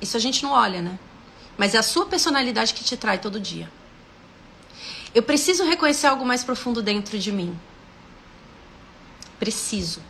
Isso 0.00 0.16
a 0.16 0.20
gente 0.20 0.42
não 0.42 0.50
olha, 0.50 0.82
né? 0.82 0.98
Mas 1.56 1.74
é 1.74 1.78
a 1.78 1.82
sua 1.82 2.06
personalidade 2.06 2.74
que 2.74 2.82
te 2.82 2.96
trai 2.96 3.18
todo 3.18 3.38
dia. 3.38 3.70
Eu 5.14 5.22
preciso 5.22 5.64
reconhecer 5.64 6.08
algo 6.08 6.26
mais 6.26 6.42
profundo 6.42 6.82
dentro 6.82 7.16
de 7.16 7.30
mim. 7.30 7.56
Preciso. 9.38 10.02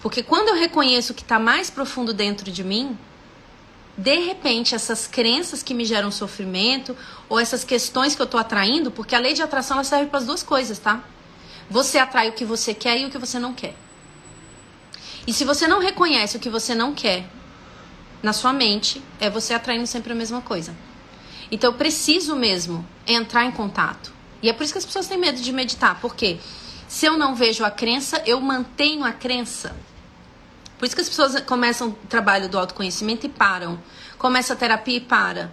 Porque 0.00 0.22
quando 0.22 0.50
eu 0.50 0.54
reconheço 0.54 1.12
o 1.12 1.16
que 1.16 1.22
está 1.22 1.38
mais 1.38 1.68
profundo 1.68 2.14
dentro 2.14 2.48
de 2.52 2.62
mim, 2.62 2.96
de 3.96 4.18
repente 4.18 4.74
essas 4.74 5.06
crenças 5.06 5.62
que 5.62 5.72
me 5.72 5.84
geram 5.84 6.10
sofrimento 6.10 6.96
ou 7.28 7.40
essas 7.40 7.64
questões 7.64 8.14
que 8.14 8.20
eu 8.20 8.26
estou 8.26 8.38
atraindo, 8.38 8.90
porque 8.90 9.14
a 9.14 9.18
lei 9.18 9.32
de 9.32 9.42
atração 9.42 9.76
ela 9.76 9.84
serve 9.84 10.06
para 10.06 10.18
as 10.18 10.26
duas 10.26 10.42
coisas, 10.42 10.78
tá? 10.78 11.02
Você 11.70 11.98
atrai 11.98 12.28
o 12.28 12.32
que 12.32 12.44
você 12.44 12.74
quer 12.74 12.98
e 12.98 13.06
o 13.06 13.10
que 13.10 13.18
você 13.18 13.38
não 13.38 13.54
quer. 13.54 13.74
E 15.26 15.32
se 15.32 15.44
você 15.44 15.66
não 15.66 15.80
reconhece 15.80 16.36
o 16.36 16.40
que 16.40 16.50
você 16.50 16.74
não 16.74 16.94
quer 16.94 17.26
na 18.22 18.32
sua 18.32 18.52
mente, 18.52 19.02
é 19.18 19.28
você 19.28 19.54
atraindo 19.54 19.86
sempre 19.86 20.12
a 20.12 20.16
mesma 20.16 20.40
coisa. 20.40 20.74
Então 21.50 21.70
eu 21.70 21.76
preciso 21.76 22.36
mesmo 22.36 22.86
entrar 23.06 23.44
em 23.44 23.50
contato. 23.50 24.12
E 24.42 24.48
é 24.48 24.52
por 24.52 24.62
isso 24.62 24.72
que 24.72 24.78
as 24.78 24.84
pessoas 24.84 25.08
têm 25.08 25.18
medo 25.18 25.40
de 25.40 25.52
meditar, 25.52 26.00
porque 26.00 26.38
se 26.86 27.06
eu 27.06 27.16
não 27.16 27.34
vejo 27.34 27.64
a 27.64 27.70
crença, 27.70 28.22
eu 28.26 28.40
mantenho 28.40 29.04
a 29.04 29.12
crença. 29.12 29.74
Por 30.78 30.84
isso 30.84 30.94
que 30.94 31.00
as 31.00 31.08
pessoas 31.08 31.40
começam 31.42 31.88
o 31.88 31.92
trabalho 32.08 32.48
do 32.48 32.58
autoconhecimento 32.58 33.26
e 33.26 33.28
param. 33.28 33.78
Começa 34.18 34.52
a 34.52 34.56
terapia 34.56 34.96
e 34.96 35.00
para. 35.00 35.50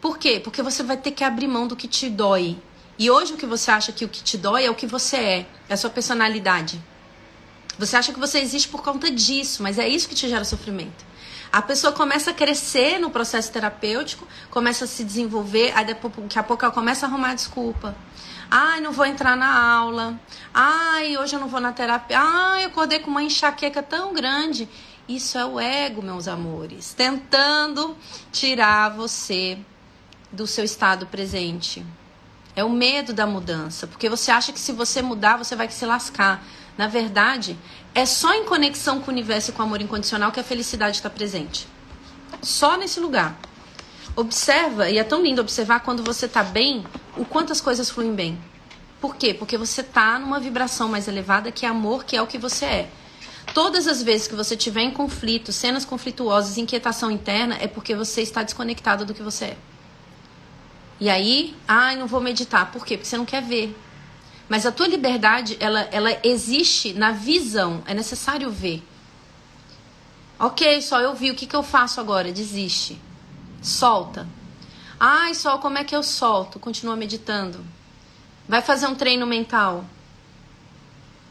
Por 0.00 0.18
quê? 0.18 0.40
Porque 0.42 0.62
você 0.62 0.82
vai 0.82 0.96
ter 0.96 1.12
que 1.12 1.24
abrir 1.24 1.48
mão 1.48 1.66
do 1.66 1.76
que 1.76 1.88
te 1.88 2.08
dói. 2.08 2.58
E 2.98 3.10
hoje 3.10 3.34
o 3.34 3.36
que 3.36 3.46
você 3.46 3.70
acha 3.70 3.92
que 3.92 4.04
o 4.04 4.08
que 4.08 4.22
te 4.22 4.36
dói 4.36 4.64
é 4.64 4.70
o 4.70 4.74
que 4.74 4.86
você 4.86 5.16
é, 5.16 5.46
é 5.68 5.74
a 5.74 5.76
sua 5.76 5.90
personalidade. 5.90 6.82
Você 7.78 7.96
acha 7.96 8.12
que 8.12 8.18
você 8.18 8.40
existe 8.40 8.68
por 8.68 8.82
conta 8.82 9.08
disso, 9.08 9.62
mas 9.62 9.78
é 9.78 9.88
isso 9.88 10.08
que 10.08 10.14
te 10.14 10.28
gera 10.28 10.44
sofrimento. 10.44 11.06
A 11.50 11.62
pessoa 11.62 11.92
começa 11.92 12.32
a 12.32 12.34
crescer 12.34 12.98
no 12.98 13.08
processo 13.08 13.52
terapêutico, 13.52 14.26
começa 14.50 14.84
a 14.84 14.88
se 14.88 15.04
desenvolver, 15.04 15.72
aí 15.74 15.86
daqui 15.86 16.38
a 16.38 16.42
pouco 16.42 16.64
ela 16.64 16.74
começa 16.74 17.06
a 17.06 17.08
arrumar 17.08 17.34
desculpa. 17.34 17.96
Ai, 18.50 18.80
não 18.80 18.92
vou 18.92 19.04
entrar 19.04 19.36
na 19.36 19.76
aula. 19.76 20.18
Ai, 20.54 21.18
hoje 21.18 21.36
eu 21.36 21.40
não 21.40 21.48
vou 21.48 21.60
na 21.60 21.72
terapia. 21.72 22.18
Ai, 22.18 22.64
eu 22.64 22.68
acordei 22.68 22.98
com 22.98 23.10
uma 23.10 23.22
enxaqueca 23.22 23.82
tão 23.82 24.14
grande. 24.14 24.68
Isso 25.06 25.38
é 25.38 25.44
o 25.44 25.60
ego, 25.60 26.02
meus 26.02 26.28
amores, 26.28 26.94
tentando 26.94 27.96
tirar 28.32 28.90
você 28.90 29.58
do 30.32 30.46
seu 30.46 30.64
estado 30.64 31.06
presente. 31.06 31.84
É 32.56 32.64
o 32.64 32.70
medo 32.70 33.12
da 33.12 33.26
mudança, 33.26 33.86
porque 33.86 34.08
você 34.08 34.30
acha 34.30 34.52
que 34.52 34.58
se 34.58 34.72
você 34.72 35.00
mudar, 35.00 35.36
você 35.36 35.54
vai 35.54 35.70
se 35.70 35.86
lascar. 35.86 36.42
Na 36.76 36.86
verdade, 36.86 37.58
é 37.94 38.04
só 38.04 38.34
em 38.34 38.44
conexão 38.44 39.00
com 39.00 39.10
o 39.10 39.14
universo 39.14 39.50
e 39.50 39.54
com 39.54 39.62
o 39.62 39.66
amor 39.66 39.80
incondicional 39.80 40.32
que 40.32 40.40
a 40.40 40.44
felicidade 40.44 40.96
está 40.96 41.10
presente. 41.10 41.68
Só 42.42 42.76
nesse 42.76 43.00
lugar. 43.00 43.36
Observa, 44.18 44.90
e 44.90 44.98
é 44.98 45.04
tão 45.04 45.22
lindo 45.22 45.40
observar 45.40 45.78
quando 45.78 46.02
você 46.02 46.26
está 46.26 46.42
bem, 46.42 46.84
o 47.16 47.24
quanto 47.24 47.52
as 47.52 47.60
coisas 47.60 47.88
fluem 47.88 48.12
bem. 48.12 48.36
Por 49.00 49.14
quê? 49.14 49.32
Porque 49.32 49.56
você 49.56 49.80
está 49.80 50.18
numa 50.18 50.40
vibração 50.40 50.88
mais 50.88 51.06
elevada 51.06 51.52
que 51.52 51.64
é 51.64 51.68
amor, 51.68 52.02
que 52.02 52.16
é 52.16 52.20
o 52.20 52.26
que 52.26 52.36
você 52.36 52.64
é. 52.64 52.90
Todas 53.54 53.86
as 53.86 54.02
vezes 54.02 54.26
que 54.26 54.34
você 54.34 54.56
tiver 54.56 54.80
em 54.80 54.90
conflito, 54.90 55.52
cenas 55.52 55.84
conflituosas, 55.84 56.58
inquietação 56.58 57.12
interna, 57.12 57.58
é 57.60 57.68
porque 57.68 57.94
você 57.94 58.20
está 58.20 58.42
desconectado 58.42 59.06
do 59.06 59.14
que 59.14 59.22
você 59.22 59.44
é. 59.44 59.56
E 60.98 61.08
aí, 61.08 61.54
ai, 61.68 61.94
ah, 61.94 61.98
não 61.98 62.08
vou 62.08 62.20
meditar. 62.20 62.72
Por 62.72 62.84
quê? 62.84 62.96
Porque 62.96 63.08
você 63.08 63.16
não 63.16 63.24
quer 63.24 63.40
ver. 63.40 63.78
Mas 64.48 64.66
a 64.66 64.72
tua 64.72 64.88
liberdade, 64.88 65.56
ela, 65.60 65.82
ela 65.92 66.18
existe 66.24 66.92
na 66.92 67.12
visão. 67.12 67.84
É 67.86 67.94
necessário 67.94 68.50
ver. 68.50 68.82
Ok, 70.40 70.82
só 70.82 71.00
eu 71.00 71.14
vi. 71.14 71.30
O 71.30 71.36
que, 71.36 71.46
que 71.46 71.54
eu 71.54 71.62
faço 71.62 72.00
agora? 72.00 72.32
Desiste. 72.32 73.00
Solta. 73.68 74.26
Ai, 74.98 75.34
só 75.34 75.58
como 75.58 75.76
é 75.76 75.84
que 75.84 75.94
eu 75.94 76.02
solto? 76.02 76.58
Continua 76.58 76.96
meditando. 76.96 77.64
Vai 78.48 78.62
fazer 78.62 78.86
um 78.86 78.94
treino 78.94 79.26
mental. 79.26 79.84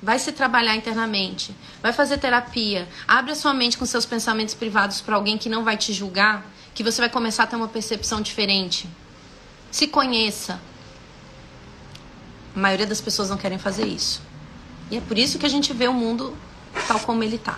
Vai 0.01 0.19
se 0.19 0.31
trabalhar 0.31 0.75
internamente. 0.75 1.53
Vai 1.81 1.91
fazer 1.91 2.19
terapia. 2.19 2.87
Abre 3.07 3.31
a 3.31 3.35
sua 3.35 3.53
mente 3.53 3.77
com 3.77 3.85
seus 3.85 4.05
pensamentos 4.05 4.53
privados 4.53 5.01
para 5.01 5.15
alguém 5.15 5.37
que 5.37 5.49
não 5.49 5.63
vai 5.63 5.75
te 5.75 5.91
julgar, 5.91 6.45
que 6.75 6.83
você 6.83 7.01
vai 7.01 7.09
começar 7.09 7.43
a 7.43 7.47
ter 7.47 7.55
uma 7.55 7.67
percepção 7.67 8.21
diferente. 8.21 8.87
Se 9.71 9.87
conheça. 9.87 10.61
A 12.55 12.59
maioria 12.59 12.85
das 12.85 13.01
pessoas 13.01 13.29
não 13.31 13.37
querem 13.37 13.57
fazer 13.57 13.87
isso. 13.87 14.21
E 14.91 14.97
é 14.97 15.01
por 15.01 15.17
isso 15.17 15.39
que 15.39 15.45
a 15.45 15.49
gente 15.49 15.73
vê 15.73 15.87
o 15.87 15.93
mundo 15.93 16.37
tal 16.87 16.99
como 16.99 17.23
ele 17.23 17.37
está. 17.37 17.57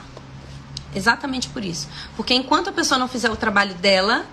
Exatamente 0.95 1.49
por 1.49 1.65
isso. 1.65 1.89
Porque 2.15 2.34
enquanto 2.34 2.69
a 2.69 2.73
pessoa 2.73 2.97
não 2.97 3.09
fizer 3.09 3.30
o 3.30 3.36
trabalho 3.36 3.75
dela, 3.75 4.25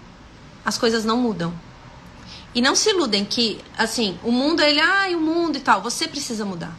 as 0.66 0.76
coisas 0.76 1.04
não 1.04 1.16
mudam. 1.16 1.54
E 2.52 2.60
não 2.60 2.74
se 2.74 2.90
iludem 2.90 3.24
que, 3.24 3.60
assim, 3.78 4.18
o 4.24 4.32
mundo, 4.32 4.60
ele, 4.62 4.80
ai, 4.80 5.14
ah, 5.14 5.16
o 5.16 5.20
mundo 5.20 5.56
e 5.56 5.60
tal. 5.60 5.80
Você 5.80 6.08
precisa 6.08 6.44
mudar. 6.44 6.76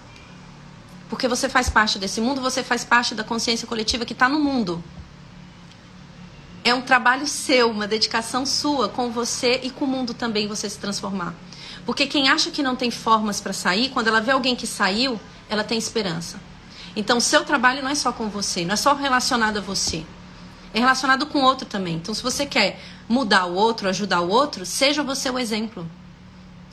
Porque 1.09 1.25
você 1.25 1.47
faz 1.47 1.69
parte 1.69 1.97
desse 1.97 2.19
mundo, 2.19 2.41
você 2.41 2.61
faz 2.61 2.83
parte 2.83 3.15
da 3.15 3.23
consciência 3.23 3.65
coletiva 3.65 4.03
que 4.03 4.11
está 4.11 4.27
no 4.27 4.39
mundo. 4.39 4.83
É 6.65 6.73
um 6.73 6.81
trabalho 6.81 7.25
seu, 7.25 7.71
uma 7.71 7.87
dedicação 7.87 8.45
sua 8.45 8.89
com 8.89 9.09
você 9.09 9.61
e 9.63 9.69
com 9.69 9.85
o 9.85 9.87
mundo 9.87 10.13
também 10.13 10.49
você 10.49 10.69
se 10.69 10.77
transformar. 10.77 11.33
Porque 11.85 12.07
quem 12.07 12.27
acha 12.27 12.51
que 12.51 12.61
não 12.61 12.75
tem 12.75 12.91
formas 12.91 13.39
para 13.39 13.53
sair, 13.53 13.87
quando 13.89 14.09
ela 14.09 14.19
vê 14.19 14.31
alguém 14.31 14.53
que 14.53 14.67
saiu, 14.67 15.17
ela 15.47 15.63
tem 15.63 15.77
esperança. 15.77 16.41
Então, 16.93 17.21
seu 17.21 17.45
trabalho 17.45 17.81
não 17.81 17.89
é 17.89 17.95
só 17.95 18.11
com 18.11 18.27
você, 18.27 18.65
não 18.65 18.73
é 18.73 18.75
só 18.75 18.93
relacionado 18.93 19.57
a 19.57 19.61
você. 19.61 20.05
É 20.73 20.79
relacionado 20.79 21.25
com 21.25 21.39
o 21.39 21.43
outro 21.43 21.65
também. 21.65 21.95
Então, 21.95 22.13
se 22.13 22.21
você 22.21 22.45
quer 22.45 22.79
mudar 23.07 23.45
o 23.45 23.53
outro, 23.53 23.87
ajudar 23.89 24.21
o 24.21 24.29
outro, 24.29 24.65
seja 24.65 25.03
você 25.03 25.29
o 25.29 25.39
exemplo. 25.39 25.89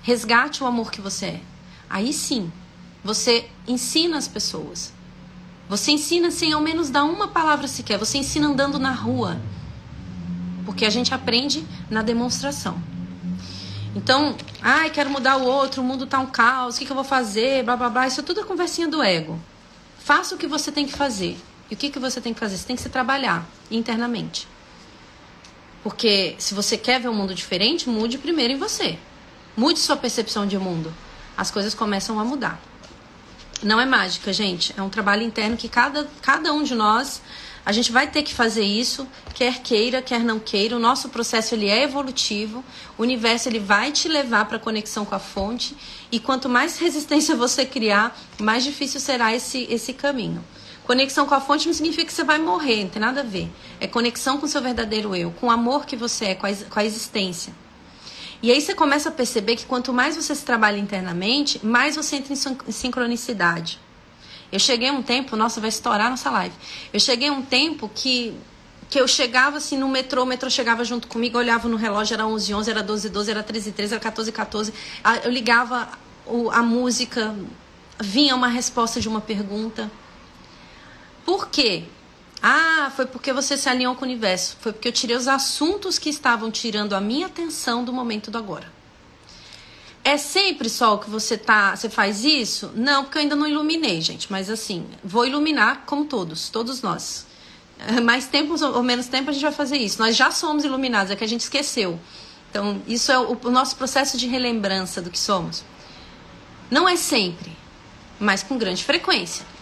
Resgate 0.03 0.62
o 0.62 0.66
amor 0.66 0.90
que 0.90 1.01
você 1.01 1.26
é. 1.26 1.40
Aí 1.88 2.12
sim, 2.12 2.53
você 3.03 3.49
ensina 3.66 4.18
as 4.18 4.28
pessoas. 4.28 4.92
Você 5.68 5.92
ensina 5.92 6.30
sem 6.30 6.53
ao 6.53 6.61
menos 6.61 6.90
dar 6.90 7.05
uma 7.05 7.28
palavra 7.28 7.66
sequer. 7.66 7.99
Você 7.99 8.18
ensina 8.18 8.49
andando 8.49 8.78
na 8.78 8.92
rua. 8.92 9.40
Porque 10.64 10.84
a 10.84 10.90
gente 10.90 11.14
aprende 11.14 11.64
na 11.88 12.03
demonstração. 12.03 12.78
Então, 13.95 14.36
ai, 14.61 14.90
quero 14.90 15.09
mudar 15.09 15.36
o 15.36 15.45
outro, 15.45 15.80
o 15.80 15.84
mundo 15.84 16.05
tá 16.05 16.18
um 16.18 16.26
caos, 16.26 16.74
o 16.74 16.78
que, 16.78 16.84
que 16.84 16.90
eu 16.90 16.97
vou 16.97 17.05
fazer, 17.05 17.62
blá 17.62 17.76
blá 17.76 17.88
blá. 17.88 18.07
Isso 18.07 18.20
é 18.20 18.22
tudo 18.24 18.40
a 18.40 18.45
conversinha 18.45 18.88
do 18.88 19.03
ego. 19.03 19.38
Faça 19.99 20.34
o 20.34 20.38
que 20.38 20.47
você 20.47 20.72
tem 20.72 20.84
que 20.84 20.92
fazer. 20.92 21.38
O 21.75 21.77
que, 21.77 21.91
que 21.91 21.99
você 21.99 22.20
tem 22.20 22.33
que 22.33 22.39
fazer? 22.39 22.57
Você 22.57 22.66
tem 22.66 22.77
que 22.77 22.83
se 22.83 22.89
trabalhar 22.89 23.45
internamente. 23.68 24.47
Porque 25.83 26.37
se 26.39 26.55
você 26.55 26.79
quer 26.79 27.01
ver 27.01 27.09
um 27.09 27.14
mundo 27.14 27.35
diferente, 27.35 27.89
mude 27.89 28.16
primeiro 28.16 28.53
em 28.53 28.57
você. 28.57 28.97
Mude 29.57 29.81
sua 29.81 29.97
percepção 29.97 30.47
de 30.47 30.57
mundo. 30.57 30.95
As 31.37 31.51
coisas 31.51 31.75
começam 31.75 32.20
a 32.20 32.25
mudar. 32.25 32.62
Não 33.61 33.81
é 33.81 33.85
mágica, 33.85 34.33
gente. 34.33 34.72
É 34.77 34.83
um 34.83 34.89
trabalho 34.89 35.25
interno 35.25 35.57
que 35.57 35.68
cada, 35.68 36.09
cada 36.22 36.53
um 36.53 36.62
de 36.62 36.77
nós 36.77 37.20
a 37.66 37.72
gente 37.72 37.91
vai 37.91 38.07
ter 38.07 38.22
que 38.22 38.33
fazer 38.33 38.62
isso, 38.62 39.09
quer 39.35 39.61
queira, 39.61 40.01
quer 40.01 40.20
não 40.20 40.39
queira. 40.39 40.77
O 40.77 40.79
nosso 40.79 41.09
processo 41.09 41.57
ele 41.57 41.68
é 41.68 41.83
evolutivo. 41.83 42.64
O 42.97 43.03
universo 43.03 43.49
ele 43.49 43.59
vai 43.59 43.91
te 43.91 44.07
levar 44.07 44.45
para 44.45 44.59
a 44.59 44.61
conexão 44.61 45.05
com 45.05 45.14
a 45.16 45.18
fonte 45.18 45.77
e 46.12 46.20
quanto 46.20 46.49
mais 46.49 46.79
resistência 46.79 47.35
você 47.35 47.66
criar, 47.66 48.16
mais 48.41 48.62
difícil 48.62 49.01
será 49.01 49.35
esse 49.35 49.66
esse 49.68 49.93
caminho. 49.93 50.45
Conexão 50.85 51.26
com 51.26 51.35
a 51.35 51.41
fonte 51.41 51.66
não 51.66 51.72
significa 51.72 52.05
que 52.05 52.12
você 52.12 52.24
vai 52.24 52.39
morrer, 52.39 52.85
não 52.85 52.91
tem 52.91 53.01
nada 53.01 53.20
a 53.20 53.24
ver. 53.24 53.51
É 53.80 53.87
conexão 53.87 54.39
com 54.39 54.47
o 54.47 54.49
seu 54.49 54.61
verdadeiro 54.61 55.16
eu, 55.16 55.30
com 55.32 55.47
o 55.47 55.51
amor 55.51 55.87
que 55.87 55.97
você 55.97 56.26
é, 56.26 56.35
com 56.35 56.47
a, 56.47 56.55
com 56.55 56.78
a 56.78 56.85
existência. 56.85 57.55
E 58.43 58.53
aí 58.53 58.61
você 58.61 58.74
começa 58.74 59.09
a 59.09 59.12
perceber 59.12 59.57
que 59.57 59.64
quanto 59.64 59.93
mais 59.93 60.16
você 60.16 60.35
se 60.35 60.45
trabalha 60.45 60.76
internamente, 60.76 61.64
mais 61.64 61.97
você 61.97 62.16
entra 62.16 62.35
em 62.35 62.72
sincronicidade. 62.72 63.80
Eu 64.53 64.59
cheguei 64.59 64.91
um 64.91 65.03
tempo, 65.03 65.35
nossa, 65.35 65.61
vai 65.61 65.70
estourar 65.70 66.11
nossa 66.11 66.30
live. 66.30 66.55
Eu 66.93 67.01
cheguei 67.01 67.30
um 67.30 67.43
tempo 67.43 67.91
que 67.93 68.35
que 68.91 69.01
eu 69.01 69.09
chegava 69.09 69.57
assim 69.57 69.78
no 69.78 69.89
metrô, 69.89 70.22
o 70.22 70.26
metrô 70.26 70.49
chegava 70.51 70.85
junto 70.85 71.09
comigo, 71.09 71.37
eu 71.37 71.41
olhava 71.41 71.68
no 71.68 71.76
relógio, 71.76 72.14
era 72.14 72.26
11 72.26 72.55
11, 72.55 72.70
era 72.70 72.82
12 72.82 73.09
12, 73.09 73.30
era 73.30 73.43
13 73.43 73.72
13, 73.72 73.95
era 73.95 74.01
14 74.03 74.30
14. 74.30 74.74
Eu 75.24 75.30
ligava 75.30 75.89
a 76.53 76.62
música, 76.62 77.35
vinha 77.99 78.37
uma 78.37 78.49
resposta 78.49 79.01
de 79.01 79.09
uma 79.09 79.20
pergunta. 79.20 79.91
Por 81.25 81.49
quê? 81.49 81.85
Ah, 82.43 82.93
foi 82.95 83.07
porque 83.07 83.33
você 83.33 83.57
se 83.57 83.68
alinhou 83.68 83.95
com 83.95 84.03
o 84.03 84.05
universo. 84.05 84.57
Foi 84.61 84.72
porque 84.72 84.89
eu 84.89 84.93
tirei 84.93 85.16
os 85.16 85.27
assuntos 85.27 85.99
que 85.99 86.11
estavam 86.11 86.51
tirando 86.51 86.93
a 86.93 87.01
minha 87.01 87.27
atenção 87.27 87.83
do 87.83 87.93
momento 87.93 88.31
do 88.31 88.37
agora. 88.37 88.70
É 90.05 90.18
sempre 90.18 90.68
só 90.68 90.99
que 90.99 91.09
você 91.09 91.39
tá, 91.39 91.75
você 91.75 91.89
faz 91.89 92.22
isso? 92.22 92.70
Não, 92.75 93.05
porque 93.05 93.16
eu 93.16 93.22
ainda 93.22 93.35
não 93.35 93.49
iluminei, 93.49 94.03
gente. 94.03 94.31
Mas 94.31 94.51
assim, 94.51 94.87
vou 95.03 95.27
iluminar 95.27 95.85
como 95.87 96.05
todos, 96.05 96.51
todos 96.51 96.83
nós. 96.83 97.27
Mais 98.05 98.27
tempo 98.27 98.62
ou 98.62 98.83
menos 98.83 99.07
tempo 99.07 99.31
a 99.31 99.33
gente 99.33 99.43
vai 99.43 99.53
fazer 99.53 99.79
isso. 99.79 99.99
Nós 99.99 100.14
já 100.14 100.31
somos 100.31 100.64
iluminados, 100.64 101.11
é 101.11 101.16
que 101.16 101.25
a 101.25 101.29
gente 101.29 101.41
esqueceu. 101.41 101.99
Então, 102.51 102.83
isso 102.87 103.11
é 103.11 103.18
o, 103.18 103.39
o 103.43 103.51
nosso 103.51 103.75
processo 103.77 104.18
de 104.18 104.27
relembrança 104.27 105.01
do 105.01 105.11
que 105.11 105.18
somos. 105.18 105.64
Não 106.70 106.87
é 106.87 106.97
sempre, 106.97 107.57
mas 108.20 108.43
com 108.43 108.59
grande 108.59 108.85
frequência. 108.85 109.53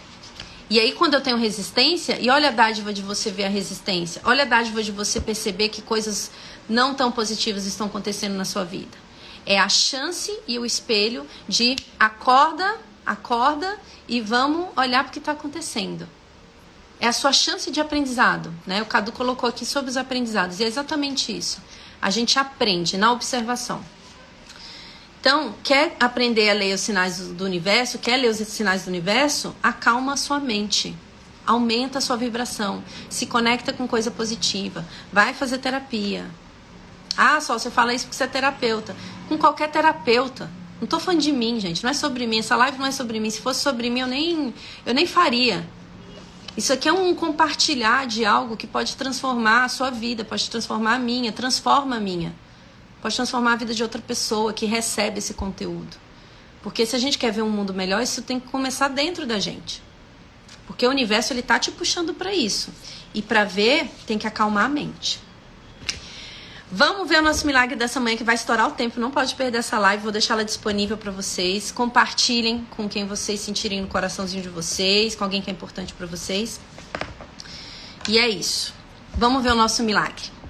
E 0.73 0.79
aí, 0.79 0.91
quando 0.93 1.13
eu 1.13 1.21
tenho 1.21 1.37
resistência, 1.37 2.19
e 2.19 2.31
olha 2.31 2.49
a 2.49 2.51
dádiva 2.51 2.91
de 2.91 3.03
você 3.03 3.29
ver 3.29 3.43
a 3.43 3.47
resistência, 3.47 4.19
olha 4.25 4.41
a 4.41 4.45
dádiva 4.47 4.81
de 4.81 4.91
você 4.91 5.21
perceber 5.21 5.69
que 5.69 5.83
coisas 5.83 6.31
não 6.67 6.95
tão 6.95 7.11
positivas 7.11 7.67
estão 7.67 7.85
acontecendo 7.85 8.33
na 8.33 8.43
sua 8.43 8.63
vida. 8.63 8.97
É 9.45 9.59
a 9.59 9.69
chance 9.69 10.35
e 10.47 10.57
o 10.57 10.65
espelho 10.65 11.27
de 11.47 11.75
acorda, 11.99 12.79
acorda 13.05 13.79
e 14.07 14.19
vamos 14.19 14.69
olhar 14.75 15.03
para 15.03 15.11
o 15.11 15.13
que 15.13 15.19
está 15.19 15.33
acontecendo. 15.33 16.09
É 16.99 17.05
a 17.05 17.13
sua 17.13 17.31
chance 17.31 17.69
de 17.69 17.79
aprendizado, 17.79 18.51
né? 18.65 18.81
O 18.81 18.87
Cadu 18.87 19.11
colocou 19.11 19.47
aqui 19.47 19.67
sobre 19.67 19.91
os 19.91 19.95
aprendizados, 19.95 20.59
e 20.59 20.63
é 20.63 20.65
exatamente 20.65 21.37
isso. 21.37 21.61
A 22.01 22.09
gente 22.09 22.39
aprende 22.39 22.97
na 22.97 23.11
observação. 23.11 23.85
Então, 25.23 25.55
quer 25.63 25.95
aprender 26.01 26.49
a 26.49 26.53
ler 26.53 26.75
os 26.75 26.81
sinais 26.81 27.17
do 27.29 27.45
universo, 27.45 27.97
quer 27.97 28.17
ler 28.17 28.27
os 28.27 28.35
sinais 28.39 28.83
do 28.83 28.89
universo? 28.89 29.55
Acalma 29.63 30.15
a 30.15 30.17
sua 30.17 30.37
mente. 30.37 30.93
Aumenta 31.47 31.99
a 31.99 32.01
sua 32.01 32.17
vibração. 32.17 32.83
Se 33.09 33.25
conecta 33.25 33.71
com 33.71 33.87
coisa 33.87 34.11
positiva. 34.11 34.85
Vai 35.13 35.33
fazer 35.33 35.59
terapia. 35.59 36.29
Ah, 37.15 37.39
só 37.39 37.57
você 37.57 37.71
fala 37.71 37.93
isso 37.93 38.03
porque 38.03 38.17
você 38.17 38.25
é 38.25 38.27
terapeuta. 38.27 38.93
Com 39.29 39.37
qualquer 39.37 39.71
terapeuta. 39.71 40.51
Não 40.81 40.87
tô 40.89 40.99
falando 40.99 41.21
de 41.21 41.31
mim, 41.31 41.57
gente. 41.57 41.85
Não 41.85 41.91
é 41.91 41.93
sobre 41.93 42.27
mim. 42.27 42.39
Essa 42.39 42.57
live 42.57 42.77
não 42.77 42.87
é 42.87 42.91
sobre 42.91 43.17
mim. 43.17 43.29
Se 43.29 43.39
fosse 43.39 43.61
sobre 43.61 43.89
mim, 43.89 44.01
eu 44.01 44.07
nem, 44.07 44.53
eu 44.85 44.93
nem 44.93 45.07
faria. 45.07 45.65
Isso 46.57 46.73
aqui 46.73 46.89
é 46.89 46.91
um 46.91 47.15
compartilhar 47.15 48.05
de 48.07 48.25
algo 48.25 48.57
que 48.57 48.67
pode 48.67 48.97
transformar 48.97 49.63
a 49.63 49.69
sua 49.69 49.89
vida, 49.89 50.25
pode 50.25 50.49
transformar 50.49 50.95
a 50.95 50.99
minha, 50.99 51.31
transforma 51.31 51.95
a 51.95 51.99
minha 52.01 52.35
pode 53.03 53.17
transformar 53.17 53.51
a 53.51 53.55
vida 53.57 53.73
de 53.73 53.83
outra 53.83 54.01
pessoa 54.01 54.53
que 54.53 54.65
recebe 54.65 55.19
esse 55.19 55.33
conteúdo. 55.33 55.97
Porque 56.61 56.85
se 56.85 56.95
a 56.95 56.99
gente 56.99 57.17
quer 57.17 57.33
ver 57.33 57.41
um 57.41 57.49
mundo 57.49 57.73
melhor, 57.73 58.01
isso 58.01 58.21
tem 58.21 58.39
que 58.39 58.47
começar 58.47 58.87
dentro 58.87 59.27
da 59.27 59.39
gente. 59.39 59.83
Porque 60.65 60.87
o 60.87 60.89
universo 60.89 61.33
ele 61.33 61.41
tá 61.41 61.59
te 61.59 61.69
puxando 61.69 62.13
para 62.13 62.33
isso. 62.33 62.71
E 63.13 63.21
para 63.21 63.43
ver, 63.43 63.91
tem 64.07 64.17
que 64.17 64.25
acalmar 64.25 64.67
a 64.67 64.69
mente. 64.69 65.19
Vamos 66.71 67.09
ver 67.09 67.19
o 67.19 67.21
nosso 67.21 67.45
milagre 67.45 67.75
dessa 67.75 67.99
manhã 67.99 68.15
que 68.15 68.23
vai 68.23 68.35
estourar 68.35 68.69
o 68.69 68.71
tempo. 68.71 69.01
Não 69.01 69.11
pode 69.11 69.35
perder 69.35 69.57
essa 69.57 69.77
live, 69.77 70.01
vou 70.01 70.11
deixar 70.13 70.35
ela 70.35 70.45
disponível 70.45 70.95
para 70.97 71.11
vocês. 71.11 71.73
Compartilhem 71.73 72.65
com 72.69 72.87
quem 72.87 73.05
vocês 73.05 73.41
sentirem 73.41 73.81
no 73.81 73.87
coraçãozinho 73.89 74.41
de 74.41 74.49
vocês, 74.49 75.13
com 75.13 75.25
alguém 75.25 75.41
que 75.41 75.49
é 75.49 75.53
importante 75.53 75.93
para 75.93 76.07
vocês. 76.07 76.57
E 78.07 78.17
é 78.17 78.29
isso. 78.29 78.73
Vamos 79.13 79.43
ver 79.43 79.51
o 79.51 79.55
nosso 79.55 79.83
milagre. 79.83 80.42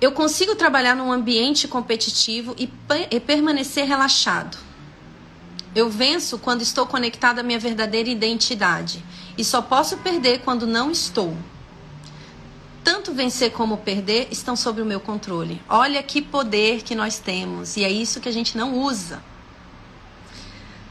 Eu 0.00 0.12
consigo 0.12 0.54
trabalhar 0.54 0.96
num 0.96 1.12
ambiente 1.12 1.68
competitivo 1.68 2.54
e, 2.58 2.70
e 3.10 3.20
permanecer 3.20 3.86
relaxado. 3.86 4.56
Eu 5.74 5.90
venço 5.90 6.38
quando 6.38 6.62
estou 6.62 6.86
conectado 6.86 7.38
à 7.38 7.42
minha 7.42 7.58
verdadeira 7.58 8.08
identidade 8.08 9.04
e 9.36 9.44
só 9.44 9.60
posso 9.60 9.98
perder 9.98 10.40
quando 10.40 10.66
não 10.66 10.90
estou. 10.90 11.36
Tanto 12.82 13.12
vencer 13.12 13.52
como 13.52 13.76
perder 13.76 14.28
estão 14.30 14.56
sob 14.56 14.80
o 14.80 14.86
meu 14.86 15.00
controle. 15.00 15.62
Olha 15.68 16.02
que 16.02 16.22
poder 16.22 16.82
que 16.82 16.94
nós 16.94 17.18
temos 17.18 17.76
e 17.76 17.84
é 17.84 17.90
isso 17.90 18.20
que 18.20 18.28
a 18.28 18.32
gente 18.32 18.56
não 18.56 18.78
usa. 18.78 19.22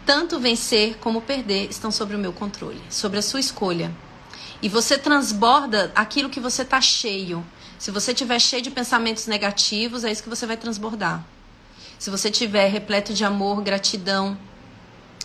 Tanto 0.06 0.40
vencer 0.40 0.98
como 1.00 1.22
perder 1.22 1.70
estão 1.70 1.92
sobre 1.92 2.16
o 2.16 2.20
meu 2.20 2.32
controle, 2.32 2.82
sobre 2.90 3.20
a 3.20 3.22
sua 3.22 3.40
escolha. 3.40 3.92
E 4.62 4.70
você 4.70 4.98
transborda 4.98 5.92
aquilo 5.96 6.30
que 6.30 6.40
você 6.40 6.62
está 6.62 6.80
cheio. 6.80 7.46
Se 7.80 7.92
você 7.92 8.12
estiver 8.12 8.40
cheio 8.40 8.62
de 8.62 8.70
pensamentos 8.70 9.26
negativos, 9.26 10.04
é 10.04 10.12
isso 10.12 10.22
que 10.22 10.30
você 10.30 10.46
vai 10.46 10.58
transbordar. 10.58 11.24
Se 11.98 12.10
você 12.10 12.30
estiver 12.30 12.68
repleto 12.68 13.14
de 13.14 13.24
amor, 13.24 13.62
gratidão, 13.62 14.38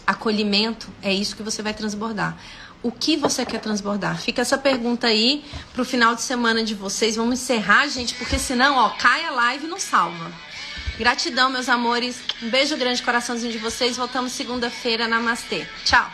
acolhimento, 0.06 0.88
é 1.02 1.12
isso 1.12 1.36
que 1.36 1.42
você 1.42 1.62
vai 1.62 1.74
transbordar. 1.74 2.36
O 2.80 2.92
que 2.92 3.16
você 3.16 3.44
quer 3.44 3.60
transbordar? 3.60 4.20
Fica 4.20 4.42
essa 4.42 4.56
pergunta 4.56 5.08
aí 5.08 5.44
pro 5.72 5.84
final 5.84 6.14
de 6.14 6.22
semana 6.22 6.62
de 6.62 6.74
vocês. 6.74 7.16
Vamos 7.16 7.40
encerrar, 7.40 7.88
gente, 7.88 8.14
porque 8.14 8.38
senão, 8.38 8.76
ó, 8.76 8.90
cai 8.90 9.24
a 9.24 9.30
live 9.30 9.64
e 9.64 9.68
não 9.68 9.80
salva. 9.80 10.30
Gratidão, 10.96 11.50
meus 11.50 11.68
amores. 11.68 12.20
Um 12.40 12.50
beijo 12.50 12.76
grande, 12.76 13.02
coraçãozinho 13.02 13.50
de 13.50 13.58
vocês. 13.58 13.96
Voltamos 13.96 14.32
segunda-feira. 14.32 15.08
Namastê. 15.08 15.66
Tchau. 15.84 16.08